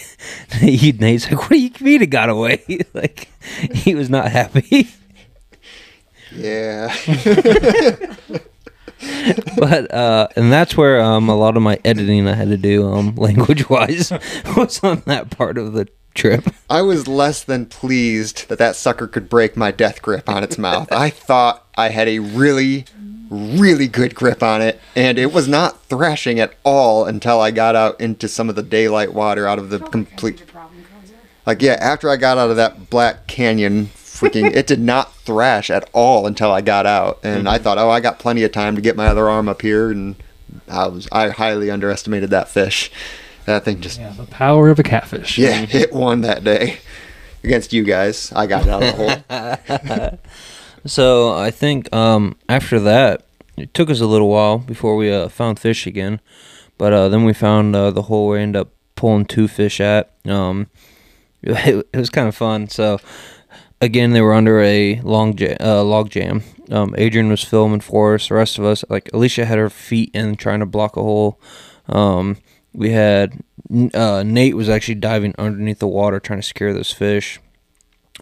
Nate 0.62 1.00
Nate's 1.00 1.30
like, 1.30 1.42
"What 1.42 1.50
do 1.50 1.58
you 1.58 1.72
mean 1.82 2.02
it 2.02 2.10
got 2.10 2.30
away?" 2.30 2.64
like 2.94 3.30
he 3.74 3.96
was 3.96 4.10
not 4.10 4.32
happy. 4.32 4.90
Yeah. 6.36 6.96
but 9.58 9.94
uh, 9.94 10.28
and 10.36 10.52
that's 10.52 10.76
where 10.78 11.02
um 11.02 11.30
a 11.30 11.36
lot 11.36 11.58
of 11.58 11.64
my 11.64 11.78
editing 11.84 12.28
I 12.28 12.34
had 12.34 12.48
to 12.50 12.58
do 12.58 12.88
um 12.88 13.16
language 13.16 13.70
wise 13.70 14.12
was 14.56 14.84
on 14.84 15.04
that 15.06 15.30
part 15.30 15.58
of 15.58 15.74
the 15.74 15.88
trip. 16.14 16.46
I 16.70 16.82
was 16.82 17.08
less 17.08 17.44
than 17.44 17.66
pleased 17.66 18.50
that 18.50 18.60
that 18.60 18.76
sucker 18.76 19.08
could 19.08 19.30
break 19.30 19.58
my 19.58 19.72
death 19.72 20.02
grip 20.02 20.30
on 20.30 20.44
its 20.44 20.58
mouth. 20.58 20.92
I 20.92 21.10
thought 21.10 21.66
I 21.76 21.90
had 21.90 22.08
a 22.08 22.20
really, 22.20 22.86
really 23.30 23.88
good 23.88 24.16
grip 24.16 24.44
on 24.44 24.62
it, 24.62 24.80
and 24.96 25.18
it 25.18 25.34
was 25.34 25.48
not 25.48 25.84
thrashing 25.86 26.40
at 26.40 26.56
all 26.64 27.06
until 27.06 27.40
I 27.42 27.52
got 27.52 27.76
out 27.76 28.00
into 28.00 28.28
some 28.28 28.50
of 28.50 28.56
the 28.56 28.64
daylight 28.64 29.14
water 29.14 29.48
out 29.48 29.60
of 29.60 29.70
the 29.70 29.80
complete. 29.80 30.44
Like, 31.46 31.62
yeah, 31.62 31.74
after 31.74 32.10
I 32.10 32.16
got 32.16 32.38
out 32.38 32.50
of 32.50 32.56
that 32.56 32.90
black 32.90 33.28
canyon, 33.28 33.88
freaking, 33.88 34.56
it 34.56 34.68
did 34.68 34.80
not 34.80 35.14
thrash 35.16 35.70
at 35.70 35.90
all 35.92 36.26
until 36.26 36.52
I 36.52 36.62
got 36.62 36.86
out. 36.86 37.20
And 37.24 37.50
I 37.50 37.56
mm-hmm. 37.56 37.64
thought, 37.64 37.78
oh, 37.78 37.90
I 37.90 38.00
got 38.00 38.20
plenty 38.20 38.44
of 38.44 38.52
time 38.52 38.76
to 38.76 38.82
get 38.82 38.96
my 38.96 39.08
other 39.08 39.30
arm 39.30 39.50
up 39.50 39.62
here, 39.62 39.92
and 39.92 40.16
I 40.70 40.88
was, 40.88 41.08
I 41.12 41.30
highly 41.30 41.70
underestimated 41.70 42.30
that 42.30 42.48
fish. 42.48 42.92
That 43.46 43.66
thing 43.66 43.82
just 43.82 44.00
Yeah, 44.00 44.12
the 44.12 44.24
power 44.26 44.70
of 44.70 44.80
a 44.80 44.84
catfish. 44.84 45.38
yeah, 45.38 45.66
it 45.72 45.92
won 45.94 46.22
that 46.22 46.44
day 46.44 46.80
against 47.44 47.74
you 47.74 47.84
guys. 47.84 48.32
I 48.36 48.48
got 48.48 48.64
it 48.66 48.70
out 48.70 48.84
of 48.84 48.98
the 48.98 49.26
hole. 49.78 50.20
So 50.86 51.34
I 51.34 51.50
think 51.50 51.94
um 51.96 52.36
after 52.50 52.78
that 52.82 53.24
it 53.56 53.74
took 53.74 53.90
us 53.90 54.02
a 54.02 54.06
little 54.06 54.28
while 54.30 54.58
before 54.58 54.96
we 54.98 55.14
uh, 55.14 55.30
found 55.30 55.60
fish 55.60 55.88
again, 55.88 56.20
but 56.78 56.92
uh, 56.92 57.08
then 57.08 57.24
we 57.24 57.34
found 57.34 57.74
uh, 57.76 57.92
the 57.92 58.02
hole 58.04 58.28
we 58.30 58.40
ended 58.40 58.60
up 58.62 58.70
pulling 58.96 59.26
two 59.26 59.48
fish 59.48 59.80
at. 59.80 60.12
Um, 60.26 60.68
it, 61.44 61.88
it 61.94 61.98
was 61.98 62.10
kind 62.10 62.28
of 62.28 62.36
fun. 62.36 62.68
So 62.68 63.00
again, 63.80 64.12
they 64.12 64.22
were 64.22 64.34
under 64.34 64.60
a 64.62 65.00
long 65.04 65.38
ja- 65.38 65.56
uh, 65.62 65.84
log 65.84 66.10
jam. 66.10 66.42
Um, 66.72 66.96
Adrian 66.98 67.30
was 67.30 67.44
filming 67.44 67.80
for 67.82 68.16
us. 68.16 68.28
The 68.30 68.34
rest 68.36 68.58
of 68.58 68.66
us, 68.66 68.84
like 68.90 69.10
Alicia, 69.14 69.46
had 69.46 69.60
her 69.60 69.70
feet 69.70 70.10
in 70.16 70.36
trying 70.36 70.60
to 70.62 70.66
block 70.66 70.98
a 70.98 71.02
hole. 71.04 71.40
Um, 71.88 72.38
we 72.74 72.92
had 72.92 73.44
uh, 73.94 74.24
Nate 74.26 74.56
was 74.56 74.70
actually 74.70 74.96
diving 74.96 75.34
underneath 75.38 75.80
the 75.80 75.88
water 75.88 76.20
trying 76.20 76.40
to 76.40 76.48
scare 76.48 76.74
those 76.74 76.92
fish. 76.92 77.40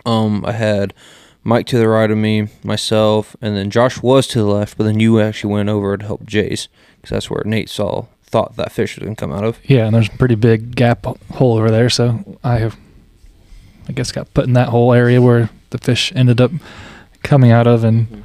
Um, 0.05 0.45
I 0.45 0.53
had 0.53 0.93
Mike 1.43 1.65
to 1.67 1.77
the 1.77 1.87
right 1.87 2.11
of 2.11 2.17
me, 2.17 2.47
myself, 2.63 3.35
and 3.41 3.57
then 3.57 3.69
Josh 3.69 4.01
was 4.01 4.27
to 4.27 4.39
the 4.39 4.45
left, 4.45 4.77
but 4.77 4.83
then 4.83 4.99
you 4.99 5.19
actually 5.19 5.53
went 5.53 5.69
over 5.69 5.97
to 5.97 6.05
help 6.05 6.23
Jace 6.25 6.67
because 6.97 7.09
that's 7.09 7.29
where 7.29 7.43
Nate 7.45 7.69
saw 7.69 8.05
thought 8.23 8.55
that 8.55 8.71
fish 8.71 8.95
was 8.95 9.03
gonna 9.03 9.15
come 9.15 9.31
out 9.33 9.43
of. 9.43 9.59
Yeah, 9.63 9.85
and 9.85 9.95
there's 9.95 10.07
a 10.07 10.17
pretty 10.17 10.35
big 10.35 10.75
gap 10.75 11.05
hole 11.33 11.57
over 11.57 11.69
there, 11.69 11.89
so 11.89 12.37
I 12.43 12.59
have, 12.59 12.77
I 13.89 13.91
guess, 13.91 14.11
got 14.11 14.33
put 14.33 14.45
in 14.45 14.53
that 14.53 14.69
whole 14.69 14.93
area 14.93 15.21
where 15.21 15.49
the 15.71 15.77
fish 15.77 16.13
ended 16.15 16.39
up 16.39 16.51
coming 17.23 17.51
out 17.51 17.67
of, 17.67 17.83
and 17.83 18.23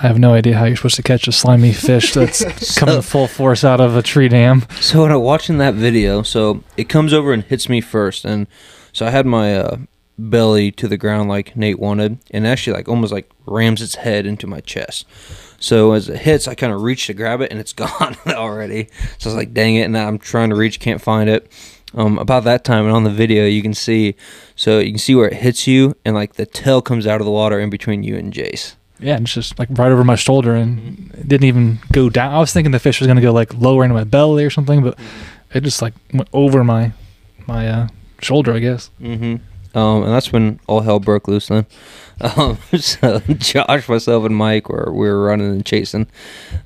I 0.00 0.06
have 0.06 0.18
no 0.20 0.32
idea 0.32 0.56
how 0.56 0.64
you're 0.64 0.76
supposed 0.76 0.94
to 0.94 1.02
catch 1.02 1.26
a 1.26 1.32
slimy 1.32 1.72
fish 1.72 2.12
that's 2.12 2.78
coming 2.78 3.02
full 3.02 3.26
force 3.26 3.64
out 3.64 3.80
of 3.80 3.96
a 3.96 4.02
tree 4.02 4.28
dam. 4.28 4.64
So 4.80 5.02
when 5.02 5.10
I'm 5.10 5.20
watching 5.20 5.58
that 5.58 5.74
video, 5.74 6.22
so 6.22 6.62
it 6.76 6.88
comes 6.88 7.12
over 7.12 7.32
and 7.32 7.42
hits 7.42 7.68
me 7.68 7.80
first, 7.80 8.24
and 8.24 8.46
so 8.92 9.06
I 9.06 9.10
had 9.10 9.26
my 9.26 9.56
uh, 9.56 9.78
belly 10.16 10.70
to 10.70 10.86
the 10.86 10.96
ground 10.96 11.28
like 11.28 11.56
Nate 11.56 11.80
wanted, 11.80 12.20
and 12.30 12.46
actually 12.46 12.74
like 12.74 12.88
almost 12.88 13.12
like 13.12 13.28
rams 13.44 13.82
its 13.82 13.96
head 13.96 14.24
into 14.24 14.46
my 14.46 14.60
chest. 14.60 15.04
So 15.58 15.90
as 15.90 16.08
it 16.08 16.20
hits, 16.20 16.46
I 16.46 16.54
kind 16.54 16.72
of 16.72 16.82
reach 16.82 17.06
to 17.06 17.12
grab 17.12 17.40
it, 17.40 17.50
and 17.50 17.58
it's 17.58 17.72
gone 17.72 18.16
already. 18.28 18.90
So 19.18 19.30
I 19.30 19.32
was 19.32 19.36
like, 19.36 19.52
"Dang 19.52 19.74
it!" 19.74 19.82
And 19.82 19.98
I'm 19.98 20.18
trying 20.18 20.50
to 20.50 20.56
reach, 20.56 20.78
can't 20.78 21.02
find 21.02 21.28
it. 21.28 21.50
Um, 21.94 22.18
about 22.18 22.44
that 22.44 22.62
time, 22.62 22.84
and 22.84 22.94
on 22.94 23.02
the 23.02 23.10
video, 23.10 23.46
you 23.46 23.62
can 23.62 23.74
see, 23.74 24.14
so 24.54 24.78
you 24.78 24.92
can 24.92 24.98
see 24.98 25.16
where 25.16 25.26
it 25.26 25.38
hits 25.38 25.66
you, 25.66 25.96
and 26.04 26.14
like 26.14 26.34
the 26.34 26.46
tail 26.46 26.82
comes 26.82 27.04
out 27.04 27.20
of 27.20 27.24
the 27.24 27.32
water 27.32 27.58
in 27.58 27.68
between 27.68 28.04
you 28.04 28.16
and 28.16 28.32
Jace. 28.32 28.76
Yeah, 29.00 29.14
and 29.14 29.24
it's 29.24 29.34
just 29.34 29.58
like 29.58 29.68
right 29.70 29.92
over 29.92 30.04
my 30.04 30.16
shoulder, 30.16 30.54
and 30.54 31.12
it 31.14 31.28
didn't 31.28 31.46
even 31.46 31.78
go 31.92 32.10
down. 32.10 32.34
I 32.34 32.38
was 32.38 32.52
thinking 32.52 32.72
the 32.72 32.78
fish 32.78 33.00
was 33.00 33.06
gonna 33.06 33.20
go 33.20 33.32
like 33.32 33.54
lower 33.54 33.84
into 33.84 33.94
my 33.94 34.04
belly 34.04 34.44
or 34.44 34.50
something, 34.50 34.82
but 34.82 34.98
it 35.54 35.62
just 35.62 35.82
like 35.82 35.94
went 36.12 36.28
over 36.32 36.64
my 36.64 36.92
my 37.46 37.68
uh, 37.68 37.88
shoulder, 38.20 38.52
I 38.52 38.58
guess. 38.58 38.90
Mm-hmm. 39.00 39.78
Um, 39.78 40.02
and 40.02 40.12
that's 40.12 40.32
when 40.32 40.60
all 40.66 40.80
hell 40.80 40.98
broke 40.98 41.28
loose 41.28 41.48
then. 41.48 41.66
Um, 42.20 42.58
so 42.78 43.20
Josh, 43.20 43.88
myself, 43.88 44.24
and 44.24 44.34
Mike 44.36 44.68
were 44.68 44.92
we 44.92 45.08
were 45.08 45.24
running 45.24 45.46
and 45.48 45.64
chasing. 45.64 46.06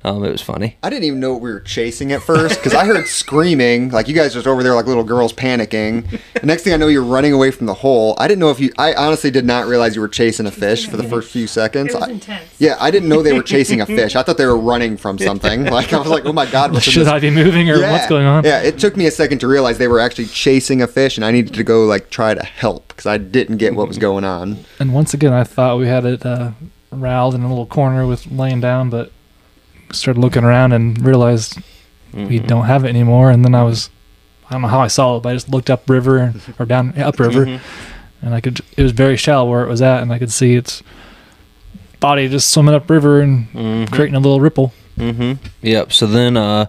Um, 0.03 0.23
it 0.23 0.31
was 0.31 0.41
funny. 0.41 0.77
I 0.83 0.89
didn't 0.89 1.05
even 1.05 1.19
know 1.19 1.35
we 1.37 1.51
were 1.51 1.59
chasing 1.59 2.11
at 2.11 2.21
first 2.21 2.59
because 2.59 2.73
I 2.73 2.85
heard 2.85 3.07
screaming, 3.07 3.89
like 3.89 4.07
you 4.07 4.15
guys 4.15 4.33
just 4.33 4.47
over 4.47 4.63
there 4.63 4.73
like 4.75 4.85
little 4.87 5.03
girls 5.03 5.33
panicking. 5.33 6.19
The 6.39 6.45
next 6.45 6.63
thing 6.63 6.73
I 6.73 6.77
know, 6.77 6.87
you're 6.87 7.03
running 7.03 7.33
away 7.33 7.51
from 7.51 7.67
the 7.67 7.73
hole. 7.73 8.15
I 8.17 8.27
didn't 8.27 8.39
know 8.39 8.49
if 8.51 8.59
you. 8.59 8.71
I 8.77 8.93
honestly 8.93 9.31
did 9.31 9.45
not 9.45 9.67
realize 9.67 9.95
you 9.95 10.01
were 10.01 10.07
chasing 10.07 10.45
a 10.45 10.51
fish 10.51 10.87
for 10.87 10.97
the 10.97 11.03
first 11.03 11.31
few 11.31 11.47
seconds. 11.47 11.93
It 11.93 11.99
was 11.99 12.09
I- 12.09 12.11
intense. 12.11 12.49
yeah, 12.59 12.75
I 12.79 12.91
didn't 12.91 13.09
know 13.09 13.21
they 13.21 13.33
were 13.33 13.43
chasing 13.43 13.81
a 13.81 13.85
fish. 13.97 14.15
I 14.15 14.23
thought 14.23 14.37
they 14.37 14.45
were 14.45 14.57
running 14.57 14.97
from 14.97 15.17
something. 15.17 15.65
Like 15.73 15.91
I 15.91 15.97
was 15.97 16.07
like, 16.07 16.25
oh 16.25 16.33
my 16.33 16.45
god, 16.45 16.71
what's 16.71 16.85
Should 16.85 17.01
this 17.01 17.07
I 17.07 17.19
be 17.19 17.31
moving 17.31 17.69
or 17.69 17.77
yeah. 17.77 17.91
what's 17.91 18.07
going 18.07 18.25
on? 18.27 18.43
Yeah, 18.43 18.61
it 18.61 18.77
took 18.77 18.95
me 18.95 19.07
a 19.07 19.11
second 19.11 19.39
to 19.39 19.47
realize 19.47 19.79
they 19.79 19.87
were 19.87 19.99
actually 19.99 20.27
chasing 20.27 20.81
a 20.83 20.87
fish, 20.87 21.17
and 21.17 21.25
I 21.25 21.31
needed 21.31 21.53
to 21.55 21.63
go 21.63 21.85
like 21.85 22.09
try 22.11 22.33
to 22.35 22.43
help 22.43 22.89
because 22.89 23.07
I 23.07 23.17
didn't 23.17 23.57
get 23.57 23.73
what 23.75 23.87
was 23.87 23.97
going 23.97 24.23
on. 24.23 24.57
And 24.79 24.93
once 24.93 25.13
again, 25.15 25.33
I 25.33 25.42
thought 25.43 25.77
we 25.77 25.87
had 25.87 26.05
it 26.05 26.25
uh, 26.25 26.51
riled 26.91 27.35
in 27.35 27.41
a 27.43 27.47
little 27.49 27.65
corner 27.65 28.05
with 28.05 28.31
laying 28.31 28.61
down, 28.61 28.89
but 28.89 29.11
started 29.91 30.19
looking 30.19 30.43
around 30.43 30.73
and 30.73 31.03
realized 31.05 31.57
we 32.13 32.39
Mhm. 32.39 32.47
don't 32.47 32.65
have 32.65 32.85
it 32.85 32.89
anymore. 32.89 33.29
And 33.31 33.43
then 33.43 33.55
I 33.55 33.63
was, 33.63 33.89
I 34.49 34.53
don't 34.53 34.61
know 34.61 34.67
how 34.67 34.81
I 34.81 34.87
saw 34.87 35.17
it, 35.17 35.23
but 35.23 35.29
I 35.29 35.33
just 35.33 35.49
looked 35.49 35.69
up 35.69 35.89
river 35.89 36.33
or 36.59 36.65
down 36.65 36.93
yeah, 36.95 37.07
upriver, 37.07 37.45
Mhm. 37.45 37.59
and 38.21 38.33
I 38.35 38.41
could. 38.41 38.61
It 38.77 38.83
was 38.83 38.91
very 38.91 39.17
shallow 39.17 39.49
where 39.49 39.63
it 39.63 39.69
was 39.69 39.81
at, 39.81 40.01
and 40.01 40.11
I 40.13 40.19
could 40.19 40.31
see 40.31 40.55
its 40.55 40.83
body 41.99 42.27
just 42.27 42.49
swimming 42.49 42.75
up 42.75 42.89
river 42.89 43.21
and 43.21 43.47
Mhm. 43.53 43.91
creating 43.91 44.15
a 44.15 44.19
little 44.19 44.41
ripple. 44.41 44.73
Mm-hmm. 44.99 45.33
Yep. 45.61 45.93
So 45.93 46.05
then 46.05 46.37
uh, 46.37 46.65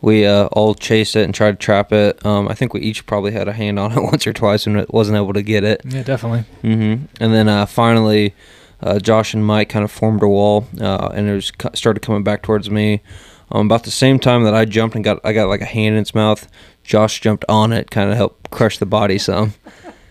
we 0.00 0.26
uh, 0.26 0.46
all 0.46 0.74
chased 0.74 1.16
it 1.16 1.24
and 1.24 1.34
tried 1.34 1.52
to 1.52 1.64
trap 1.64 1.92
it. 1.92 2.24
Um, 2.24 2.48
I 2.48 2.54
think 2.54 2.74
we 2.74 2.80
each 2.80 3.06
probably 3.06 3.32
had 3.32 3.48
a 3.48 3.52
hand 3.52 3.78
on 3.78 3.92
it 3.92 4.00
once 4.02 4.26
or 4.26 4.32
twice 4.32 4.66
and 4.66 4.76
it 4.76 4.92
wasn't 4.92 5.16
able 5.16 5.32
to 5.32 5.42
get 5.42 5.64
it. 5.64 5.80
Yeah, 5.84 6.02
definitely. 6.02 6.44
Mm-hmm. 6.62 7.04
And 7.20 7.34
then 7.34 7.48
uh, 7.48 7.66
finally, 7.66 8.34
uh, 8.80 8.98
Josh 8.98 9.34
and 9.34 9.44
Mike 9.44 9.68
kind 9.68 9.84
of 9.84 9.90
formed 9.90 10.22
a 10.22 10.28
wall, 10.28 10.66
uh, 10.80 11.10
and 11.14 11.28
it 11.28 11.34
was 11.34 11.50
co- 11.50 11.70
started 11.74 12.00
coming 12.00 12.22
back 12.22 12.42
towards 12.42 12.70
me. 12.70 13.00
Um, 13.50 13.66
about 13.66 13.84
the 13.84 13.92
same 13.92 14.18
time 14.18 14.42
that 14.42 14.54
I 14.54 14.64
jumped 14.64 14.96
and 14.96 15.04
got, 15.04 15.20
I 15.24 15.32
got 15.32 15.48
like 15.48 15.60
a 15.60 15.66
hand 15.66 15.94
in 15.94 16.00
its 16.00 16.14
mouth. 16.14 16.48
Josh 16.82 17.20
jumped 17.20 17.44
on 17.48 17.72
it, 17.72 17.90
kind 17.90 18.10
of 18.10 18.16
helped 18.16 18.50
crush 18.50 18.78
the 18.78 18.86
body 18.86 19.18
some. 19.18 19.54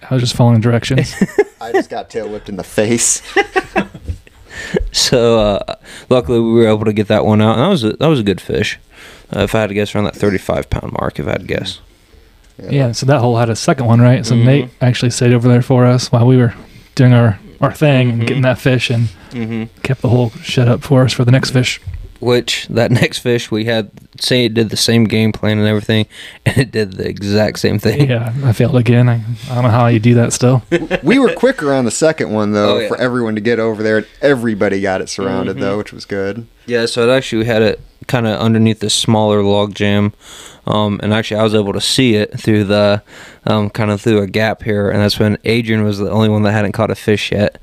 I 0.09 0.13
was 0.13 0.23
just 0.23 0.35
following 0.35 0.61
directions. 0.61 1.13
I 1.61 1.71
just 1.71 1.89
got 1.89 2.09
tail 2.09 2.29
whipped 2.29 2.49
in 2.49 2.55
the 2.55 2.63
face. 2.63 3.21
So 4.91 5.39
uh, 5.39 5.75
luckily 6.09 6.39
we 6.39 6.53
were 6.53 6.67
able 6.67 6.85
to 6.85 6.93
get 6.93 7.07
that 7.09 7.25
one 7.25 7.41
out, 7.41 7.57
and 7.57 7.61
that 7.61 7.67
was 7.67 7.83
a, 7.83 7.93
that 7.93 8.07
was 8.07 8.19
a 8.19 8.23
good 8.23 8.39
fish. 8.39 8.79
Uh, 9.35 9.39
if 9.43 9.53
I 9.55 9.61
had 9.61 9.67
to 9.67 9.73
guess, 9.73 9.93
around 9.93 10.05
that 10.05 10.15
thirty-five 10.15 10.69
pound 10.69 10.93
mark. 10.93 11.19
If 11.19 11.27
I 11.27 11.31
had 11.31 11.41
to 11.41 11.47
guess. 11.47 11.79
yeah, 12.69 12.91
so 12.93 13.05
that 13.05 13.19
hole 13.19 13.37
had 13.37 13.49
a 13.49 13.55
second 13.55 13.85
one, 13.85 13.99
right? 13.99 14.25
So 14.25 14.33
Mhm. 14.35 14.45
Nate 14.45 14.69
actually 14.81 15.09
stayed 15.11 15.33
over 15.33 15.47
there 15.49 15.61
for 15.61 15.85
us 15.85 16.11
while 16.11 16.25
we 16.25 16.37
were 16.37 16.53
doing 16.95 17.11
our, 17.13 17.37
our 17.59 17.73
thing 17.73 18.09
and 18.11 18.21
Mhm. 18.21 18.27
getting 18.27 18.43
that 18.43 18.59
fish 18.59 18.89
and 18.89 19.09
Mm-hmm. 19.31 19.63
kept 19.83 20.01
the 20.01 20.07
hole 20.07 20.31
shut 20.41 20.69
up 20.69 20.81
for 20.81 21.03
us 21.03 21.11
for 21.11 21.25
the 21.25 21.31
next 21.31 21.51
fish. 21.51 21.81
Which 22.19 22.67
that 22.67 22.91
next 23.01 23.19
fish 23.19 23.51
we 23.51 23.65
had 23.65 23.91
say 24.19 24.45
it 24.45 24.53
did 24.53 24.69
the 24.69 24.77
same 24.77 25.03
game 25.05 25.31
plan 25.31 25.57
and 25.59 25.67
everything, 25.67 26.05
and 26.45 26.57
it 26.57 26.71
did 26.71 26.93
the 26.93 27.07
exact 27.07 27.59
same 27.59 27.79
thing. 27.79 28.09
Yeah, 28.09 28.33
I 28.43 28.53
failed 28.53 28.75
again. 28.77 29.09
I, 29.09 29.15
I 29.49 29.55
don't 29.55 29.63
know 29.63 29.69
how 29.69 29.87
you 29.87 29.99
do 29.99 30.13
that 30.15 30.33
still. 30.33 30.63
we 31.03 31.19
were 31.19 31.33
quicker 31.33 31.73
on 31.73 31.85
the 31.85 31.91
second 31.91 32.31
one 32.31 32.51
though 32.53 32.75
Oh, 32.75 32.79
yeah. 32.79 32.87
for 32.87 32.97
everyone 32.97 33.35
to 33.35 33.41
get 33.41 33.59
over 33.59 33.83
there. 33.83 33.97
and 33.97 34.07
Everybody 34.21 34.81
got 34.81 35.01
it 35.01 35.09
surrounded 35.09 35.57
though, 35.57 35.77
which 35.77 35.91
was 35.93 36.05
good. 36.05 36.47
Yeah, 36.65 36.85
so 36.87 37.07
it 37.07 37.11
actually 37.15 37.45
had 37.45 37.61
it 37.61 37.79
kind 38.07 38.25
of 38.27 38.39
underneath 38.39 38.79
this 38.79 38.93
smaller 38.93 39.43
log 39.43 39.73
jam, 39.75 40.13
um, 40.65 40.99
and 41.03 41.13
actually 41.13 41.39
I 41.39 41.43
was 41.43 41.53
able 41.55 41.73
to 41.73 41.81
see 41.81 42.15
it 42.15 42.39
through 42.39 42.63
the 42.65 43.03
um, 43.45 43.69
kind 43.69 43.91
of 43.91 44.01
through 44.01 44.21
a 44.21 44.27
gap 44.27 44.63
here, 44.63 44.89
and 44.89 44.99
that's 45.01 45.19
when 45.19 45.37
Adrian 45.43 45.83
was 45.83 45.99
the 45.99 46.09
only 46.09 46.29
one 46.29 46.43
that 46.43 46.51
hadn't 46.53 46.71
caught 46.71 46.89
a 46.91 46.95
fish 46.95 47.31
yet. 47.31 47.59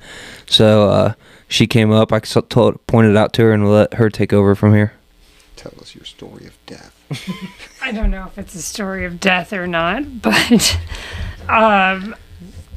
So 0.46 0.88
uh, 0.90 1.14
she 1.53 1.66
came 1.66 1.92
up, 1.92 2.12
I 2.12 2.18
told, 2.20 2.84
pointed 2.86 3.16
out 3.16 3.32
to 3.34 3.42
her, 3.42 3.53
and 3.53 3.70
let 3.70 3.94
her 3.94 4.09
take 4.11 4.32
over 4.32 4.55
from 4.55 4.74
here. 4.74 4.92
Tell 5.57 5.72
us 5.80 5.94
your 5.94 6.05
story 6.05 6.46
of 6.46 6.57
death. 6.66 6.98
I 7.82 7.92
don't 7.92 8.11
know 8.11 8.26
if 8.26 8.38
it's 8.38 8.55
a 8.55 8.62
story 8.62 9.05
of 9.05 9.20
death 9.20 9.53
or 9.53 9.66
not, 9.66 10.22
but 10.22 10.78
um, 11.48 12.16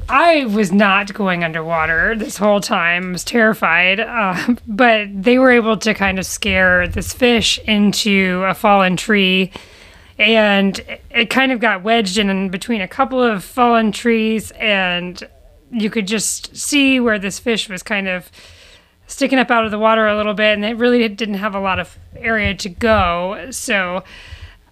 I 0.08 0.44
was 0.46 0.70
not 0.72 1.12
going 1.14 1.42
underwater 1.42 2.14
this 2.16 2.36
whole 2.36 2.60
time. 2.60 3.08
I 3.08 3.12
was 3.12 3.24
terrified. 3.24 4.00
Uh, 4.16 4.54
but 4.66 5.08
they 5.12 5.38
were 5.38 5.50
able 5.50 5.76
to 5.78 5.94
kind 5.94 6.18
of 6.18 6.26
scare 6.26 6.86
this 6.86 7.12
fish 7.12 7.58
into 7.60 8.44
a 8.46 8.54
fallen 8.54 8.96
tree. 8.96 9.52
And 10.18 10.78
it- 10.80 11.02
it 11.10 11.30
kind 11.30 11.50
of 11.50 11.60
got 11.60 11.82
wedged 11.82 12.18
in 12.18 12.50
between 12.50 12.82
a 12.82 12.88
couple 12.88 13.22
of 13.22 13.42
fallen 13.42 13.90
trees. 13.90 14.50
And 14.52 15.26
you 15.70 15.88
could 15.90 16.06
just 16.06 16.54
see 16.56 17.00
where 17.00 17.18
this 17.18 17.38
fish 17.38 17.68
was 17.70 17.82
kind 17.82 18.06
of 18.06 18.30
sticking 19.06 19.38
up 19.38 19.50
out 19.50 19.64
of 19.64 19.70
the 19.70 19.78
water 19.78 20.06
a 20.06 20.16
little 20.16 20.34
bit. 20.34 20.54
And 20.54 20.64
it 20.64 20.76
really 20.76 21.08
didn't 21.08 21.36
have 21.36 21.54
a 21.54 21.60
lot 21.60 21.78
of 21.78 21.98
area 22.16 22.54
to 22.54 22.68
go. 22.68 23.48
So. 23.50 24.04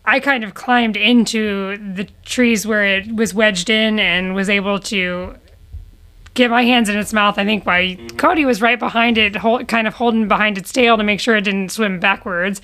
I 0.07 0.21
kind 0.21 0.45
of 0.45 0.53
climbed 0.53 0.99
into 0.99 1.79
the 1.79 2.07
trees 2.27 2.67
where 2.67 2.85
it 2.85 3.17
was 3.17 3.33
wedged 3.33 3.71
in 3.71 3.99
and 3.99 4.35
was 4.35 4.51
able 4.51 4.79
to 4.81 5.37
get 6.35 6.51
my 6.51 6.65
hands 6.65 6.89
in 6.89 6.99
its 6.99 7.13
mouth. 7.13 7.39
I 7.39 7.45
think 7.45 7.65
why 7.65 7.97
Cody 8.19 8.45
was 8.45 8.61
right 8.61 8.79
behind 8.79 9.17
it, 9.17 9.37
hold, 9.37 9.67
kind 9.69 9.87
of 9.87 9.95
holding 9.95 10.29
behind 10.29 10.59
its 10.59 10.73
tail 10.73 10.97
to 10.97 11.05
make 11.05 11.21
sure 11.21 11.37
it 11.37 11.43
didn't 11.43 11.71
swim 11.71 12.01
backwards. 12.01 12.61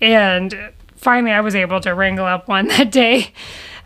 And 0.00 0.72
finally, 0.96 1.32
I 1.32 1.40
was 1.40 1.54
able 1.54 1.80
to 1.80 1.94
wrangle 1.94 2.26
up 2.26 2.48
one 2.48 2.68
that 2.68 2.90
day. 2.90 3.32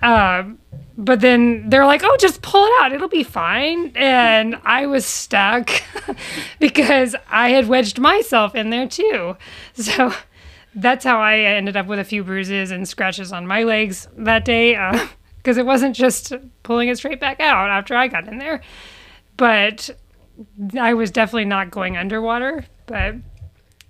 Um, 0.03 0.59
but 0.97 1.21
then 1.21 1.69
they're 1.69 1.87
like, 1.87 2.03
"Oh, 2.05 2.17
just 2.19 2.43
pull 2.43 2.65
it 2.65 2.73
out; 2.81 2.93
it'll 2.93 3.09
be 3.09 3.23
fine." 3.23 3.93
And 3.95 4.59
I 4.65 4.87
was 4.87 5.05
stuck 5.07 5.71
because 6.59 7.15
I 7.31 7.51
had 7.51 7.69
wedged 7.69 7.99
myself 7.99 8.55
in 8.55 8.71
there 8.71 8.89
too. 8.89 9.37
So 9.75 10.13
that's 10.75 11.05
how 11.05 11.21
I 11.21 11.39
ended 11.39 11.77
up 11.77 11.87
with 11.87 11.99
a 11.99 12.05
few 12.05 12.23
bruises 12.23 12.71
and 12.71 12.87
scratches 12.87 13.33
on 13.33 13.47
my 13.47 13.63
legs 13.63 14.09
that 14.17 14.45
day 14.45 14.77
uh, 14.77 15.07
because 15.39 15.57
it 15.57 15.67
wasn't 15.67 15.97
just 15.97 16.33
pulling 16.63 16.89
it 16.89 16.99
straight 16.99 17.21
back 17.21 17.41
out 17.41 17.71
after 17.71 17.95
I 17.95 18.09
got 18.09 18.29
in 18.29 18.39
there. 18.39 18.61
But 19.37 19.91
I 20.79 20.95
was 20.95 21.11
definitely 21.11 21.47
not 21.47 21.71
going 21.71 21.97
underwater. 21.97 22.65
But 22.87 23.17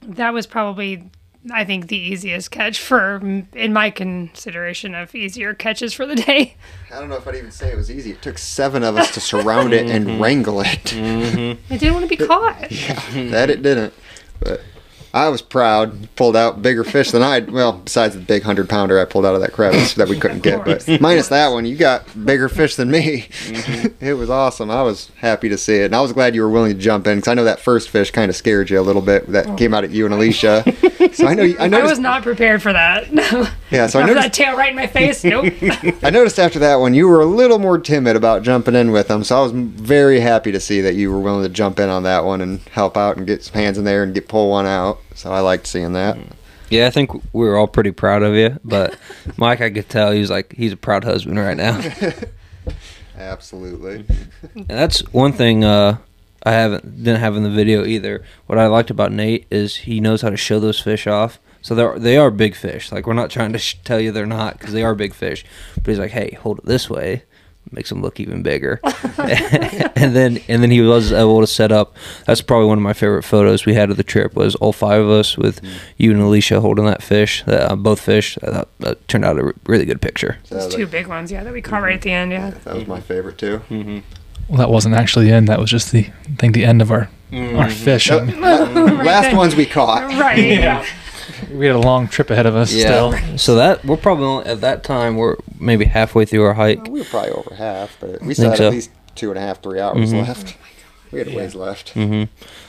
that 0.03 0.33
was 0.33 0.47
probably, 0.47 1.11
I 1.53 1.65
think, 1.65 1.89
the 1.89 1.97
easiest 1.97 2.51
catch 2.51 2.81
for, 2.81 3.17
in 3.55 3.73
my 3.73 3.91
consideration 3.91 4.95
of 4.95 5.15
easier 5.15 5.55
catches 5.55 5.93
for 5.93 6.07
the 6.07 6.17
day. 6.17 6.57
I 6.91 6.99
don't 6.99 7.09
know 7.09 7.17
if 7.17 7.27
I'd 7.27 7.37
even 7.37 7.51
say 7.51 7.71
it 7.73 7.77
was 7.77 7.91
easy. 7.91 8.13
It 8.13 8.23
took 8.23 8.39
seven 8.39 8.83
of 8.83 8.97
us 8.97 9.13
to 9.15 9.21
surround 9.21 9.73
it 9.73 9.89
and 9.91 10.07
mm-hmm. 10.07 10.23
wrangle 10.23 10.61
it. 10.61 10.85
Mm-hmm. 10.85 11.73
I 11.73 11.77
didn't 11.77 11.95
want 11.95 12.09
to 12.09 12.17
be 12.17 12.27
caught. 12.27 12.71
Yeah, 12.77 13.31
that 13.31 13.51
it 13.51 13.63
didn't. 13.63 13.95
But 14.41 14.61
I 15.17 15.31
was 15.31 15.41
proud. 15.41 16.14
Pulled 16.14 16.37
out 16.37 16.61
bigger 16.61 16.85
fish 16.85 17.11
than 17.11 17.23
I. 17.23 17.41
Well, 17.41 17.73
besides 17.73 18.14
the 18.14 18.21
big 18.21 18.43
hundred 18.43 18.69
pounder 18.69 19.01
I 19.01 19.07
pulled 19.07 19.25
out 19.25 19.35
of 19.35 19.41
that 19.41 19.55
crevice 19.55 19.95
that 19.95 20.09
we 20.09 20.19
couldn't 20.19 20.43
get, 20.43 20.62
but 20.62 20.87
minus 21.01 21.29
that 21.29 21.49
one, 21.49 21.64
you 21.64 21.75
got 21.75 22.05
bigger 22.27 22.51
fish 22.51 22.77
than 22.77 22.91
me. 22.91 23.29
it 23.99 24.19
was 24.19 24.29
awesome. 24.29 24.71
I 24.71 24.83
was 24.83 25.11
happy 25.17 25.49
to 25.49 25.57
see 25.57 25.77
it, 25.77 25.87
and 25.87 25.97
I 25.97 26.03
was 26.03 26.12
glad 26.12 26.35
you 26.35 26.43
were 26.43 26.51
willing 26.51 26.75
to 26.75 26.79
jump 26.79 27.07
in 27.07 27.17
because 27.17 27.29
I 27.29 27.35
know 27.35 27.45
that 27.45 27.61
first 27.61 27.89
fish 27.89 28.11
kind 28.11 28.29
of 28.29 28.37
scared 28.37 28.69
you 28.69 28.79
a 28.79 28.83
little 28.83 29.01
bit. 29.01 29.27
That 29.29 29.57
came 29.57 29.73
out 29.73 29.85
at 29.85 29.91
you 29.91 30.05
and 30.05 30.12
Alicia. 30.12 30.64
So 31.14 31.27
I 31.27 31.33
know. 31.33 31.45
I 31.45 31.57
I 31.61 31.69
noticed. 31.69 31.93
was 31.93 31.99
not 31.99 32.23
prepared 32.23 32.61
for 32.61 32.75
that. 32.75 33.11
No. 33.11 33.49
yeah. 33.71 33.87
So 33.87 34.01
I 34.01 34.03
After 34.03 34.14
that 34.14 34.35
tail 34.35 34.55
right 34.55 34.71
in 34.71 34.77
my 34.77 34.87
face. 34.87 35.25
Nope. 35.25 35.51
I 36.03 36.11
noticed 36.11 36.39
after 36.39 36.59
that 36.59 36.77
one 36.77 36.93
you 36.93 37.09
were 37.09 37.23
a 37.23 37.27
little 37.27 37.59
more 37.59 37.79
timid 37.79 38.17
about 38.17 38.43
jumping 38.43 38.75
in 38.75 38.93
with 38.93 39.09
them. 39.09 39.25
So 39.25 39.39
I 39.39 39.43
was 39.43 39.53
very 39.53 40.21
happy 40.21 40.53
to 40.53 40.61
see 40.61 40.83
that 40.83 40.95
you 40.95 41.11
were 41.11 41.21
willing 41.21 41.43
to 41.45 41.49
jump 41.49 41.81
in 41.81 41.89
on 41.89 42.03
that 42.03 42.25
one 42.25 42.43
and 42.43 42.61
help 42.73 42.99
out 42.99 43.17
and 43.17 43.27
get 43.27 43.43
some 43.43 43.55
hands 43.55 43.79
in 43.79 43.85
there 43.85 44.03
and 44.03 44.12
get 44.12 44.29
pull 44.29 44.51
one 44.51 44.67
out. 44.67 45.01
So 45.17 45.33
I 45.33 45.41
liked 45.41 45.67
seeing 45.67 45.95
that. 45.95 46.19
Yeah, 46.71 46.87
I 46.87 46.91
think 46.91 47.11
we 47.33 47.47
were 47.47 47.57
all 47.57 47.67
pretty 47.67 47.91
proud 47.91 48.23
of 48.23 48.35
you, 48.35 48.59
but 48.64 48.97
Mike, 49.37 49.61
I 49.61 49.71
could 49.71 49.89
tell 49.89 50.12
he 50.12 50.21
was 50.21 50.31
like 50.31 50.53
he's 50.53 50.73
a 50.73 50.77
proud 50.77 51.05
husband 51.05 51.39
right 51.39 51.57
now. 51.57 51.81
Absolutely. 53.19 54.05
And 54.55 54.67
that's 54.69 55.01
one 55.12 55.33
thing 55.33 55.64
uh, 55.64 55.99
I 56.43 56.53
haven't 56.53 57.03
didn't 57.03 57.21
have 57.21 57.37
in 57.37 57.43
the 57.45 57.51
video 57.51 57.85
either. 57.85 58.25
What 58.47 58.59
I 58.59 58.67
liked 58.67 58.91
about 58.91 59.11
Nate 59.11 59.47
is 59.51 59.77
he 59.77 60.01
knows 60.01 60.23
how 60.23 60.31
to 60.31 60.37
show 60.37 60.61
those 60.61 60.81
fish 60.81 61.07
off. 61.07 61.41
So 61.62 61.75
they 61.75 61.83
are 61.83 61.99
they 61.99 62.17
are 62.17 62.31
big 62.31 62.55
fish. 62.55 62.93
Like 62.93 63.07
we're 63.07 63.14
not 63.14 63.31
trying 63.31 63.53
to 63.53 63.59
sh- 63.59 63.79
tell 63.85 63.99
you 63.99 64.12
they're 64.12 64.27
not 64.27 64.59
because 64.59 64.73
they 64.75 64.83
are 64.85 64.95
big 64.95 65.14
fish. 65.14 65.45
But 65.77 65.87
he's 65.87 65.99
like, 65.99 66.11
hey, 66.11 66.37
hold 66.41 66.59
it 66.59 66.67
this 66.67 66.91
way, 66.91 67.23
makes 67.73 67.89
them 67.89 68.03
look 68.03 68.21
even 68.21 68.43
bigger. 68.43 68.81
and 69.19 70.14
then 70.14 70.39
and 70.49 70.62
then 70.62 70.71
he 70.71 70.81
was 70.81 71.12
able 71.12 71.41
to 71.41 71.47
set 71.47 71.73
up. 71.73 71.97
That's 72.27 72.41
probably 72.41 72.69
one 72.69 72.79
of 72.79 72.83
my 72.83 72.93
favorite 72.93 73.23
photos 73.23 73.67
we 73.67 73.75
had 73.75 73.91
of 73.91 73.97
the 73.97 74.05
trip. 74.05 74.35
Was 74.35 74.55
all 74.57 74.73
five 74.73 75.03
of 75.03 75.11
us 75.11 75.37
with 75.37 75.62
mm. 75.62 75.79
you 75.97 76.12
and 76.12 76.21
Alicia 76.21 76.61
holding 76.61 76.87
that 76.87 77.03
fish, 77.03 77.45
uh, 77.47 77.75
both 77.77 78.01
fish. 78.01 78.39
I 78.43 78.51
thought 78.51 78.69
that 78.81 79.09
turned 79.09 79.25
out 79.25 79.39
a 79.39 79.45
re- 79.45 79.53
really 79.67 79.85
good 79.85 80.01
picture. 80.01 80.39
Those 80.49 80.75
two 80.75 80.87
big 80.87 81.07
ones, 81.07 81.31
yeah, 81.33 81.45
that 81.45 81.53
we 81.53 81.62
caught 81.62 81.83
right 81.83 81.95
at 81.95 82.03
the 82.03 82.12
end, 82.12 82.33
yeah. 82.33 82.51
that 82.51 82.75
was 82.75 82.87
my 82.87 83.01
favorite 83.01 83.39
too. 83.39 83.62
Mm-hmm. 83.71 83.99
Well, 84.49 84.59
that 84.59 84.71
wasn't 84.71 84.95
actually 84.95 85.27
the 85.27 85.33
end. 85.33 85.49
That 85.49 85.59
was 85.59 85.71
just 85.71 85.93
the 85.93 86.07
I 86.07 86.37
think 86.39 86.55
the 86.55 86.64
end 86.64 86.81
of 86.81 86.91
our 86.91 87.11
our 87.33 87.39
mm-hmm. 87.39 87.71
fish. 87.71 88.11
I 88.12 88.25
mean, 88.25 88.41
Last 88.41 89.25
then. 89.25 89.37
ones 89.37 89.57
we 89.57 89.67
caught. 89.67 90.03
Right. 90.19 90.39
yeah. 90.39 90.87
We 91.51 91.66
had 91.66 91.76
a 91.76 91.80
long 91.80 92.09
trip 92.09 92.30
ahead 92.30 92.47
of 92.47 92.55
us 92.57 92.70
still. 92.70 93.12
So 93.37 93.55
that 93.57 93.84
we're 93.84 93.97
probably 93.97 94.45
at 94.51 94.61
that 94.61 94.82
time 94.84 95.16
we're 95.16 95.37
maybe 95.59 95.84
halfway 95.84 96.24
through 96.24 96.45
our 96.45 96.55
hike. 96.55 96.84
We 96.89 97.01
were 97.01 97.05
probably 97.07 97.30
over 97.32 97.55
half, 97.55 97.97
but 98.01 98.20
we 98.22 98.34
Think 98.34 98.34
still 98.34 98.51
had 98.51 98.59
so. 98.59 98.66
at 98.68 98.72
least 98.72 98.91
two 99.14 99.30
and 99.30 99.39
a 99.39 99.41
half, 99.43 99.62
three 99.62 99.80
hours 99.80 100.12
Mhm. 100.12 100.26
left. 100.26 100.57
We 101.12 101.20
had 101.20 101.28
a 101.28 101.37
ways 101.37 101.55
left. 101.55 101.91
hmm 101.91 102.24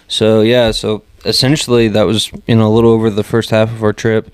So 0.07 0.41
yeah, 0.41 0.71
so 0.71 1.03
essentially 1.25 1.87
that 1.89 2.03
was 2.05 2.31
you 2.47 2.55
know 2.55 2.67
a 2.67 2.73
little 2.73 2.91
over 2.91 3.09
the 3.09 3.23
first 3.23 3.49
half 3.49 3.71
of 3.71 3.83
our 3.83 3.93
trip, 3.93 4.31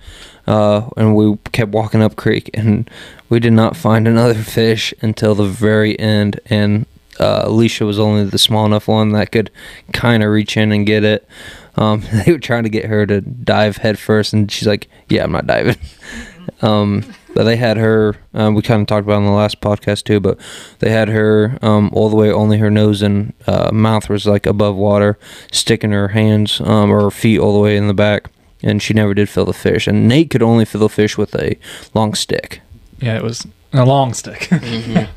uh, 0.47 0.89
and 0.97 1.15
we 1.15 1.38
kept 1.51 1.71
walking 1.71 2.01
up 2.01 2.15
creek, 2.15 2.49
and 2.53 2.89
we 3.29 3.39
did 3.39 3.53
not 3.53 3.75
find 3.75 4.07
another 4.15 4.36
fish 4.36 4.93
until 5.01 5.34
the 5.36 5.45
very 5.45 5.97
end, 5.99 6.39
and 6.47 6.86
uh, 7.19 7.43
Alicia 7.45 7.86
was 7.86 7.99
only 7.99 8.25
the 8.25 8.38
small 8.39 8.65
enough 8.65 8.88
one 8.88 9.11
that 9.13 9.31
could 9.31 9.49
kind 9.93 10.21
of 10.23 10.29
reach 10.31 10.57
in 10.57 10.71
and 10.71 10.86
get 10.86 11.03
it. 11.03 11.27
Um, 11.76 12.03
they 12.26 12.32
were 12.32 12.39
trying 12.39 12.63
to 12.63 12.69
get 12.69 12.86
her 12.86 13.05
to 13.05 13.21
dive 13.21 13.78
head 13.78 13.99
first, 13.99 14.34
and 14.34 14.51
she's 14.51 14.67
like, 14.67 14.88
"Yeah, 15.09 15.24
I'm 15.24 15.32
not 15.32 15.47
diving." 15.47 15.78
um, 16.61 17.03
but 17.34 17.43
they 17.43 17.55
had 17.55 17.78
her. 17.78 18.15
Uh, 18.34 18.51
we 18.53 18.61
kind 18.61 18.82
of 18.82 18.88
talked 18.88 19.05
about 19.05 19.13
it 19.13 19.17
on 19.17 19.26
the 19.26 19.32
last 19.32 19.61
podcast 19.61 20.03
too, 20.03 20.19
but 20.19 20.39
they 20.80 20.91
had 20.91 21.09
her 21.09 21.57
um, 21.61 21.89
all 21.93 22.09
the 22.09 22.15
way. 22.15 22.32
Only 22.32 22.57
her 22.59 22.69
nose 22.69 23.01
and 23.01 23.34
uh, 23.47 23.71
mouth 23.71 24.09
was 24.09 24.26
like 24.26 24.45
above 24.45 24.76
water, 24.76 25.17
sticking 25.51 25.91
her 25.91 26.09
hands 26.09 26.61
um, 26.61 26.91
or 26.91 27.01
her 27.01 27.11
feet 27.11 27.39
all 27.39 27.53
the 27.53 27.59
way 27.59 27.76
in 27.76 27.88
the 27.88 27.93
back, 27.93 28.30
and 28.61 28.82
she 28.82 28.93
never 28.93 29.13
did 29.13 29.30
feel 29.30 29.45
the 29.45 29.53
fish. 29.53 29.88
And 29.88 30.07
Nate 30.07 30.30
could 30.30 30.43
only 30.43 30.65
feel 30.65 30.82
the 30.82 30.89
fish 30.89 31.17
with 31.17 31.34
a 31.36 31.57
long 31.93 32.13
stick. 32.13 32.61
Yeah, 32.99 33.17
it 33.17 33.24
was 33.24 33.47
a 33.74 33.86
long 33.86 34.13
stick. 34.13 34.49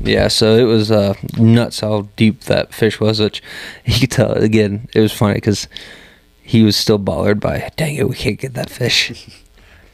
Yeah, 0.00 0.28
so 0.28 0.56
it 0.56 0.64
was 0.64 0.90
uh, 0.90 1.14
nuts 1.36 1.80
how 1.80 2.08
deep 2.16 2.42
that 2.42 2.72
fish 2.72 3.00
was. 3.00 3.20
Which 3.20 3.42
you 3.84 4.00
could 4.00 4.10
tell 4.10 4.32
again. 4.32 4.88
It 4.94 5.00
was 5.00 5.12
funny 5.12 5.34
because 5.34 5.68
he 6.42 6.62
was 6.62 6.76
still 6.76 6.98
bothered 6.98 7.40
by, 7.40 7.70
dang 7.76 7.96
it, 7.96 8.08
we 8.08 8.16
can't 8.16 8.38
get 8.38 8.54
that 8.54 8.70
fish. 8.70 9.28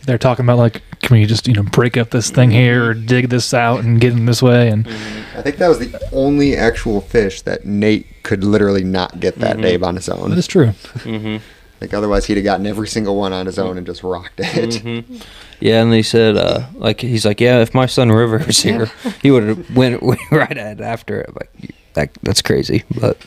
They're 0.03 0.19
talking 0.19 0.45
about 0.45 0.59
like, 0.59 0.83
can 1.01 1.17
we 1.17 1.25
just 1.25 1.49
you 1.49 1.55
know 1.55 1.63
break 1.63 1.97
up 1.97 2.11
this 2.11 2.31
thing 2.31 2.51
here 2.51 2.91
or 2.91 2.93
dig 2.93 3.31
this 3.31 3.55
out 3.55 3.83
and 3.83 3.99
get 3.99 4.13
in 4.13 4.27
this 4.27 4.43
way? 4.43 4.69
And 4.69 4.87
I 5.35 5.41
think 5.41 5.57
that 5.57 5.69
was 5.69 5.79
the 5.79 6.09
only 6.13 6.55
actual 6.55 7.01
fish 7.01 7.41
that 7.43 7.65
Nate 7.65 8.07
could 8.23 8.45
literally 8.45 8.85
not 8.85 9.19
get 9.19 9.37
that 9.37 9.61
day 9.61 9.79
on 9.79 9.97
his 9.97 10.11
own. 10.11 10.29
that 10.29 10.39
is 10.39 10.47
true. 10.47 10.67
mm-hmm. 10.67 11.39
Like 11.85 11.93
otherwise, 11.93 12.25
he'd 12.25 12.39
have 12.39 12.45
gotten 12.45 12.67
every 12.67 12.89
single 12.89 13.15
one 13.15 13.35
on 13.35 13.45
his 13.45 13.59
own 13.59 13.77
and 13.77 13.87
just 13.87 14.03
rocked 14.03 14.41
it. 14.41 14.83
Mm-hmm. 14.83 15.17
Yeah, 15.61 15.83
and 15.83 15.91
they 15.91 16.03
said, 16.03 16.37
uh, 16.37 16.67
like, 16.75 17.01
he's 17.01 17.25
like, 17.25 17.41
yeah, 17.41 17.61
if 17.61 17.73
my 17.73 17.87
son 17.87 18.11
River 18.11 18.39
was 18.45 18.61
here, 18.61 18.91
he 19.23 19.31
would 19.31 19.45
have 19.45 19.75
went, 19.75 20.03
went 20.03 20.21
right 20.31 20.59
at 20.59 20.81
after 20.81 21.21
it. 21.21 21.31
Like, 21.35 21.75
that, 21.95 22.11
that's 22.23 22.43
crazy. 22.43 22.83
But, 23.01 23.25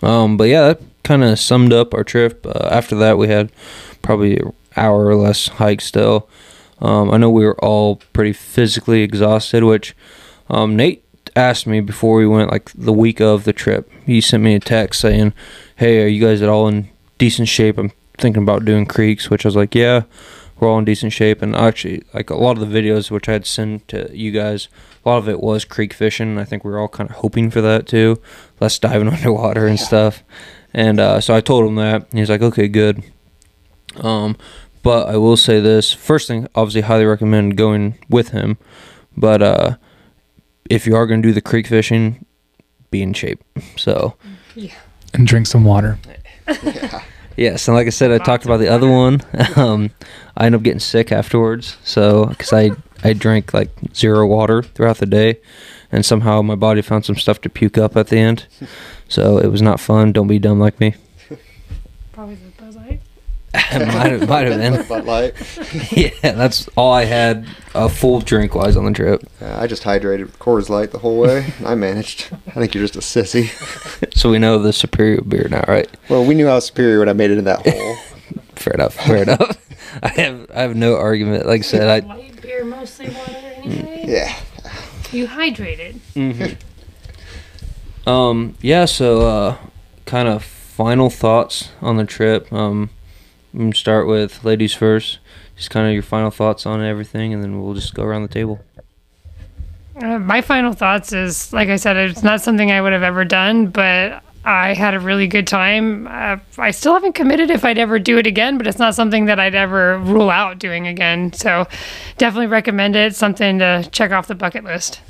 um, 0.00 0.36
but 0.38 0.44
yeah, 0.44 0.68
that 0.68 0.80
kind 1.02 1.22
of 1.24 1.38
summed 1.38 1.74
up 1.74 1.92
our 1.92 2.04
trip. 2.04 2.46
Uh, 2.46 2.68
after 2.70 2.94
that, 2.96 3.18
we 3.18 3.28
had 3.28 3.52
probably 4.00 4.38
an 4.38 4.52
hour 4.76 5.06
or 5.06 5.16
less 5.16 5.48
hike 5.48 5.82
still. 5.82 6.28
Um, 6.80 7.10
I 7.10 7.18
know 7.18 7.28
we 7.28 7.44
were 7.44 7.62
all 7.62 7.96
pretty 8.14 8.32
physically 8.32 9.02
exhausted, 9.02 9.64
which 9.64 9.94
um, 10.48 10.74
Nate 10.76 11.04
asked 11.36 11.66
me 11.66 11.80
before 11.80 12.16
we 12.16 12.26
went, 12.26 12.50
like 12.50 12.70
the 12.74 12.92
week 12.92 13.20
of 13.20 13.44
the 13.44 13.52
trip. 13.52 13.90
He 14.06 14.20
sent 14.20 14.42
me 14.42 14.54
a 14.54 14.60
text 14.60 15.00
saying, 15.00 15.34
"Hey, 15.76 16.02
are 16.02 16.06
you 16.06 16.24
guys 16.24 16.40
at 16.40 16.48
all 16.48 16.68
in 16.68 16.88
decent 17.18 17.48
shape? 17.48 17.78
I'm 17.78 17.92
thinking 18.16 18.42
about 18.42 18.64
doing 18.64 18.86
creeks, 18.86 19.30
which 19.30 19.44
I 19.44 19.48
was 19.48 19.56
like, 19.56 19.74
yeah, 19.74 20.02
we're 20.58 20.68
all 20.68 20.78
in 20.78 20.84
decent 20.84 21.12
shape. 21.12 21.42
And 21.42 21.54
actually, 21.54 22.02
like 22.14 22.30
a 22.30 22.36
lot 22.36 22.58
of 22.58 22.68
the 22.68 22.80
videos 22.80 23.10
which 23.10 23.28
I 23.28 23.32
had 23.32 23.46
sent 23.46 23.88
to 23.88 24.10
you 24.16 24.30
guys, 24.30 24.68
a 25.04 25.08
lot 25.08 25.18
of 25.18 25.28
it 25.28 25.40
was 25.40 25.64
creek 25.64 25.92
fishing. 25.92 26.28
And 26.28 26.40
I 26.40 26.44
think 26.44 26.64
we 26.64 26.70
were 26.70 26.78
all 26.78 26.88
kind 26.88 27.10
of 27.10 27.16
hoping 27.16 27.50
for 27.50 27.60
that 27.60 27.86
too, 27.86 28.20
less 28.60 28.78
diving 28.78 29.08
underwater 29.12 29.66
and 29.66 29.78
stuff. 29.78 30.22
And 30.74 31.00
uh, 31.00 31.20
so 31.20 31.34
I 31.34 31.40
told 31.40 31.66
him 31.66 31.76
that. 31.76 32.06
And 32.10 32.18
he's 32.18 32.30
like, 32.30 32.42
okay, 32.42 32.68
good. 32.68 33.02
Um, 33.96 34.36
but 34.82 35.08
I 35.08 35.16
will 35.16 35.36
say 35.36 35.60
this: 35.60 35.92
first 35.92 36.28
thing, 36.28 36.46
obviously, 36.54 36.82
highly 36.82 37.04
recommend 37.04 37.56
going 37.56 37.98
with 38.08 38.30
him. 38.30 38.58
But 39.16 39.42
uh, 39.42 39.76
if 40.70 40.86
you 40.86 40.94
are 40.94 41.06
going 41.06 41.22
to 41.22 41.28
do 41.28 41.34
the 41.34 41.40
creek 41.40 41.66
fishing, 41.66 42.24
be 42.90 43.02
in 43.02 43.12
shape. 43.12 43.42
So 43.76 44.14
yeah. 44.54 44.74
And 45.14 45.26
drink 45.26 45.46
some 45.46 45.64
water. 45.64 45.98
yes, 47.36 47.68
and 47.68 47.76
like 47.76 47.86
I 47.86 47.90
said, 47.90 48.10
I 48.10 48.18
talked 48.18 48.44
about 48.44 48.58
the 48.58 48.68
other 48.68 48.90
one. 48.90 49.20
Um, 49.56 49.90
I 50.36 50.46
ended 50.46 50.60
up 50.60 50.64
getting 50.64 50.78
sick 50.80 51.10
afterwards. 51.10 51.76
So 51.82 52.26
because 52.26 52.52
I 52.52 52.70
I 53.02 53.12
drank 53.12 53.52
like 53.54 53.70
zero 53.94 54.26
water 54.26 54.62
throughout 54.62 54.98
the 54.98 55.06
day, 55.06 55.38
and 55.90 56.04
somehow 56.06 56.42
my 56.42 56.54
body 56.54 56.82
found 56.82 57.04
some 57.04 57.16
stuff 57.16 57.40
to 57.42 57.48
puke 57.48 57.76
up 57.78 57.96
at 57.96 58.08
the 58.08 58.18
end. 58.18 58.46
So 59.10 59.38
it 59.38 59.46
was 59.50 59.62
not 59.62 59.80
fun. 59.80 60.12
Don't 60.12 60.26
be 60.28 60.38
dumb 60.38 60.60
like 60.60 60.78
me. 60.80 60.94
Probably 62.12 62.34
the 62.34 62.40
Buzz 62.40 62.46
Light. 62.46 62.47
might 63.54 63.72
have, 63.72 64.28
might 64.28 64.46
have 64.46 64.58
been. 64.58 64.86
Bud 64.88 65.04
Light. 65.04 65.34
yeah, 65.92 66.10
that's 66.20 66.68
all 66.76 66.92
I 66.92 67.04
had 67.04 67.46
a 67.74 67.88
full 67.88 68.20
drink 68.20 68.54
wise 68.54 68.76
on 68.76 68.84
the 68.84 68.92
trip. 68.92 69.22
Uh, 69.40 69.56
I 69.58 69.66
just 69.66 69.82
hydrated 69.84 70.20
with 70.26 70.38
Coors 70.38 70.68
Light 70.68 70.90
the 70.90 70.98
whole 70.98 71.18
way. 71.18 71.52
I 71.64 71.74
managed. 71.74 72.28
I 72.48 72.52
think 72.52 72.74
you're 72.74 72.86
just 72.86 72.96
a 72.96 73.00
sissy. 73.00 73.48
So 74.14 74.30
we 74.30 74.38
know 74.38 74.58
the 74.58 74.72
superior 74.72 75.22
beer 75.22 75.48
now, 75.48 75.64
right? 75.66 75.88
Well, 76.08 76.24
we 76.24 76.34
knew 76.34 76.48
I 76.48 76.54
was 76.54 76.66
superior 76.66 76.98
when 76.98 77.08
I 77.08 77.14
made 77.14 77.30
it 77.30 77.38
in 77.38 77.44
that 77.44 77.66
hole. 77.66 77.96
Fair 78.54 78.74
enough. 78.74 78.94
Fair 78.94 79.22
enough. 79.22 79.56
I 80.02 80.08
have 80.08 80.50
I 80.54 80.60
have 80.62 80.76
no 80.76 80.96
argument. 80.96 81.46
Like 81.46 81.60
I 81.60 81.64
said, 81.64 81.88
I 81.88 82.06
Light 82.06 82.42
beer, 82.42 82.64
mostly 82.64 83.08
water 83.08 83.32
anyway. 83.56 84.04
Yeah. 84.06 84.38
You 85.10 85.26
hydrated. 85.26 86.00
um 88.06 88.56
yeah. 88.60 88.84
So 88.84 89.22
uh, 89.22 89.56
kind 90.04 90.28
of 90.28 90.44
final 90.44 91.10
thoughts 91.10 91.70
on 91.80 91.96
the 91.96 92.04
trip. 92.04 92.52
Um, 92.52 92.80
we 92.80 92.86
can 92.86 92.97
start 93.72 94.06
with 94.06 94.44
ladies 94.44 94.74
first. 94.74 95.18
Just 95.56 95.70
kind 95.70 95.86
of 95.86 95.92
your 95.92 96.02
final 96.02 96.30
thoughts 96.30 96.66
on 96.66 96.82
everything, 96.82 97.34
and 97.34 97.42
then 97.42 97.62
we'll 97.62 97.74
just 97.74 97.94
go 97.94 98.04
around 98.04 98.22
the 98.22 98.28
table. 98.28 98.60
Uh, 100.00 100.18
my 100.18 100.40
final 100.40 100.72
thoughts 100.72 101.12
is, 101.12 101.52
like 101.52 101.68
I 101.68 101.76
said, 101.76 101.96
it's 101.96 102.22
not 102.22 102.40
something 102.40 102.70
I 102.70 102.80
would 102.80 102.92
have 102.92 103.02
ever 103.02 103.24
done, 103.24 103.66
but 103.66 104.22
I 104.44 104.74
had 104.74 104.94
a 104.94 105.00
really 105.00 105.26
good 105.26 105.46
time. 105.46 106.06
Uh, 106.06 106.36
I 106.56 106.70
still 106.70 106.94
haven't 106.94 107.14
committed 107.14 107.50
if 107.50 107.64
I'd 107.64 107.78
ever 107.78 107.98
do 107.98 108.18
it 108.18 108.26
again, 108.26 108.56
but 108.56 108.66
it's 108.66 108.78
not 108.78 108.94
something 108.94 109.24
that 109.24 109.40
I'd 109.40 109.54
ever 109.54 109.98
rule 109.98 110.30
out 110.30 110.58
doing 110.58 110.86
again. 110.86 111.32
So 111.32 111.66
definitely 112.16 112.46
recommend 112.46 112.94
it. 112.94 113.16
Something 113.16 113.58
to 113.58 113.88
check 113.90 114.12
off 114.12 114.28
the 114.28 114.34
bucket 114.34 114.64
list. 114.64 115.00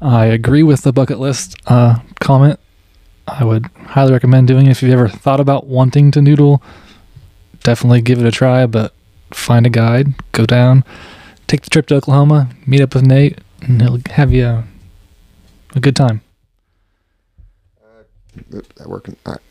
I 0.00 0.26
agree 0.26 0.62
with 0.62 0.82
the 0.82 0.92
bucket 0.92 1.18
list 1.18 1.56
uh, 1.66 1.98
comment. 2.20 2.58
I 3.38 3.44
would 3.44 3.66
highly 3.86 4.12
recommend 4.12 4.48
doing 4.48 4.66
it 4.66 4.70
if 4.70 4.82
you've 4.82 4.92
ever 4.92 5.08
thought 5.08 5.40
about 5.40 5.66
wanting 5.66 6.10
to 6.12 6.22
noodle. 6.22 6.62
Definitely 7.62 8.02
give 8.02 8.18
it 8.18 8.26
a 8.26 8.30
try, 8.30 8.66
but 8.66 8.92
find 9.30 9.66
a 9.66 9.70
guide, 9.70 10.14
go 10.32 10.44
down, 10.44 10.84
take 11.46 11.62
the 11.62 11.70
trip 11.70 11.86
to 11.86 11.96
Oklahoma, 11.96 12.50
meet 12.66 12.80
up 12.80 12.94
with 12.94 13.04
Nate, 13.04 13.38
and 13.62 13.80
he'll 13.80 13.98
have 14.10 14.32
you 14.32 14.44
a, 14.44 14.64
a 15.74 15.80
good 15.80 15.96
time. 15.96 16.20
Oop, 18.54 18.74
that 18.74 18.88
working? 18.88 19.16
All 19.26 19.32
right. 19.32 19.42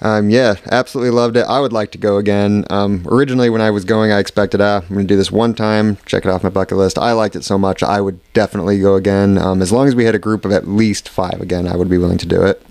Um, 0.00 0.28
yeah, 0.28 0.56
absolutely 0.70 1.10
loved 1.10 1.38
it. 1.38 1.46
I 1.48 1.58
would 1.58 1.72
like 1.72 1.90
to 1.92 1.98
go 1.98 2.18
again. 2.18 2.66
Um, 2.68 3.02
originally, 3.10 3.48
when 3.48 3.62
I 3.62 3.70
was 3.70 3.86
going, 3.86 4.12
I 4.12 4.18
expected, 4.18 4.60
ah, 4.60 4.82
I'm 4.82 4.88
going 4.88 5.06
to 5.06 5.14
do 5.14 5.16
this 5.16 5.32
one 5.32 5.54
time, 5.54 5.96
check 6.04 6.26
it 6.26 6.30
off 6.30 6.42
my 6.42 6.50
bucket 6.50 6.76
list. 6.76 6.98
I 6.98 7.12
liked 7.12 7.34
it 7.34 7.44
so 7.44 7.56
much, 7.56 7.82
I 7.82 8.00
would 8.00 8.20
definitely 8.34 8.78
go 8.78 8.94
again. 8.94 9.38
Um, 9.38 9.62
as 9.62 9.72
long 9.72 9.88
as 9.88 9.94
we 9.94 10.04
had 10.04 10.14
a 10.14 10.18
group 10.18 10.44
of 10.44 10.52
at 10.52 10.68
least 10.68 11.08
five 11.08 11.40
again, 11.40 11.66
I 11.66 11.76
would 11.76 11.88
be 11.88 11.96
willing 11.96 12.18
to 12.18 12.26
do 12.26 12.42
it. 12.42 12.65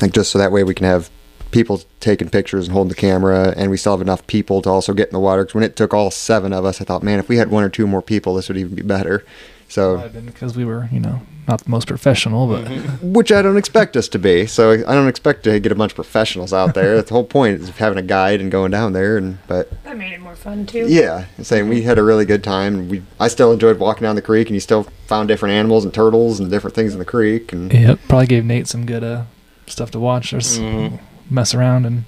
Like 0.00 0.12
just 0.12 0.30
so 0.30 0.38
that 0.38 0.52
way 0.52 0.64
we 0.64 0.74
can 0.74 0.86
have 0.86 1.10
people 1.50 1.80
taking 1.98 2.30
pictures 2.30 2.66
and 2.66 2.72
holding 2.72 2.88
the 2.88 2.94
camera, 2.94 3.52
and 3.56 3.70
we 3.70 3.76
still 3.76 3.92
have 3.92 4.00
enough 4.00 4.26
people 4.26 4.62
to 4.62 4.68
also 4.68 4.92
get 4.92 5.08
in 5.08 5.12
the 5.12 5.20
water. 5.20 5.42
Because 5.44 5.54
when 5.54 5.64
it 5.64 5.76
took 5.76 5.92
all 5.92 6.10
seven 6.10 6.52
of 6.52 6.64
us, 6.64 6.80
I 6.80 6.84
thought, 6.84 7.02
man, 7.02 7.18
if 7.18 7.28
we 7.28 7.36
had 7.36 7.50
one 7.50 7.64
or 7.64 7.68
two 7.68 7.86
more 7.86 8.02
people, 8.02 8.34
this 8.34 8.48
would 8.48 8.56
even 8.56 8.74
be 8.74 8.82
better. 8.82 9.24
So 9.68 10.08
Because 10.08 10.56
we 10.56 10.64
were, 10.64 10.88
you 10.90 10.98
know, 10.98 11.20
not 11.46 11.62
the 11.62 11.70
most 11.70 11.86
professional, 11.86 12.48
but 12.48 12.68
which 13.02 13.30
I 13.30 13.40
don't 13.40 13.56
expect 13.56 13.96
us 13.96 14.08
to 14.08 14.18
be. 14.18 14.46
So 14.46 14.72
I 14.72 14.94
don't 14.94 15.06
expect 15.06 15.44
to 15.44 15.60
get 15.60 15.70
a 15.70 15.76
bunch 15.76 15.92
of 15.92 15.96
professionals 15.96 16.52
out 16.52 16.74
there. 16.74 16.96
That's 16.96 17.08
the 17.08 17.14
whole 17.14 17.24
point 17.24 17.60
is 17.60 17.68
having 17.70 17.96
a 17.98 18.02
guide 18.02 18.40
and 18.40 18.50
going 18.50 18.72
down 18.72 18.94
there. 18.94 19.16
And 19.16 19.38
but 19.46 19.70
That 19.84 19.96
made 19.96 20.12
it 20.12 20.20
more 20.20 20.34
fun 20.34 20.66
too. 20.66 20.86
yeah, 20.88 21.26
saying 21.40 21.68
we 21.68 21.82
had 21.82 21.98
a 21.98 22.02
really 22.02 22.24
good 22.24 22.42
time. 22.42 22.74
And 22.74 22.90
we 22.90 23.02
I 23.20 23.28
still 23.28 23.52
enjoyed 23.52 23.78
walking 23.78 24.02
down 24.02 24.16
the 24.16 24.22
creek, 24.22 24.48
and 24.48 24.54
you 24.56 24.60
still 24.60 24.84
found 25.06 25.28
different 25.28 25.52
animals 25.52 25.84
and 25.84 25.94
turtles 25.94 26.40
and 26.40 26.50
different 26.50 26.74
things 26.74 26.92
in 26.92 26.98
the 26.98 27.04
creek. 27.04 27.52
And 27.52 27.72
yeah, 27.72 27.94
probably 28.08 28.26
gave 28.26 28.44
Nate 28.44 28.66
some 28.66 28.86
good 28.86 29.04
uh, 29.04 29.22
stuff 29.70 29.90
to 29.92 30.00
watch. 30.00 30.30
Just 30.30 30.60
mm-hmm. 30.60 30.96
mess 31.34 31.54
around 31.54 31.86
and 31.86 32.04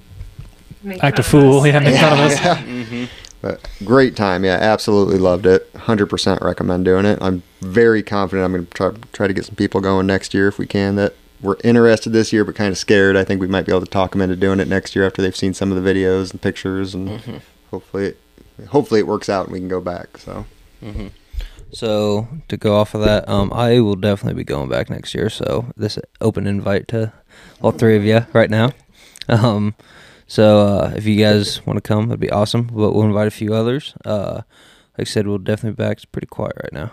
Make 0.83 1.03
act 1.03 1.19
a 1.19 1.23
fool. 1.23 1.59
us. 1.59 1.65
Yeah, 1.67 1.79
make 1.79 1.95
fun 1.95 2.13
of 2.13 2.19
us. 2.19 2.39
Yeah. 2.39 2.63
Mm-hmm. 2.63 3.05
But 3.41 3.69
great 3.83 4.15
time, 4.15 4.45
yeah, 4.45 4.53
absolutely 4.53 5.17
loved 5.17 5.45
it. 5.45 5.69
Hundred 5.75 6.05
percent 6.05 6.41
recommend 6.41 6.85
doing 6.85 7.05
it. 7.05 7.19
I'm 7.21 7.43
very 7.59 8.01
confident. 8.01 8.45
I'm 8.45 8.53
going 8.53 8.65
to 8.65 8.71
try 8.71 8.91
try 9.11 9.27
to 9.27 9.33
get 9.33 9.43
some 9.43 9.55
people 9.55 9.81
going 9.81 10.07
next 10.07 10.33
year 10.33 10.47
if 10.47 10.57
we 10.57 10.65
can. 10.65 10.95
That 10.95 11.13
were 11.41 11.57
interested 11.61 12.11
this 12.11 12.31
year, 12.31 12.45
but 12.45 12.55
kind 12.55 12.71
of 12.71 12.77
scared. 12.77 13.17
I 13.17 13.25
think 13.25 13.41
we 13.41 13.47
might 13.47 13.65
be 13.65 13.73
able 13.73 13.81
to 13.81 13.91
talk 13.91 14.11
them 14.11 14.21
into 14.21 14.37
doing 14.37 14.61
it 14.61 14.69
next 14.69 14.95
year 14.95 15.05
after 15.05 15.21
they've 15.21 15.35
seen 15.35 15.53
some 15.53 15.73
of 15.73 15.83
the 15.83 15.93
videos 15.93 16.31
and 16.31 16.41
pictures, 16.41 16.95
and 16.95 17.09
mm-hmm. 17.09 17.37
hopefully, 17.69 18.05
it, 18.05 18.17
hopefully 18.69 19.01
it 19.01 19.07
works 19.07 19.27
out 19.27 19.47
and 19.47 19.53
we 19.53 19.59
can 19.59 19.67
go 19.67 19.81
back. 19.81 20.17
So 20.17 20.45
So 21.73 22.27
to 22.47 22.55
go 22.55 22.77
off 22.77 22.93
of 22.93 23.01
that, 23.01 23.27
um, 23.27 23.51
I 23.51 23.79
will 23.81 23.95
definitely 23.95 24.41
be 24.41 24.45
going 24.45 24.69
back 24.69 24.89
next 24.89 25.13
year. 25.13 25.29
So 25.29 25.65
this 25.75 25.99
open 26.21 26.47
invite 26.47 26.87
to 26.89 27.11
all 27.61 27.71
three 27.71 27.95
of 27.95 28.03
you 28.03 28.25
right 28.33 28.49
now. 28.49 28.71
Um, 29.27 29.75
so 30.27 30.59
uh, 30.59 30.93
if 30.95 31.05
you 31.05 31.17
guys 31.17 31.65
want 31.65 31.77
to 31.77 31.81
come, 31.81 32.07
that'd 32.07 32.19
be 32.19 32.31
awesome. 32.31 32.63
But 32.67 32.93
we'll 32.93 33.03
invite 33.03 33.27
a 33.27 33.31
few 33.31 33.53
others. 33.53 33.93
Uh, 34.05 34.41
like 34.97 35.07
I 35.07 35.09
said, 35.09 35.27
we'll 35.27 35.37
definitely 35.37 35.75
be 35.75 35.87
back. 35.87 35.97
It's 35.97 36.05
pretty 36.05 36.27
quiet 36.27 36.55
right 36.61 36.73
now. 36.73 36.91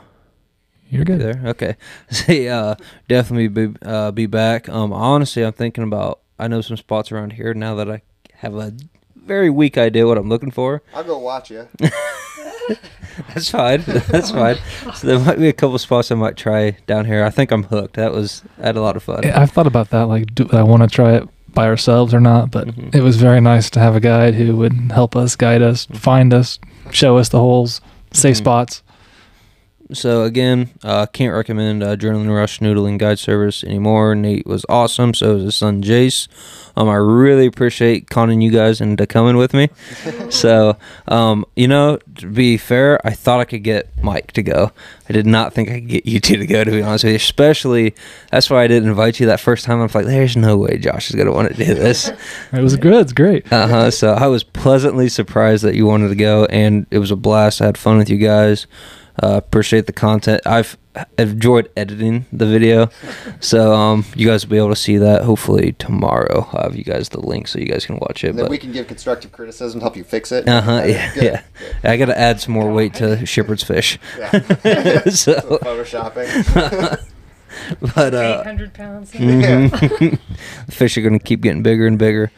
You're 0.89 1.05
good. 1.05 1.21
there? 1.21 1.41
Okay. 1.51 1.77
See, 2.11 2.49
uh, 2.49 2.75
definitely 3.09 3.49
be 3.49 3.75
uh, 3.83 4.11
be 4.11 4.27
back. 4.27 4.69
Um, 4.69 4.93
honestly, 4.93 5.45
I'm 5.45 5.53
thinking 5.53 5.85
about. 5.85 6.21
I 6.39 6.49
know 6.49 6.63
some 6.63 6.79
spots 6.79 7.13
around 7.13 7.35
here 7.35 7.53
now 7.53 7.75
that 7.75 7.91
I 7.91 8.01
have 8.37 8.55
a 8.55 8.73
very 9.15 9.51
weak 9.51 9.77
idea 9.77 10.07
what 10.07 10.17
I'm 10.17 10.29
looking 10.31 10.51
for. 10.51 10.83
I'll 10.95 11.05
go 11.05 11.19
watch 11.19 11.51
you. 11.51 11.69
That's 13.35 13.51
fine. 13.51 13.83
That's 13.87 14.31
fine. 14.31 14.57
So 14.95 15.07
there 15.07 15.19
might 15.19 15.39
be 15.39 15.49
a 15.49 15.53
couple 15.53 15.79
spots 15.79 16.11
I 16.11 16.15
might 16.15 16.37
try 16.37 16.73
down 16.87 17.05
here. 17.05 17.25
I 17.25 17.31
think 17.31 17.51
I'm 17.51 17.65
hooked. 17.65 17.95
That 17.97 18.13
was 18.13 18.43
I 18.61 18.67
had 18.67 18.77
a 18.77 18.81
lot 18.83 18.97
of 18.97 19.03
fun. 19.03 19.21
Yeah, 19.23 19.41
I've 19.41 19.51
thought 19.51 19.67
about 19.67 19.91
that. 19.91 20.03
Like, 20.03 20.35
do 20.35 20.49
I 20.53 20.63
want 20.63 20.83
to 20.83 20.89
try 20.89 21.15
it 21.15 21.29
by 21.53 21.67
ourselves 21.67 22.15
or 22.15 22.21
not? 22.21 22.51
But 22.51 22.69
Mhm. 22.69 22.95
it 22.95 23.03
was 23.03 23.17
very 23.17 23.41
nice 23.41 23.71
to 23.71 23.81
have 23.81 23.97
a 23.97 24.01
guide 24.01 24.35
who 24.35 24.57
would 24.57 24.73
help 24.93 25.17
us, 25.17 25.37
guide 25.37 25.63
us, 25.63 25.87
find 25.93 26.33
us, 26.33 26.59
show 26.91 27.17
us 27.19 27.29
the 27.29 27.39
holes, 27.39 27.81
safe 28.13 28.37
Mhm. 28.37 28.39
spots. 28.39 28.83
So 29.93 30.23
again, 30.23 30.71
uh, 30.83 31.07
can't 31.07 31.35
recommend 31.35 31.83
uh, 31.83 31.97
Adrenaline 31.97 32.35
Rush 32.35 32.61
Noodling 32.61 32.99
Guide 32.99 33.19
Service 33.19 33.65
anymore. 33.65 34.15
Nate 34.15 34.47
was 34.47 34.65
awesome. 34.69 35.15
So 35.15 35.35
was 35.35 35.45
his 35.45 35.57
son 35.57 35.83
Jace. 35.83 36.29
Um, 36.77 36.89
I 36.89 36.95
really 36.95 37.47
appreciate 37.47 38.09
conning 38.09 38.41
you 38.41 38.51
guys 38.51 38.81
into 38.81 39.07
coming 39.07 39.37
with 39.37 39.53
me. 39.53 39.69
so, 40.31 40.77
um, 41.09 41.45
you 41.57 41.69
know, 41.69 41.99
to 42.17 42.27
be 42.27 42.57
fair, 42.57 43.05
I 43.07 43.11
thought 43.11 43.41
I 43.41 43.45
could 43.45 43.65
get 43.65 43.91
Mike 44.03 44.33
to 44.33 44.43
go. 44.43 44.73
I 45.09 45.13
did 45.13 45.27
not 45.27 45.53
think 45.53 45.69
I 45.69 45.81
could 45.81 45.89
get 45.89 46.07
you 46.07 46.21
two 46.21 46.37
to 46.37 46.47
go. 46.47 46.63
To 46.63 46.71
be 46.71 46.83
honest 46.83 47.05
with 47.05 47.11
you, 47.13 47.17
especially 47.17 47.95
that's 48.31 48.49
why 48.49 48.63
I 48.63 48.69
didn't 48.69 48.89
invite 48.89 49.19
you 49.19 49.27
that 49.27 49.41
first 49.41 49.65
time. 49.65 49.81
I'm 49.81 49.91
like, 49.93 50.07
there's 50.07 50.37
no 50.37 50.57
way 50.57 50.79
Josh 50.79 51.11
is 51.11 51.17
gonna 51.17 51.33
want 51.33 51.49
to 51.49 51.55
do 51.55 51.75
this. 51.75 52.11
It 52.53 52.63
was 52.63 52.77
good. 52.77 53.03
It's 53.03 53.13
great. 53.13 53.51
Uh 53.53 53.67
huh. 53.67 53.91
So 53.91 54.13
I 54.13 54.27
was 54.27 54.45
pleasantly 54.45 55.09
surprised 55.09 55.65
that 55.65 55.75
you 55.75 55.87
wanted 55.87 56.09
to 56.09 56.15
go, 56.15 56.45
and 56.47 56.87
it 56.91 56.99
was 56.99 57.11
a 57.11 57.17
blast. 57.17 57.61
I 57.61 57.67
had 57.67 57.79
fun 57.79 57.99
with 57.99 58.09
you 58.09 58.19
guys. 58.19 58.67
Uh, 59.23 59.37
appreciate 59.37 59.87
the 59.87 59.93
content. 59.93 60.41
I've 60.47 60.79
enjoyed 61.19 61.71
editing 61.77 62.25
the 62.33 62.47
video, 62.47 62.89
so 63.39 63.75
um, 63.75 64.05
you 64.17 64.27
guys 64.27 64.45
will 64.47 64.51
be 64.51 64.57
able 64.57 64.71
to 64.71 64.77
see 64.77 64.97
that 64.97 65.23
hopefully 65.25 65.73
tomorrow. 65.79 66.49
I'll 66.53 66.63
have 66.63 66.75
you 66.77 66.85
guys 66.85 67.11
the 67.11 67.21
link 67.21 67.47
so 67.47 67.59
you 67.59 67.67
guys 67.67 67.85
can 67.85 67.97
watch 67.99 68.25
it. 68.25 68.31
And 68.31 68.39
then 68.39 68.47
But 68.47 68.51
we 68.51 68.59
can 68.59 68.73
give 68.73 68.87
constructive 68.89 69.31
criticism, 69.31 69.81
help 69.83 69.97
you 69.97 70.05
fix 70.05 70.33
it. 70.33 70.49
uh 70.49 70.63
huh. 70.63 70.83
Yeah, 70.87 71.15
good, 71.15 71.23
yeah. 71.23 71.43
I 71.85 71.97
got 71.99 72.07
to 72.07 72.19
add 72.19 72.41
some 72.41 72.55
more 72.55 72.73
weight 72.73 72.95
to 72.95 73.25
Shepherd's 73.27 73.63
fish. 73.63 73.99
good. 74.17 74.59
Yeah. 74.65 75.05
so, 75.11 75.35
Photoshopping. 75.63 77.07
but 77.95 78.15
uh, 78.15 78.39
800 78.41 78.73
pounds. 78.75 79.13
Mhm. 79.13 80.19
the 80.67 80.73
fish 80.73 80.97
are 80.97 81.03
going 81.03 81.19
to 81.19 81.25
keep 81.25 81.43
getting 81.43 81.63
bigger 81.63 81.87
and 81.87 81.99
bigger. 81.99 82.31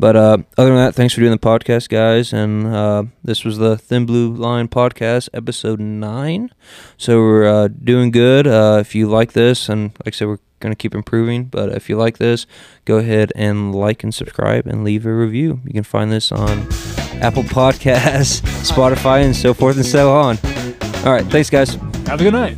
But 0.00 0.16
uh, 0.16 0.38
other 0.56 0.70
than 0.70 0.78
that, 0.78 0.94
thanks 0.94 1.12
for 1.12 1.20
doing 1.20 1.30
the 1.30 1.38
podcast, 1.38 1.90
guys. 1.90 2.32
And 2.32 2.66
uh, 2.66 3.04
this 3.22 3.44
was 3.44 3.58
the 3.58 3.76
Thin 3.76 4.06
Blue 4.06 4.32
Line 4.32 4.66
podcast, 4.66 5.28
episode 5.34 5.78
nine. 5.78 6.54
So 6.96 7.18
we're 7.18 7.46
uh, 7.46 7.68
doing 7.68 8.10
good. 8.10 8.46
Uh, 8.46 8.78
if 8.80 8.94
you 8.94 9.10
like 9.10 9.34
this, 9.34 9.68
and 9.68 9.92
like 10.02 10.14
I 10.14 10.16
said, 10.16 10.28
we're 10.28 10.38
going 10.60 10.72
to 10.72 10.76
keep 10.76 10.94
improving. 10.94 11.44
But 11.44 11.68
if 11.72 11.90
you 11.90 11.98
like 11.98 12.16
this, 12.16 12.46
go 12.86 12.96
ahead 12.96 13.30
and 13.36 13.74
like 13.74 14.02
and 14.02 14.14
subscribe 14.14 14.66
and 14.66 14.84
leave 14.84 15.04
a 15.04 15.12
review. 15.12 15.60
You 15.66 15.74
can 15.74 15.84
find 15.84 16.10
this 16.10 16.32
on 16.32 16.60
Apple 17.20 17.42
Podcasts, 17.42 18.40
Spotify, 18.72 19.22
and 19.22 19.36
so 19.36 19.52
forth 19.52 19.76
and 19.76 19.84
so 19.84 20.12
on. 20.12 20.38
All 21.04 21.12
right, 21.12 21.26
thanks, 21.26 21.50
guys. 21.50 21.74
Have 22.06 22.22
a 22.22 22.24
good 22.24 22.32
night. 22.32 22.56